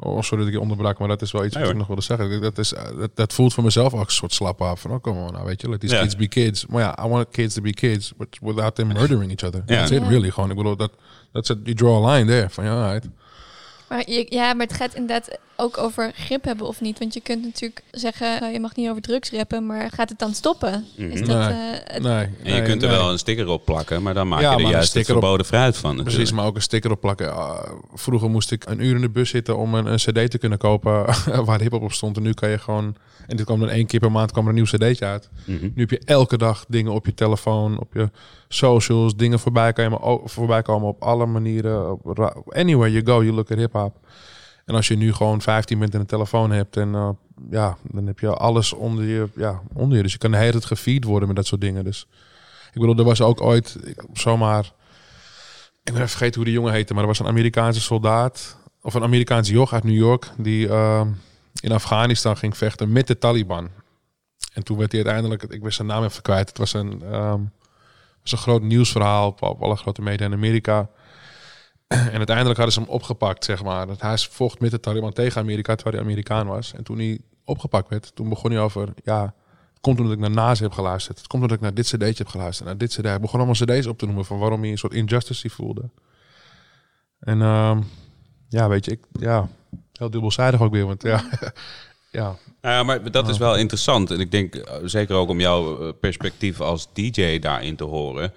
Oh, 0.01 0.21
sorry 0.21 0.37
dat 0.37 0.47
ik 0.47 0.53
je 0.53 0.59
onderbrak, 0.59 0.99
maar 0.99 1.07
dat 1.07 1.21
is 1.21 1.31
wel 1.31 1.45
iets 1.45 1.53
Nee, 1.55 1.63
wat 1.63 1.71
ik 1.71 1.77
nog 1.77 1.87
wilde 1.87 2.01
zeggen. 2.01 2.41
Dat, 2.41 2.57
is, 2.57 2.73
eh, 2.73 2.83
dat, 2.97 3.11
dat 3.13 3.33
voelt 3.33 3.53
voor 3.53 3.63
mezelf 3.63 3.93
ook 3.93 3.99
een 3.99 4.11
soort 4.11 4.33
slap 4.33 4.61
af. 4.61 4.81
Van, 4.81 4.91
oh, 4.91 5.01
kom 5.01 5.17
on, 5.17 5.31
nou 5.33 5.45
weet 5.45 5.61
je, 5.61 5.69
let 5.69 5.79
these 5.79 5.95
Ja. 5.95 6.01
kids 6.01 6.15
be 6.15 6.27
kids. 6.27 6.65
Maar 6.65 6.81
ja, 6.81 7.05
I 7.05 7.07
want 7.07 7.29
kids 7.29 7.53
to 7.53 7.61
be 7.61 7.73
kids, 7.73 8.13
but 8.17 8.37
without 8.41 8.75
them 8.75 8.87
murdering 8.87 9.31
each 9.31 9.43
other. 9.43 9.63
Ja. 9.65 9.75
That's 9.77 9.91
it, 9.91 10.07
really. 10.07 10.29
Gewoon, 10.29 10.49
ik 10.49 10.55
bedoel, 10.55 10.75
dat, 10.75 10.91
dat 11.31 11.47
you 11.47 11.73
draw 11.73 12.05
a 12.05 12.11
line 12.13 12.25
there. 12.31 12.49
Van, 12.49 12.63
ja, 12.63 12.91
right. 12.91 13.09
Maar 13.89 14.09
je, 14.09 14.25
ja, 14.29 14.53
maar 14.53 14.65
het 14.67 14.75
gaat 14.75 14.93
inderdaad 14.93 15.37
ook 15.59 15.77
over 15.77 16.11
grip 16.15 16.43
hebben 16.43 16.67
of 16.67 16.81
niet. 16.81 16.99
Want 16.99 17.13
je 17.13 17.21
kunt 17.21 17.43
natuurlijk 17.43 17.81
zeggen, 17.91 18.41
eh, 18.41 18.53
je 18.53 18.59
mag 18.59 18.75
niet 18.75 18.89
over 18.89 19.01
drugs 19.01 19.31
rappen, 19.31 19.65
maar 19.65 19.89
gaat 19.93 20.09
het 20.09 20.19
dan 20.19 20.33
stoppen? 20.33 20.85
Is 20.95 21.19
Mhm. 21.21 21.29
dat, 21.29 21.37
Nee. 21.37 21.47
eh, 21.47 21.93
het- 21.93 22.03
Nee, 22.03 22.13
en 22.23 22.31
je 22.43 22.51
nee, 22.51 22.61
kunt 22.61 22.81
er 22.83 22.89
nee. 22.89 22.97
wel 22.97 23.11
een 23.11 23.17
sticker 23.17 23.47
op 23.47 23.65
plakken, 23.65 24.01
maar 24.03 24.13
dan 24.13 24.27
maak 24.27 24.41
Ja, 24.41 24.51
je 24.57 24.63
er 24.63 24.69
juist 24.69 24.93
het 24.93 25.03
op- 25.03 25.11
verboden 25.11 25.45
fruit 25.45 25.77
van. 25.77 26.03
Precies, 26.03 26.31
maar 26.31 26.45
ook 26.45 26.55
een 26.55 26.61
sticker 26.61 26.91
op 26.91 27.01
plakken. 27.01 27.35
Ah, 27.35 27.71
vroeger 27.93 28.29
moest 28.29 28.51
ik 28.51 28.65
een 28.65 28.83
uur 28.85 28.95
in 28.95 29.01
de 29.01 29.09
bus 29.09 29.29
zitten 29.29 29.57
om 29.57 29.73
een, 29.75 29.85
een 29.85 29.97
cd 29.97 30.31
te 30.31 30.37
kunnen 30.37 30.57
kopen 30.57 31.05
waar 31.45 31.59
hip-hop 31.61 31.81
op 31.81 31.91
stond. 31.93 32.17
En 32.17 32.23
nu 32.23 32.33
kan 32.33 32.49
je 32.49 32.57
gewoon, 32.57 32.95
en 33.27 33.37
dit 33.37 33.45
kwam 33.45 33.59
dan 33.59 33.69
één 33.69 33.85
keer 33.85 33.99
per 33.99 34.11
maand 34.11 34.31
kwam 34.31 34.43
er 34.43 34.49
een 34.49 34.55
nieuw 34.55 34.65
cd'tje 34.65 35.05
uit. 35.05 35.29
Mhm. 35.45 35.61
Nu 35.63 35.71
heb 35.81 35.89
je 35.89 36.01
elke 36.05 36.37
dag 36.37 36.65
dingen 36.67 36.91
op 36.91 37.05
je 37.05 37.13
telefoon, 37.13 37.79
op 37.79 37.93
je 37.93 38.09
socials, 38.47 39.15
dingen 39.15 39.39
voorbij, 39.39 39.73
kan 39.73 39.83
je 39.83 39.89
maar 39.89 40.17
voorbij 40.23 40.61
komen 40.61 40.87
op 40.87 41.01
alle 41.03 41.25
manieren. 41.25 41.99
Anywhere 42.49 42.91
you 42.91 43.05
go, 43.05 43.23
you 43.23 43.31
look 43.35 43.51
at 43.51 43.57
hip-hop. 43.57 43.95
En 44.69 44.75
als 44.75 44.87
je 44.87 44.95
nu 44.95 45.13
gewoon 45.13 45.41
15 45.41 45.77
minuten 45.77 45.99
een 45.99 46.05
telefoon 46.05 46.51
hebt 46.51 46.77
en 46.77 46.95
eh, 46.95 47.09
ja, 47.49 47.77
dan 47.91 48.07
heb 48.07 48.19
je 48.19 48.33
alles 48.33 48.73
onder 48.73 49.05
je, 49.05 49.29
ja, 49.35 49.61
onder 49.73 49.97
je. 49.97 50.03
Dus 50.03 50.11
je 50.11 50.17
kan 50.17 50.31
de 50.31 50.37
hele 50.37 50.51
tijd 50.51 50.65
gefeed 50.65 51.03
worden 51.03 51.27
met 51.27 51.37
dat 51.37 51.45
soort 51.45 51.61
dingen. 51.61 51.83
Dus 51.83 52.07
ik 52.73 52.79
bedoel, 52.79 52.97
er 52.97 53.03
was 53.03 53.21
ook 53.21 53.41
ooit 53.41 53.77
ik, 53.83 54.03
zomaar, 54.13 54.71
ik 55.83 55.93
ben 55.93 56.09
vergeten 56.09 56.35
hoe 56.35 56.43
die 56.43 56.53
jongen 56.53 56.73
heette, 56.73 56.93
maar 56.93 57.01
er 57.01 57.07
was 57.07 57.19
een 57.19 57.27
Amerikaanse 57.27 57.81
soldaat 57.81 58.57
of 58.81 58.93
een 58.93 59.03
Amerikaanse 59.03 59.51
joch 59.51 59.73
uit 59.73 59.83
New 59.83 59.95
York 59.95 60.31
die 60.37 60.67
eh, 60.67 61.07
in 61.61 61.71
Afghanistan 61.71 62.37
ging 62.37 62.57
vechten 62.57 62.91
met 62.91 63.07
de 63.07 63.17
Taliban. 63.17 63.69
En 64.53 64.63
toen 64.63 64.77
werd 64.77 64.91
hij 64.91 65.03
uiteindelijk, 65.03 65.43
ik 65.43 65.61
wist 65.61 65.75
zijn 65.75 65.87
naam 65.87 66.03
even 66.03 66.21
kwijt. 66.21 66.47
Het 66.47 66.57
was 66.57 66.73
een, 66.73 67.01
ehm, 67.01 67.41
was 68.21 68.31
een 68.31 68.37
groot 68.37 68.61
nieuwsverhaal 68.61 69.35
op 69.39 69.61
alle 69.61 69.75
grote 69.75 70.01
media 70.01 70.25
in 70.25 70.33
Amerika. 70.33 70.89
En 72.13 72.17
uiteindelijk 72.17 72.57
hadden 72.57 72.73
ze 72.73 72.79
hem 72.79 72.89
opgepakt, 72.89 73.45
zeg 73.45 73.63
maar. 73.63 73.87
Dat 73.87 74.01
hij 74.01 74.17
vocht 74.17 74.59
met 74.59 74.71
de 74.71 74.79
Taliban 74.79 75.13
tegen 75.13 75.41
Amerika, 75.41 75.75
terwijl 75.75 75.95
hij 75.95 76.05
Amerikaan 76.05 76.47
was. 76.47 76.73
En 76.73 76.83
toen 76.83 76.97
hij 76.97 77.19
opgepakt 77.43 77.89
werd, 77.89 78.15
toen 78.15 78.29
begon 78.29 78.51
hij 78.51 78.59
over, 78.59 78.93
ja, 79.03 79.23
het 79.71 79.81
komt 79.81 79.97
omdat 79.99 80.13
ik 80.13 80.19
naar 80.19 80.31
Nazi 80.31 80.63
heb 80.63 80.71
geluisterd. 80.71 81.17
Het 81.17 81.27
komt 81.27 81.41
omdat 81.41 81.57
ik 81.57 81.63
naar 81.63 81.73
dit 81.73 81.85
cd'tje 81.85 82.13
heb 82.23 82.27
geluisterd, 82.27 82.67
naar 82.67 82.77
dit 82.77 82.89
cd. 82.89 83.03
Hij 83.03 83.19
begon 83.19 83.39
allemaal 83.39 83.55
cd's 83.55 83.85
op 83.85 83.97
te 83.97 84.05
noemen 84.05 84.25
van 84.25 84.39
waarom 84.39 84.61
hij 84.61 84.71
een 84.71 84.77
soort 84.77 84.93
injustice 84.93 85.49
voelde. 85.49 85.89
En 87.19 87.41
ehm, 87.41 87.81
ja, 88.49 88.69
weet 88.69 88.85
je, 88.85 88.91
ik, 88.91 89.03
ja, 89.11 89.47
heel 89.93 90.09
dubbelzijdig 90.09 90.61
ook 90.61 90.71
weer, 90.71 90.85
want 90.85 91.03
ja, 91.03 91.23
ja, 92.11 92.35
Nou 92.61 92.75
ja, 92.75 92.83
maar 92.83 93.11
dat 93.11 93.29
is 93.29 93.37
wel 93.37 93.55
interessant. 93.57 94.11
En 94.11 94.19
ik 94.19 94.31
denk 94.31 94.55
eh, 94.55 94.75
zeker 94.83 95.15
ook 95.15 95.29
om 95.29 95.39
jouw 95.39 95.87
eh, 95.87 95.93
perspectief 95.99 96.61
als 96.61 96.87
DJ 96.93 97.39
daarin 97.39 97.75
te 97.75 97.83
horen. 97.83 98.33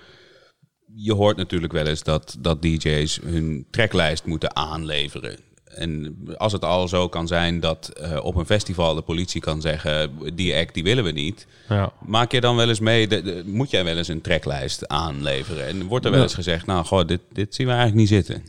Je 0.95 1.12
hoort 1.12 1.36
natuurlijk 1.36 1.72
wel 1.72 1.86
eens 1.86 2.03
dat, 2.03 2.36
dat 2.40 2.62
DJ's 2.62 3.20
hun 3.24 3.66
tracklijst 3.70 4.24
moeten 4.24 4.57
aanleveren. 4.57 5.36
En 5.64 6.16
als 6.36 6.53
het 6.53 6.64
al 6.64 6.88
zo 6.88 7.09
kan 7.09 7.26
zijn 7.26 7.61
dat 7.61 7.88
eh, 7.88 8.24
op 8.24 8.34
een 8.34 8.47
festival 8.47 8.95
de 8.95 9.01
politie 9.03 9.40
kan 9.40 9.61
zeggen: 9.61 10.11
die 10.34 10.55
act 10.57 10.74
die 10.74 10.82
willen 10.82 11.05
we 11.05 11.11
niet. 11.11 11.47
ja. 11.68 11.93
Maak 12.07 12.32
je 12.32 12.40
dan 12.40 12.57
wel 12.57 12.68
eens 12.68 12.80
mee, 12.80 13.09
de, 13.09 13.22
de- 13.22 13.43
moet 13.47 13.70
jij 13.70 13.84
wel 13.84 13.97
eens 13.97 14.09
een 14.09 14.20
tracklijst 14.20 14.88
aanleveren? 14.88 15.66
En 15.66 15.86
wordt 15.86 16.05
er 16.05 16.11
wel 16.11 16.22
eens 16.22 16.34
gezegd: 16.34 16.66
nou, 16.66 16.84
goh, 16.84 17.07
dit, 17.07 17.20
dit 17.32 17.55
zien 17.55 17.66
we 17.66 17.72
eigenlijk 17.72 18.01
niet 18.01 18.24
zitten. 18.24 18.43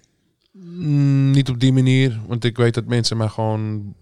Mm, 0.51 1.31
niet 1.31 1.49
op 1.49 1.59
die 1.59 1.73
manier, 1.73 2.19
want 2.27 2.43
ik 2.43 2.57
weet 2.57 2.73
dat 2.73 2.85
mensen 2.85 3.17
mij 3.17 3.27
gewoon 3.27 3.93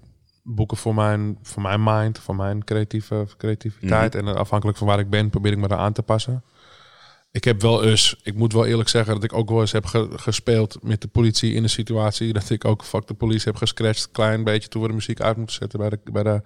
boeken 0.43 0.77
voor 0.77 0.95
mijn, 0.95 1.37
voor 1.41 1.61
mijn 1.61 1.83
mind, 1.83 2.19
voor 2.19 2.35
mijn 2.35 2.63
creatieve 2.63 3.27
creativiteit. 3.37 4.15
En 4.15 4.35
afhankelijk 4.35 4.77
van 4.77 4.87
waar 4.87 4.99
ik 4.99 5.09
ben, 5.09 5.29
probeer 5.29 5.51
ik 5.51 5.57
me 5.57 5.67
daar 5.67 5.77
aan 5.77 5.93
te 5.93 6.01
passen. 6.01 6.43
Ik 7.33 7.43
heb 7.43 7.61
wel 7.61 7.83
eens, 7.83 8.15
ik 8.23 8.35
moet 8.35 8.53
wel 8.53 8.65
eerlijk 8.65 8.89
zeggen 8.89 9.13
dat 9.13 9.23
ik 9.23 9.33
ook 9.33 9.49
wel 9.49 9.59
eens 9.61 9.71
heb 9.71 9.85
ge- 9.85 10.09
gespeeld 10.15 10.77
met 10.81 11.01
de 11.01 11.07
politie 11.07 11.53
in 11.53 11.63
een 11.63 11.69
situatie 11.69 12.33
dat 12.33 12.49
ik 12.49 12.65
ook 12.65 12.83
fuck 12.83 13.07
de 13.07 13.13
politie 13.13 13.43
heb 13.45 13.55
gescratcht, 13.55 14.09
klein 14.11 14.43
beetje 14.43 14.67
toen 14.69 14.81
we 14.81 14.87
de 14.87 14.93
muziek 14.93 15.21
uit 15.21 15.37
moeten 15.37 15.55
zetten 15.55 15.79
bij 15.79 15.89
de, 15.89 15.99
bij 16.11 16.23
de. 16.23 16.41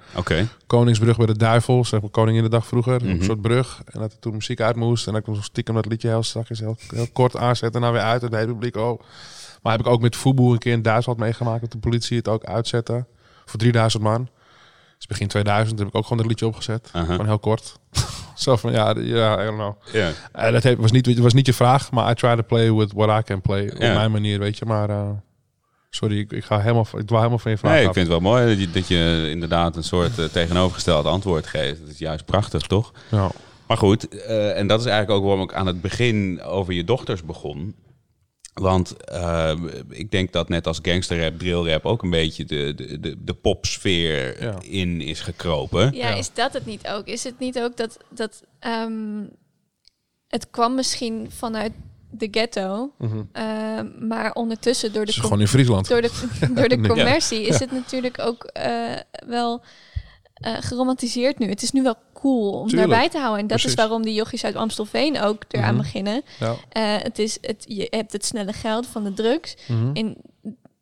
Koningsbrug 0.68 1.18
bij 1.18 1.26
de 1.26 1.38
Duivel, 1.38 1.86
zeg 1.86 2.02
maar 2.02 2.10
Koningin 2.10 2.44
de 2.44 2.50
dag 2.50 2.68
vroeger, 2.68 3.02
Mhm. 3.04 3.10
een 3.10 3.24
soort 3.24 3.42
brug. 3.42 3.82
En 3.86 4.00
dat 4.00 4.12
er 4.12 4.20
toen 4.20 4.34
muziek 4.34 4.62
uit 4.62 4.76
moest 4.76 5.08
en 5.08 5.14
dat 5.14 5.22
ik 5.22 5.28
nog 5.28 5.44
stiekem 5.44 5.76
dat 5.76 5.86
liedje 5.86 6.08
heel 6.08 6.24
strakjes 6.24 6.60
heel, 6.60 6.78
heel 6.94 7.08
kort 7.14 7.36
aanzetten 7.36 7.82
en 7.82 7.88
dan 7.88 7.96
weer 7.96 8.06
uit 8.08 8.24
en 8.24 8.30
de 8.30 8.36
hele 8.38 8.52
publiek 8.52 8.76
oh. 8.78 9.00
Maar 9.62 9.72
heb 9.78 9.86
ik 9.86 9.92
ook 9.92 10.02
met 10.02 10.16
Fubu 10.16 10.44
een 10.44 10.58
keer 10.58 10.74
in 10.74 10.82
Duitsland 10.82 11.20
meegemaakt 11.20 11.62
dat 11.62 11.72
de 11.72 11.78
politie 11.78 12.18
het 12.18 12.28
ook 12.28 12.44
uitzette 12.44 13.06
voor 13.46 13.60
3000 13.60 14.04
man. 14.04 14.30
Dus 14.98 15.06
begin 15.08 15.28
2000 15.28 15.80
heb 15.80 15.88
ik 15.88 15.96
ook 15.96 16.04
gewoon 16.04 16.18
dat 16.18 16.28
liedje 16.28 16.46
opgezet, 16.48 16.90
Aha. 16.92 17.06
gewoon 17.06 17.26
heel 17.26 17.40
kort. 17.40 17.80
Zo 18.36 18.56
van 18.56 18.72
ja, 18.72 18.94
ja, 19.00 19.42
I 19.42 19.46
don't 19.46 19.58
know. 19.58 19.74
Ja. 19.92 20.12
Eh, 20.32 20.52
dat 20.52 20.64
heeft- 20.64 20.78
was, 20.80 20.92
niet, 20.92 21.18
was 21.20 21.34
niet 21.34 21.46
je 21.46 21.54
vraag, 21.54 21.92
maar 21.92 22.12
I 22.12 22.14
try 22.14 22.36
to 22.36 22.42
play 22.42 22.74
with 22.74 22.92
what 22.94 23.20
I 23.20 23.24
can 23.24 23.42
play. 23.42 23.72
Op 23.72 23.80
mijn 23.80 24.12
manier, 24.12 24.40
weet 24.40 24.58
je. 24.58 24.66
Maar 24.66 24.90
eh, 24.90 25.10
sorry, 25.90 26.20
ik, 26.20 26.32
ik, 26.32 26.44
ga 26.46 26.60
helemaal, 26.60 26.88
ik 26.98 27.06
dwaal 27.08 27.20
helemaal 27.20 27.40
van 27.40 27.52
je 27.52 27.58
vraag 27.58 27.72
Nee, 27.72 27.86
ik 27.86 27.94
vind 27.94 28.08
het 28.08 28.22
wel 28.22 28.32
mooi 28.32 28.48
dat 28.48 28.60
je, 28.60 28.72
dat 28.72 28.88
je 28.88 29.28
inderdaad 29.30 29.76
een 29.76 29.84
soort 29.84 30.20
eh, 30.20 30.26
tegenovergesteld 30.26 31.06
antwoord 31.06 31.48
geeft. 31.48 31.80
Dat 31.80 31.90
is 31.90 31.98
juist 31.98 32.26
prachtig, 32.26 32.62
toch? 32.62 32.92
Ja. 33.12 33.30
Maar 33.68 33.78
goed, 33.78 34.08
eh, 34.10 34.58
en 34.58 34.68
dat 34.68 34.80
is 34.80 34.86
eigenlijk 34.86 35.20
ook 35.20 35.26
waarom 35.28 35.44
ik 35.44 35.54
aan 35.54 35.68
het 35.68 35.82
begin 35.82 36.42
over 36.44 36.74
je 36.74 36.84
dochters 36.84 37.24
begon. 37.24 37.76
Want 38.62 39.04
eh, 39.04 39.54
ik 39.90 40.12
denk 40.12 40.32
dat 40.32 40.50
net 40.50 40.68
als 40.68 40.80
gangsterrap, 40.82 41.40
drillrap 41.40 41.86
ook 41.86 42.04
een 42.04 42.10
beetje 42.10 42.46
de, 42.46 42.74
de, 42.76 43.00
de, 43.00 43.24
de 43.24 43.34
popsfeer 43.34 44.44
Ja. 44.44 44.58
in 44.62 45.02
is 45.02 45.20
gekropen. 45.20 45.92
Ja, 45.96 46.10
Ja. 46.10 46.16
is 46.16 46.34
dat 46.34 46.54
het 46.54 46.66
niet 46.66 46.88
ook? 46.88 47.06
Is 47.08 47.24
het 47.24 47.40
niet 47.40 47.60
ook 47.60 47.78
dat, 47.78 47.98
dat 48.10 48.44
ehm, 48.60 49.24
het 50.28 50.50
kwam 50.50 50.76
misschien 50.76 51.28
vanuit 51.32 51.72
de 52.12 52.28
ghetto. 52.32 52.92
Mhm. 52.98 53.22
Eh, 53.32 53.44
maar 54.00 54.34
ondertussen 54.34 54.94
door 54.94 55.02
Het 55.02 55.10
de, 55.10 55.14
is 55.16 55.20
com- 55.20 55.30
gewoon 55.30 55.42
in 55.46 55.52
Friesland. 55.52 55.88
door 55.88 56.02
de, 56.02 56.12
door 56.54 56.68
de 56.68 56.82
commercie 56.90 57.42
is 57.42 57.60
het 57.60 57.72
natuurlijk 57.72 58.20
ook 58.20 58.44
eh, 58.44 58.94
wel 59.28 59.62
eh, 60.46 60.54
geromantiseerd 60.60 61.40
nu. 61.40 61.50
Het 61.50 61.62
is 61.62 61.72
nu 61.72 61.84
wel 61.84 61.96
cool 62.14 62.52
om 62.52 62.68
Tuurlijk. 62.68 62.90
daarbij 62.90 63.10
te 63.10 63.18
houden. 63.18 63.40
En 63.42 63.48
dat 63.48 63.58
Precies. 63.58 63.78
is 63.78 63.84
waarom 63.84 64.02
die 64.04 64.14
jochies 64.14 64.44
uit 64.44 64.56
Amstelveen 64.56 65.20
ook 65.22 65.44
eraan 65.48 65.74
Mhm. 65.76 65.84
beginnen. 65.84 66.22
Ja. 66.40 66.56
Eh, 66.70 67.04
het 67.04 67.20
is 67.20 67.38
het, 67.42 67.66
je 67.68 67.88
hebt 67.90 68.12
het 68.12 68.26
snelle 68.26 68.54
geld 68.54 68.88
van 68.88 69.04
de 69.04 69.14
drugs. 69.14 69.56
Mhm. 69.68 69.90
in 69.94 70.18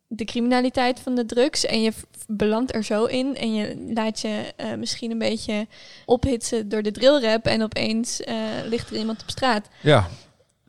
de 0.08 0.26
criminaliteit 0.26 1.00
van 1.00 1.16
de 1.16 1.26
drugs 1.26 1.66
en 1.66 1.82
je 1.82 1.92
belandt 2.28 2.74
er 2.76 2.84
zo 2.84 3.06
in 3.06 3.36
en 3.38 3.54
je 3.54 3.92
laat 3.94 4.20
je 4.20 4.54
eh, 4.56 4.74
misschien 4.76 5.12
een 5.12 5.18
beetje 5.18 5.68
ophitsen 6.06 6.70
door 6.70 6.82
de 6.84 6.92
drillrap 6.92 7.46
en 7.46 7.64
opeens 7.64 8.22
ligt 8.66 8.90
er 8.90 8.98
iemand 8.98 9.22
op 9.22 9.30
straat. 9.30 9.68
ja, 9.82 10.08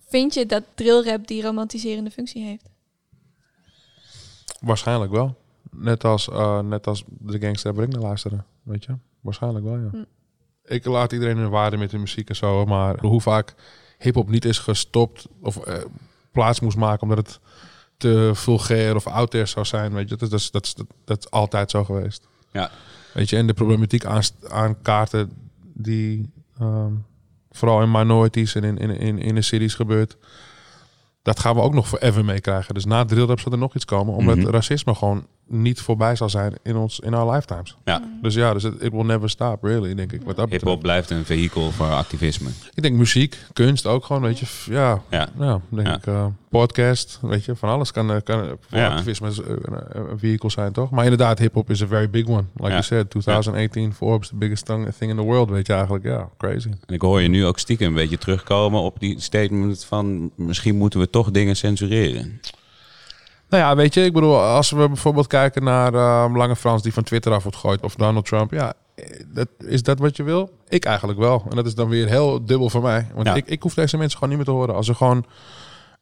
Vind 0.09 0.35
je 0.35 0.47
dat 0.47 0.63
drillrap 0.75 1.27
die 1.27 1.43
romantiserende 1.43 2.11
functie 2.11 2.45
heeft? 2.45 2.65
waarschijnlijk 4.61 5.13
wel. 5.13 5.35
Net 5.71 6.05
als, 6.05 6.29
net 6.63 6.87
als 6.87 7.05
de 7.07 7.39
gangster 7.41 7.75
waar 7.75 7.85
ik 7.85 7.93
naar 7.93 8.01
luisterde. 8.03 8.43
Weet 8.65 8.85
je? 8.85 8.93
Waarschijnlijk 9.21 9.65
wel, 9.65 9.77
ja. 9.79 9.89
Hm. 9.91 10.05
Ik 10.65 10.85
laat 10.85 11.13
iedereen 11.13 11.37
hun 11.37 11.51
waarde 11.51 11.77
met 11.77 11.91
de 11.91 11.99
muziek 11.99 12.29
en 12.29 12.37
zo. 12.37 12.65
Maar 12.67 12.99
hoe 13.01 13.21
vaak 13.21 13.55
hip-hop 13.99 14.29
niet 14.29 14.45
is 14.45 14.59
gestopt 14.59 15.27
of 15.41 15.57
eh, 15.57 15.79
plaats 16.33 16.61
moest 16.61 16.77
maken 16.77 17.03
omdat 17.03 17.19
het 17.19 17.41
te 17.97 18.31
vulgair 18.35 18.95
of 18.97 19.07
out 19.07 19.31
there 19.31 19.47
zou 19.47 19.65
zijn. 19.67 19.93
Weet 19.93 20.09
je, 20.09 20.17
dat, 20.17 20.33
is- 20.33 20.51
dat, 20.51 20.65
is- 20.65 20.75
dat, 20.75 20.87
dat 21.05 21.19
is 21.19 21.31
altijd 21.31 21.71
zo 21.71 21.85
geweest. 21.85 22.29
Ja. 22.53 22.71
Weet 23.15 23.31
je, 23.31 23.37
en 23.37 23.47
de 23.47 23.55
problematiek 23.55 24.05
aan, 24.05 24.23
aan 24.49 24.83
kaarten 24.83 25.31
die 25.75 26.31
ehm, 26.59 26.93
vooral 27.51 27.83
in 27.83 27.91
minorities 27.91 28.55
en 28.55 28.65
in, 28.65 28.79
in, 28.79 28.91
in, 28.91 29.19
in 29.19 29.35
de 29.35 29.43
cities 29.43 29.75
gebeurt. 29.75 30.17
Dat 31.23 31.41
gaan 31.41 31.55
we 31.55 31.61
ook 31.61 31.75
nog 31.75 31.89
forever 31.89 32.25
meekrijgen. 32.25 32.75
Dus 32.75 32.85
na 32.85 33.05
drill 33.05 33.37
zal 33.39 33.53
er 33.53 33.59
nog 33.59 33.75
iets 33.75 33.85
komen. 33.85 34.15
Omdat 34.15 34.37
Mhm. 34.37 34.47
racisme 34.51 34.95
gewoon 34.95 35.27
niet 35.47 35.81
voorbij 35.81 36.17
zal 36.17 36.29
zijn 36.31 36.55
in, 36.63 36.77
ons, 36.77 37.01
in 37.01 37.15
our 37.15 37.33
lifetimes. 37.35 37.77
Ja. 37.85 38.03
Dus 38.23 38.35
ja, 38.35 38.53
dus 38.53 38.65
it, 38.65 38.75
it 38.83 38.93
will 38.93 39.05
never 39.05 39.31
stop, 39.31 39.63
really, 39.63 39.95
denk 39.95 40.13
ik. 40.13 40.23
Wat 40.23 40.37
dat 40.37 40.51
Hip-hop 40.51 40.81
blijft 40.81 41.11
een 41.11 41.25
vehikel 41.25 41.71
voor 41.71 41.87
activisme. 41.91 42.49
Ik 42.75 42.83
denk 42.83 42.97
muziek, 42.97 43.39
kunst 43.53 43.87
ook 43.87 44.05
gewoon, 44.05 44.23
weet 44.23 44.39
je. 44.39 44.47
Ja, 44.71 45.03
Ja. 45.11 45.29
ja 45.39 45.61
denk 45.69 45.87
Ja. 45.87 45.95
ik. 45.97 46.07
eh, 46.07 46.27
podcast, 46.49 47.19
weet 47.23 47.45
je, 47.45 47.57
van 47.57 47.69
alles 47.69 47.91
kan, 47.91 48.11
eh, 48.13 48.17
kan 48.25 48.41
eh, 48.43 48.47
voor 48.61 48.79
Ja. 48.79 48.89
activisme 48.89 49.29
is, 49.29 49.39
een, 49.39 50.19
vehicle 50.19 50.51
zijn, 50.51 50.73
toch? 50.73 50.91
Maar 50.91 51.03
inderdaad, 51.05 51.39
hip-hop 51.39 51.71
is 51.71 51.83
a 51.83 51.87
very 51.87 52.11
big 52.11 52.27
one. 52.27 52.45
Like 52.55 52.67
Ja. 52.67 52.69
you 52.69 52.83
said, 52.83 53.11
2018 53.11 53.95
Forbes, 53.95 54.29
the 54.29 54.37
biggest 54.37 54.65
thing 54.67 54.89
thing 54.99 55.11
in 55.11 55.17
the 55.17 55.23
world, 55.23 55.51
weet 55.51 55.67
je 55.67 55.73
eigenlijk. 55.73 56.05
Ja, 56.05 56.29
crazy. 56.39 56.69
En 56.87 56.95
ik 56.95 57.01
hoor 57.01 57.21
je 57.21 57.29
nu 57.29 57.47
ook 57.47 57.59
stiekem 57.59 57.87
een 57.89 57.95
beetje 57.95 58.19
terugkomen 58.19 58.81
op 58.81 59.01
die 59.01 59.21
statement 59.21 59.85
van 59.85 60.31
misschien 60.37 60.77
moeten 60.77 61.01
we 61.01 61.11
toch 61.11 61.31
dingen 61.31 61.57
censureren. 61.57 62.41
Nou 63.55 63.67
ja, 63.67 63.77
weet 63.77 63.95
je, 63.95 64.05
ik 64.05 64.13
bedoel, 64.13 64.41
als 64.41 64.71
we 64.71 64.87
bijvoorbeeld 64.89 65.27
kijken 65.27 65.65
naar 65.65 65.95
eh, 65.95 66.35
Lange 66.35 66.57
Frans 66.57 66.83
die 66.83 66.93
van 66.93 67.03
Twitter 67.03 67.33
af 67.33 67.43
wordt 67.43 67.59
gegooid, 67.59 67.83
of 67.83 67.95
Donald 67.95 68.27
Trump, 68.27 68.51
ja, 68.51 68.73
dat, 69.27 69.49
is 69.59 69.83
dat 69.83 69.99
wat 69.99 70.17
je 70.17 70.23
wil? 70.23 70.51
Ik 70.69 70.85
eigenlijk 70.85 71.19
wel. 71.19 71.45
En 71.51 71.57
dat 71.57 71.67
is 71.67 71.75
dan 71.75 71.89
weer 71.89 72.09
heel 72.09 72.45
dubbel 72.45 72.71
voor 72.71 72.83
mij. 72.83 73.07
Want 73.15 73.27
Ja. 73.27 73.35
ik, 73.35 73.47
ik 73.47 73.63
hoef 73.63 73.75
deze 73.75 73.97
mensen 73.97 74.19
gewoon 74.19 74.29
niet 74.37 74.39
meer 74.47 74.55
te 74.55 74.61
horen. 74.61 74.75
Als 74.75 74.87
ze 74.87 74.95
gewoon, 74.95 75.25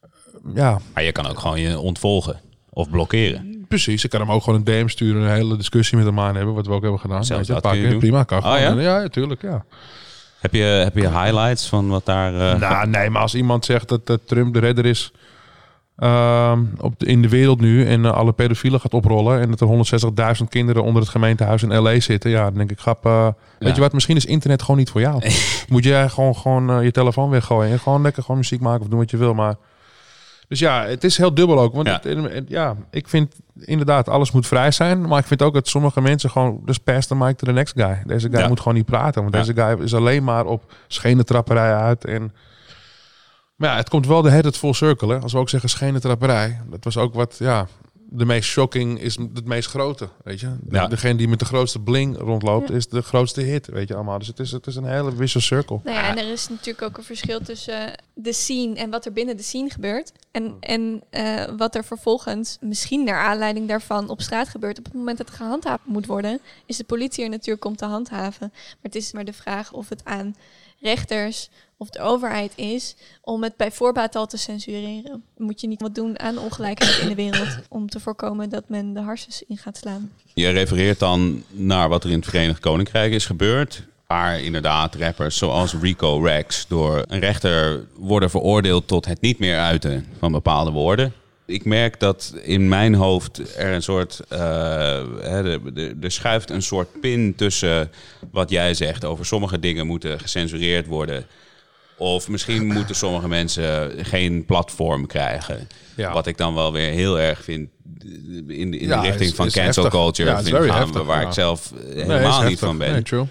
eh, 0.03 0.09
ja, 0.55 0.79
Maar 0.95 1.03
je 1.03 1.13
kan 1.13 1.27
ook 1.27 1.39
gewoon 1.39 1.61
je 1.61 1.79
ontvolgen 1.79 2.41
of 2.71 2.91
blokkeren. 2.91 3.65
Precies, 3.69 4.05
ik 4.05 4.11
kan 4.11 4.21
hem 4.21 4.31
ook 4.33 4.43
gewoon 4.43 4.59
een 4.59 4.65
DM 4.65 4.89
sturen, 4.89 5.23
een 5.23 5.31
hele 5.31 5.57
discussie 5.57 5.97
met 5.97 6.07
hem 6.07 6.21
aan 6.21 6.37
hebben, 6.37 6.55
wat 6.55 6.67
we 6.67 6.73
ook 6.73 6.83
hebben 6.83 7.01
gedaan. 7.01 7.25
Zelfs 7.25 7.47
dat 7.47 7.57
een 7.57 7.63
paar 7.63 7.77
je. 7.77 7.97
Prima, 7.97 8.23
kan 8.25 8.39
Oh, 8.39 8.59
ja? 8.59 8.81
ja, 8.81 9.09
tuurlijk, 9.09 9.43
ja. 9.43 9.65
Heb 10.41 10.55
je, 10.55 10.63
heb 10.63 10.97
je 10.97 11.09
highlights 11.09 11.67
van 11.69 11.89
wat 11.89 12.07
daar... 12.07 12.53
eh, 12.53 12.61
nou, 12.61 12.89
nee, 12.89 13.11
maar 13.11 13.23
als 13.23 13.35
iemand 13.35 13.65
zegt 13.65 13.89
dat, 13.89 14.07
dat 14.07 14.21
Trump 14.25 14.55
de 14.55 14.61
redder 14.61 14.87
is 14.87 15.13
ehm, 15.97 16.61
op 16.81 16.95
de, 16.99 17.07
in 17.07 17.23
de 17.23 17.29
wereld 17.29 17.61
nu 17.61 17.87
en 17.87 18.05
eh, 18.05 18.13
alle 18.13 18.33
pedofielen 18.33 18.81
gaat 18.81 18.95
oprollen 18.95 19.41
en 19.41 19.51
dat 19.51 19.61
er 19.61 20.37
160.000 20.43 20.49
kinderen 20.49 20.83
onder 20.85 21.03
het 21.03 21.11
gemeentehuis 21.11 21.63
in 21.63 21.77
L.A. 21.79 22.01
zitten, 22.01 22.31
ja, 22.31 22.45
dan 22.45 22.55
denk 22.55 22.71
ik, 22.71 22.81
grap, 22.81 23.07
eh, 23.07 23.29
weet 23.59 23.75
je 23.75 23.81
wat, 23.81 23.93
misschien 23.93 24.17
is 24.17 24.27
internet 24.27 24.61
gewoon 24.63 24.77
niet 24.77 24.91
voor 24.91 25.01
jou. 25.01 25.23
Moet 25.69 25.85
jij 25.85 26.09
gewoon, 26.09 26.37
gewoon 26.37 26.71
eh, 26.71 26.83
je 26.85 26.91
telefoon 26.91 27.31
weggooien 27.31 27.73
en 27.73 27.79
gewoon 27.79 28.03
lekker 28.03 28.23
gewoon 28.23 28.37
muziek 28.37 28.61
maken 28.61 28.81
of 28.83 28.89
doen 28.89 28.99
wat 28.99 29.11
je 29.11 29.17
wil, 29.17 29.35
maar... 29.35 29.55
Dus 30.49 30.61
ja, 30.61 30.85
het 30.85 31.05
is 31.05 31.17
heel 31.17 31.35
dubbel 31.35 31.61
ook. 31.61 31.75
Want 31.75 31.87
Ja. 31.87 32.01
het- 32.03 32.33
het- 32.33 32.49
ja, 32.49 32.77
ik 32.91 33.09
vind 33.09 33.35
inderdaad, 33.61 34.09
alles 34.09 34.31
moet 34.33 34.47
vrij 34.47 34.71
zijn. 34.71 35.07
Maar 35.09 35.19
ik 35.19 35.25
vind 35.27 35.43
ook 35.43 35.55
dat 35.55 35.69
sommige 35.69 36.01
mensen 36.01 36.31
gewoon... 36.31 36.61
Dus 36.65 36.79
pass 36.79 37.07
the 37.07 37.15
mic 37.15 37.37
to 37.37 37.47
the 37.47 37.53
next 37.53 37.73
guy. 37.81 38.03
Deze 38.07 38.29
guy 38.31 38.39
Ja. 38.41 38.49
moet 38.49 38.59
gewoon 38.59 38.75
niet 38.75 38.87
praten. 38.87 39.23
Want 39.23 39.35
Ja. 39.35 39.41
deze 39.41 39.55
guy 39.55 39.85
is 39.85 39.95
alleen 39.95 40.25
maar 40.25 40.45
op 40.47 40.73
schenentrapperij 40.89 41.75
uit. 41.75 42.05
En, 42.05 42.33
maar 43.63 43.71
ja, 43.71 43.77
het 43.77 43.89
komt 43.89 44.07
wel 44.07 44.23
de 44.23 44.31
head 44.31 44.45
het 44.45 44.57
full 44.57 44.73
circle. 44.73 45.15
Hè? 45.15 45.21
Als 45.21 45.33
we 45.33 45.39
ook 45.39 45.49
zeggen 45.49 45.69
schenentrapperij. 45.69 46.61
Dat 46.71 46.85
was 46.85 46.97
ook 46.97 47.15
wat, 47.15 47.37
ja... 47.39 47.67
De 48.15 48.25
meest 48.25 48.49
shocking 48.49 49.01
is 49.01 49.17
het 49.17 49.45
meest 49.45 49.69
grote, 49.69 50.09
weet 50.25 50.41
je. 50.41 50.57
Ja. 50.71 50.87
Degene 50.87 51.15
die 51.15 51.29
met 51.29 51.39
de 51.39 51.45
grootste 51.45 51.81
bling 51.81 52.19
rondloopt, 52.19 52.71
is 52.71 52.89
de 52.89 53.03
grootste 53.03 53.41
hit, 53.41 53.67
weet 53.67 53.89
je 53.89 53.95
allemaal. 53.95 54.19
Dus 54.19 54.27
het 54.27 54.39
is, 54.39 54.53
het 54.53 54.67
is 54.67 54.77
een 54.77 54.85
hele 54.85 55.13
vicious 55.17 55.47
circle. 55.47 55.81
Nou 55.85 55.97
ja, 55.97 56.09
en 56.09 56.19
er 56.19 56.33
is 56.33 56.49
natuurlijk 56.49 56.83
ook 56.83 56.97
een 56.99 57.05
verschil 57.05 57.41
tussen 57.41 57.95
de 58.15 58.33
scene 58.33 58.75
en 58.75 58.91
wat 58.91 59.07
er 59.07 59.13
binnen 59.13 59.37
de 59.37 59.43
scene 59.43 59.71
gebeurt. 59.71 60.13
En, 60.31 60.57
en 60.61 61.03
eh, 61.11 61.45
wat 61.57 61.75
er 61.75 61.85
vervolgens, 61.85 62.57
misschien 62.61 63.05
naar 63.05 63.25
aanleiding 63.25 63.69
daarvan, 63.69 64.09
op 64.09 64.21
straat 64.21 64.49
gebeurt. 64.49 64.79
Op 64.79 64.85
het 64.85 64.95
moment 64.95 65.19
dat 65.19 65.29
het 65.29 65.37
gehandhaafd 65.37 65.87
moet 65.87 66.07
worden, 66.07 66.41
is 66.67 66.77
de 66.77 66.85
politie 66.85 67.25
er 67.25 67.31
natuurlijk 67.31 67.65
om 67.65 67.77
te 67.77 67.85
handhaven. 67.85 68.49
Maar 68.53 68.79
het 68.83 68.95
is 68.95 69.13
maar 69.13 69.25
de 69.25 69.33
vraag 69.33 69.73
of 69.73 69.89
het 69.89 70.05
aan 70.05 70.35
rechters 70.83 71.49
of 71.77 71.91
de 71.91 72.01
overheid 72.01 72.53
is 72.57 72.95
om 73.21 73.43
het 73.43 73.57
bij 73.57 73.71
voorbaat 73.71 74.17
al 74.17 74.27
te 74.27 74.37
censureren. 74.37 75.23
Moet 75.37 75.61
je 75.61 75.67
niet 75.67 75.81
wat 75.81 75.95
doen 75.95 76.19
aan 76.19 76.39
ongelijkheid 76.39 76.99
in 76.99 77.09
de 77.09 77.15
wereld 77.15 77.59
om 77.69 77.89
te 77.89 78.01
voorkomen 78.01 78.49
dat 78.49 78.65
men 78.69 78.93
de 78.93 79.01
harses 79.01 79.43
in 79.49 79.57
gaat 79.57 79.77
slaan. 79.77 80.13
Je 80.35 80.49
refereert 80.49 80.99
dan 80.99 81.43
naar 81.51 81.89
wat 81.89 82.05
er 82.05 82.11
in 82.11 82.17
het 82.17 82.29
Verenigd 82.29 82.61
Koninkrijk 82.61 83.13
is 83.13 83.27
gebeurd. 83.27 83.83
Waar 84.07 84.41
inderdaad 84.41 84.95
rappers 84.95 85.37
zoals 85.37 85.75
Rico 85.81 86.21
Rex 86.23 86.67
door 86.69 87.05
een 87.09 87.21
rechter 87.21 87.87
worden 87.97 88.31
veroordeeld 88.31 88.87
tot 88.87 89.05
het 89.05 89.21
niet 89.21 89.39
meer 89.39 89.59
uiten 89.59 90.07
van 90.19 90.33
bepaalde 90.33 90.71
woorden. 90.71 91.13
Ik 91.53 91.65
merk 91.65 92.01
dat 92.01 92.35
in 92.43 92.69
mijn 92.69 92.95
hoofd 92.95 93.57
er 93.57 93.73
een 93.73 93.83
soort. 93.83 94.21
eh, 94.29 95.45
er 96.03 96.11
schuift 96.11 96.51
een 96.51 96.63
soort 96.63 97.01
pin 97.01 97.35
tussen 97.37 97.91
wat 98.31 98.51
jij 98.51 98.75
zegt 98.75 99.05
over 99.05 99.27
sommige 99.27 99.59
dingen 99.59 99.87
moeten 99.87 100.21
gecensureerd 100.21 100.87
worden. 100.87 101.25
Of 101.97 102.29
misschien 102.29 102.67
moeten 102.67 102.95
sommige 102.95 103.29
mensen 103.29 103.93
geen 104.05 104.45
platform 104.45 105.07
krijgen. 105.07 105.69
Ja. 105.97 106.13
Wat 106.13 106.27
ik 106.27 106.37
dan 106.37 106.55
wel 106.55 106.73
weer 106.73 106.91
heel 106.91 107.21
erg 107.21 107.43
vind 107.45 107.69
in, 108.49 108.75
in 108.75 108.87
Ja, 108.89 109.01
de 109.01 109.07
richting 109.07 109.31
is- 109.31 109.37
van 109.37 109.47
is 109.47 109.53
cancel 109.53 109.83
heftig. 109.83 110.01
culture 110.01 110.31
Ja, 110.31 110.43
vind 110.43 110.57
gaan, 110.57 110.79
heftig, 110.79 111.03
waar 111.05 111.23
ik 111.23 111.33
zelf 111.33 111.73
eh, 111.73 111.95
Nee, 111.95 111.95
helemaal 112.05 112.41
niet 112.41 112.49
heftig. 112.49 112.59
van 112.59 112.79
ben. 112.79 112.93
Nee, 112.93 113.03
true. 113.03 113.27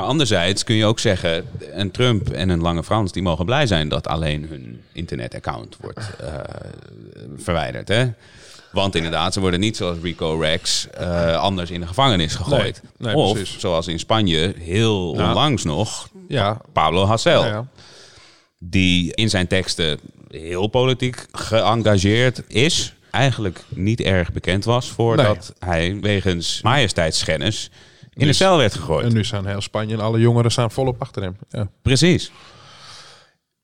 Maar 0.00 0.08
anderzijds 0.08 0.64
kun 0.64 0.74
je 0.74 0.84
ook 0.84 0.98
zeggen, 0.98 1.44
een 1.72 1.90
Trump 1.90 2.28
en 2.30 2.48
een 2.48 2.60
Lange 2.60 2.84
Frans... 2.84 3.12
die 3.12 3.22
mogen 3.22 3.44
blij 3.44 3.66
zijn 3.66 3.88
dat 3.88 4.06
alleen 4.06 4.46
hun 4.48 4.82
internetaccount 4.92 5.76
wordt 5.80 6.10
eh, 6.20 6.34
verwijderd. 7.36 7.88
Hè? 7.88 8.10
Want 8.72 8.94
inderdaad, 8.94 9.32
ze 9.32 9.40
worden 9.40 9.60
niet 9.60 9.76
zoals 9.76 9.98
Rico 10.02 10.38
Rex 10.38 10.88
eh, 10.90 11.36
anders 11.36 11.70
in 11.70 11.80
de 11.80 11.86
gevangenis 11.86 12.34
gegooid. 12.34 12.82
Nee, 12.96 13.14
nee, 13.14 13.24
of 13.24 13.32
precies. 13.32 13.58
zoals 13.58 13.86
in 13.86 13.98
Spanje 13.98 14.54
heel 14.58 15.10
onlangs 15.10 15.64
nog, 15.64 16.08
Ja, 16.28 16.60
Pablo 16.72 17.16
ja, 17.22 17.46
ja. 17.46 17.66
Die 18.58 19.14
in 19.14 19.30
zijn 19.30 19.46
teksten 19.46 19.98
heel 20.30 20.66
politiek 20.66 21.26
geëngageerd 21.32 22.42
is. 22.46 22.94
Eigenlijk 23.10 23.64
niet 23.68 24.00
erg 24.00 24.32
bekend 24.32 24.64
was 24.64 24.88
voordat 24.88 25.54
hij 25.58 25.98
wegens 26.00 26.62
majesteitsschennis 26.62 27.70
in 28.12 28.20
de 28.20 28.26
Dus- 28.26 28.36
cel 28.36 28.56
werd 28.58 28.74
gegooid. 28.74 29.06
En 29.06 29.12
nu 29.12 29.24
zijn 29.24 29.46
heel 29.46 29.60
Spanje 29.60 29.94
en 29.94 30.00
alle 30.00 30.20
jongeren 30.20 30.50
staan 30.50 30.70
volop 30.70 31.00
achter 31.00 31.22
hem. 31.22 31.36
Ja. 31.48 31.68
Precies. 31.82 32.32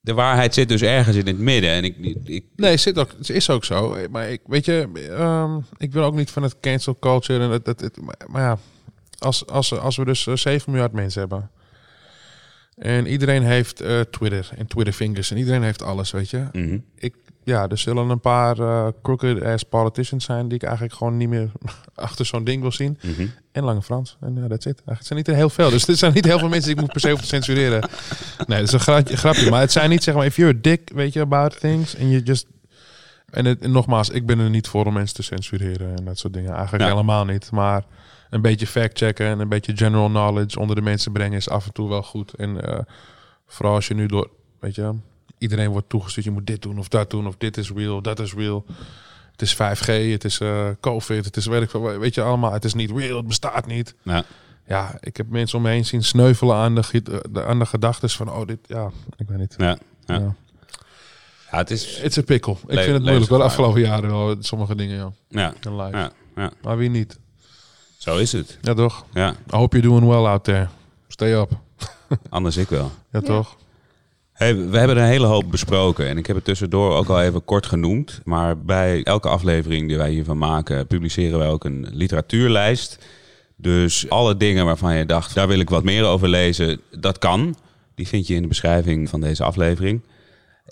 De 0.01 0.15
waarheid 0.15 0.55
zit 0.55 0.69
dus 0.69 0.83
ergens 0.83 1.17
in 1.17 1.27
het 1.27 1.39
midden. 1.39 1.71
En 1.71 1.85
ik, 1.85 1.97
ik, 2.25 2.45
Nee, 2.57 2.71
het, 2.71 2.81
zit 2.81 2.99
ook, 2.99 3.11
het 3.19 3.31
is 3.31 3.51
ook 3.51 3.65
zo. 3.65 3.97
Maar 4.11 4.31
ik, 4.31 4.41
weet 4.47 4.65
je, 4.65 4.89
ehm, 5.19 5.59
ik 5.77 5.91
ben 5.91 6.03
ook 6.03 6.15
niet 6.15 6.31
van 6.31 6.43
het 6.43 6.61
cancel 6.61 6.97
culture. 6.99 7.45
En 7.45 7.51
het, 7.51 7.67
het, 7.67 7.81
het- 7.81 8.01
maar- 8.01 8.17
maar 8.27 8.43
ja, 8.43 8.59
als, 9.19 9.47
als, 9.47 9.79
als 9.79 9.97
we 9.97 10.05
dus 10.05 10.27
eh, 10.27 10.35
7 10.37 10.71
miljard 10.73 10.93
mensen 10.93 11.21
hebben. 11.21 11.51
En 12.77 13.07
iedereen 13.07 13.43
heeft 13.43 13.81
eh, 13.81 14.01
Twitter 14.01 14.49
en 14.57 14.67
Twitter 14.67 14.93
fingers. 14.95 15.31
En 15.31 15.37
iedereen 15.37 15.63
heeft 15.63 15.83
alles, 15.83 16.11
weet 16.11 16.31
je. 16.31 16.45
Mhm. 16.53 16.79
Ik, 16.95 17.15
ja, 17.45 17.69
er 17.69 17.79
zullen 17.79 18.09
een 18.09 18.21
paar 18.21 18.59
eh, 18.59 18.87
crooked 19.03 19.43
ass 19.43 19.63
politicians 19.65 20.25
zijn... 20.25 20.49
die 20.49 20.57
ik 20.57 20.63
eigenlijk 20.63 20.95
gewoon 20.95 21.17
niet 21.17 21.29
meer 21.29 21.51
achter 21.95 22.27
zo'n 22.27 22.45
ding 22.45 22.61
wil 22.63 22.73
zien. 22.73 22.99
Mhm. 23.03 23.27
En 23.53 23.65
Lange 23.65 23.83
Frans. 23.83 24.17
En 24.21 24.37
ja, 24.37 24.49
dat 24.49 24.63
zit. 24.63 24.83
Het 24.85 25.07
zijn 25.07 25.19
niet 25.19 25.27
heel 25.27 25.51
veel. 25.51 25.71
Dus 25.71 25.85
dit 25.85 25.99
zijn 25.99 26.13
niet 26.13 26.25
heel 26.25 26.39
veel 26.39 26.49
mensen 26.49 26.67
die 26.67 26.75
ik 26.75 26.81
moet 26.81 26.93
per 26.93 27.01
se 27.01 27.09
hoeven 27.09 27.29
te 27.29 27.35
censureren. 27.35 27.89
Nee, 28.47 28.59
dat 28.59 28.67
is 28.67 28.73
een 28.73 28.81
grapje, 28.81 29.17
grapje. 29.17 29.51
Maar 29.51 29.61
het 29.61 29.73
zijn 29.73 29.91
niet, 29.91 30.03
zeg 30.03 30.15
maar, 30.15 30.25
if 30.27 30.37
you're 30.37 30.55
a 30.57 30.59
dick, 30.63 30.91
weet 30.95 31.13
je, 31.13 31.21
about 31.21 31.61
things. 31.61 31.95
En 31.95 32.09
je 32.09 32.23
just... 32.23 32.47
En, 33.31 33.45
het, 33.45 33.61
en 33.61 33.71
nogmaals, 33.71 34.11
ik 34.11 34.27
ben 34.27 34.39
er 34.39 34.51
niet 34.51 34.69
voor 34.69 34.87
om 34.87 34.93
mensen 34.93 35.15
te 35.17 35.23
censureren 35.23 35.97
en 35.97 36.05
dat 36.05 36.19
soort 36.19 36.33
dingen. 36.33 36.53
Eigenlijk 36.53 36.83
Ja. 36.85 36.91
helemaal 36.91 37.25
niet. 37.25 37.51
Maar 37.51 37.85
een 38.37 38.43
beetje 38.43 38.67
fact-checken 38.67 39.27
en 39.27 39.41
een 39.41 39.49
beetje 39.49 39.77
general 39.77 40.09
knowledge 40.09 40.59
onder 40.59 40.77
de 40.77 40.83
mensen 40.83 41.13
brengen 41.13 41.37
is 41.37 41.49
af 41.49 41.67
en 41.67 41.73
toe 41.73 41.89
wel 41.89 42.03
goed. 42.03 42.35
En 42.35 42.63
eh, 42.63 42.79
vooral 43.47 43.75
als 43.75 43.89
je 43.89 43.95
nu 43.95 44.07
door, 44.07 44.31
weet 44.61 44.75
je, 44.75 44.95
iedereen 45.39 45.71
wordt 45.71 45.89
toegestuurd. 45.89 46.27
Je 46.27 46.33
moet 46.33 46.47
dit 46.47 46.63
doen 46.63 46.79
of 46.79 46.89
dat 46.89 47.11
doen 47.11 47.27
of 47.27 47.37
dit 47.37 47.57
is 47.57 47.71
real, 47.71 48.03
dat 48.03 48.21
is 48.21 48.35
real. 48.35 48.65
Het 49.33 49.43
is 49.43 49.55
5G, 49.55 50.11
het 50.11 50.25
is 50.25 50.41
eh, 50.41 50.69
COVID, 50.81 51.25
het 51.25 51.37
is 51.37 51.47
ik 51.47 51.71
veel. 51.71 51.99
Weet 51.99 52.15
je 52.15 52.23
allemaal, 52.23 52.53
het 52.53 52.65
is 52.65 52.75
niet 52.75 52.91
real, 52.91 53.17
het 53.17 53.27
bestaat 53.27 53.67
niet. 53.67 53.95
Ja. 54.03 54.25
Ja, 54.67 54.97
ik 55.01 55.17
heb 55.17 55.29
mensen 55.29 55.59
om 55.59 55.65
me 55.65 55.71
heen 55.71 55.85
zien 55.85 56.05
sneuvelen 56.05 56.57
aan 56.57 56.75
de, 56.75 57.03
de, 57.31 57.45
aan 57.45 57.59
de 57.59 57.67
gedachtes 57.67 58.17
van, 58.17 58.31
oh 58.31 58.47
dit, 58.47 58.59
ja, 58.63 58.91
ik 59.17 59.29
weet 59.29 59.39
niet. 59.39 59.55
Ja. 59.59 59.79
Ja. 60.05 60.15
Ja. 60.15 60.35
Ja, 61.51 61.59
het 61.59 61.71
is... 61.71 62.19
A 62.19 62.23
pickle. 62.23 62.57
Ik 62.67 62.79
vind 62.79 62.93
het 62.93 63.03
moeilijk 63.03 63.31
wel 63.31 63.43
afgelopen 63.43 63.81
jaren 63.81 64.11
wel, 64.11 64.37
sommige 64.41 64.75
dingen, 64.75 64.97
ja. 64.97 65.13
Ja. 65.29 66.13
Ja. 66.35 66.51
Maar 66.63 66.77
wie 66.77 66.91
niet? 66.91 67.19
Zo 67.97 68.17
is 68.17 68.33
het. 68.33 68.59
Ja, 68.61 68.75
toch? 68.75 69.05
Ja. 69.15 69.31
I 69.31 69.57
hope 69.57 69.79
you're 69.79 69.89
doing 69.89 70.13
well 70.13 70.25
out 70.25 70.45
there. 70.45 70.69
Stay 71.09 71.33
up. 71.33 71.51
Anders 72.29 72.57
ik 72.57 72.69
wel. 72.69 72.91
Ja, 73.13 73.21
toch? 73.21 73.57
Hey, 74.33 74.57
we 74.57 74.79
hebben 74.79 74.97
er 74.97 75.03
een 75.03 75.09
hele 75.09 75.27
hoop 75.27 75.51
besproken 75.51 76.09
en 76.09 76.19
ik 76.19 76.27
heb 76.27 76.37
het 76.37 76.45
tussendoor 76.45 76.93
ook 76.93 77.09
al 77.09 77.23
even 77.23 77.45
kort 77.45 77.67
genoemd. 77.67 78.21
Maar 78.25 78.59
bij 78.59 79.03
elke 79.03 79.29
aflevering 79.29 79.89
die 79.89 79.97
wij 79.97 80.11
hiervan 80.11 80.39
maken, 80.39 80.87
publiceren 80.87 81.39
wij 81.39 81.49
ook 81.49 81.65
een 81.65 81.89
literatuurlijst. 81.93 82.99
Dus 83.57 84.09
alle 84.09 84.37
dingen 84.37 84.65
waarvan 84.65 84.97
je 84.97 85.07
dacht, 85.07 85.35
daar 85.35 85.49
wil 85.49 85.59
ik 85.59 85.71
wat 85.71 85.85
meer 85.85 86.05
over 86.05 86.29
lezen, 86.29 86.81
dat 86.91 87.19
kan. 87.19 87.57
Die 87.95 88.09
vind 88.09 88.27
je 88.27 88.35
in 88.35 88.43
de 88.43 88.49
beschrijving 88.49 89.09
van 89.09 89.21
deze 89.21 89.45
aflevering. 89.45 90.03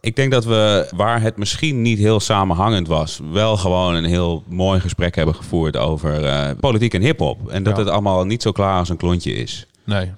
Ik 0.01 0.17
denk 0.17 0.33
dat 0.33 0.45
we, 0.45 0.89
waar 0.97 1.21
het 1.21 1.37
misschien 1.37 1.83
niet 1.83 1.99
heel 1.99 2.21
samenhangend 2.21 2.87
was, 2.89 3.21
wel 3.31 3.57
gewoon 3.57 3.95
een 3.95 4.05
heel 4.05 4.45
mooi 4.49 4.81
gesprek 4.81 5.15
hebben 5.15 5.35
gevoerd 5.35 5.77
over 5.77 6.25
eh, 6.27 6.51
politiek 6.61 6.95
en 6.95 7.03
hip-hop. 7.03 7.49
En 7.49 7.63
dat 7.63 7.77
Ja. 7.77 7.83
het 7.83 7.89
allemaal 7.93 8.25
niet 8.25 8.43
zo 8.43 8.53
klaar 8.53 8.79
als 8.79 8.89
een 8.89 8.97
klontje 8.97 9.33
is. 9.33 9.67
Nee. 9.85 10.13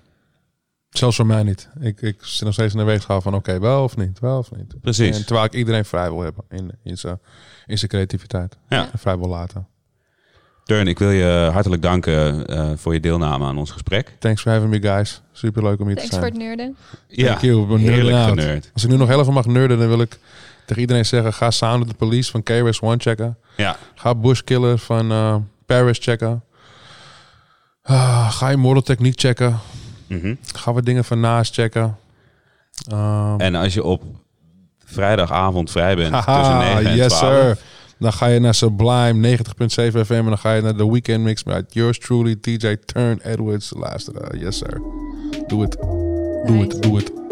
Zelfs 0.89 1.17
voor 1.17 1.27
mij 1.27 1.43
niet. 1.43 1.69
Ik, 1.81 2.01
ik 2.01 2.17
zit 2.25 2.45
nog 2.45 2.53
steeds 2.53 2.73
in 2.73 2.79
de 2.79 2.85
weegschaal 2.85 3.21
van 3.21 3.35
oké, 3.35 3.59
wel 3.61 3.83
of 3.85 3.97
niet, 3.97 4.19
wel 4.19 4.39
of 4.39 4.51
niet. 4.57 4.81
Precies. 4.81 5.17
En 5.17 5.25
terwijl 5.27 5.47
ik 5.47 5.55
iedereen 5.55 5.85
vrij 5.85 6.11
wil 6.11 6.21
hebben 6.21 6.45
in, 6.51 6.71
in 6.83 6.99
zijn 6.99 7.21
in 7.67 7.79
zijn 7.79 7.91
creativiteit. 7.91 8.57
Ja. 8.69 8.91
En 8.93 8.99
vrij 8.99 9.19
wil 9.19 9.29
laten. 9.29 9.67
Turn, 10.67 10.87
ik 10.87 10.99
wil 10.99 11.11
je 11.11 11.49
hartelijk 11.53 11.83
danken 11.83 12.47
eh, 12.47 12.71
voor 12.77 12.93
je 12.95 13.01
deelname 13.01 13.45
aan 13.47 13.59
ons 13.59 13.71
gesprek. 13.71 14.13
Thanks 14.19 14.43
for 14.43 14.53
having 14.53 14.71
me, 14.71 14.81
guys. 14.81 15.21
Super 15.33 15.63
leuk 15.63 15.81
om 15.81 15.87
hier 15.87 15.97
Thanks 15.97 16.11
te 16.11 16.17
voor 16.21 16.27
zijn. 16.29 16.41
het 16.41 16.49
nerden. 16.49 16.77
Thank 17.27 17.41
you. 17.41 17.63
Ik 17.63 17.69
ben 17.69 17.79
heerlijk 17.79 18.17
generd. 18.29 18.71
Als 18.73 18.85
ik 18.85 18.91
nu 18.91 18.97
nog 18.97 19.09
heel 19.09 19.21
even 19.21 19.33
mag 19.33 19.47
nerden, 19.47 19.79
dan 19.79 19.89
wil 19.89 20.01
ik 20.01 20.19
tegen 20.65 20.83
iedereen 20.83 21.07
zeggen: 21.07 21.33
ga 21.33 21.51
Sound 21.51 21.83
of 21.83 21.89
the 21.89 21.95
Police 21.95 22.31
van 22.31 22.43
KRS 22.43 22.81
One 22.81 22.97
checken. 22.99 23.37
Ja, 23.57 23.77
Ga 23.95 24.15
Bushkiller 24.15 24.79
van 24.79 25.11
eh, 25.11 25.37
Paris 25.67 25.99
checken. 26.01 26.43
Ah, 27.83 28.31
ga 28.33 28.51
Immortal 28.51 28.83
Technique 28.83 29.19
checken. 29.21 29.59
mhm. 30.07 30.35
Ga 30.55 30.73
wat 30.73 30.85
dingen 30.85 31.05
van 31.05 31.21
Naast 31.21 31.55
checken. 31.55 31.97
Ehm, 32.91 33.41
En 33.41 33.55
als 33.55 33.75
je 33.75 33.83
op 33.85 34.03
vrijdagavond 34.85 35.71
vrij 35.71 35.97
bent 35.97 36.13
tussen 36.15 36.33
haha, 36.33 36.75
9 36.75 36.87
en 36.91 36.97
yes 36.97 37.13
12. 37.19 37.35
sir. 37.43 37.59
Dan 37.99 38.13
ga 38.13 38.27
je 38.27 38.41
naar 38.41 38.55
Sublime 38.55 39.37
90.7 39.39 39.45
FM 40.07 40.13
en 40.13 40.25
dan 40.25 40.39
ga 40.39 40.53
je 40.55 40.63
naar 40.63 40.77
de 40.77 40.91
Weekend 40.91 41.23
Mix 41.23 41.45
met 41.45 41.75
yours 41.75 41.99
truly 41.99 42.37
DJ 42.41 42.77
Turn 42.85 43.21
Edwards 43.23 43.73
luisteren. 43.77 44.39
Yes 44.39 44.57
sir. 44.57 44.81
Doe 45.47 45.63
het. 45.63 45.77
Doe 46.47 46.61
het. 46.61 46.83
Doe 46.83 46.97
het. 46.97 47.26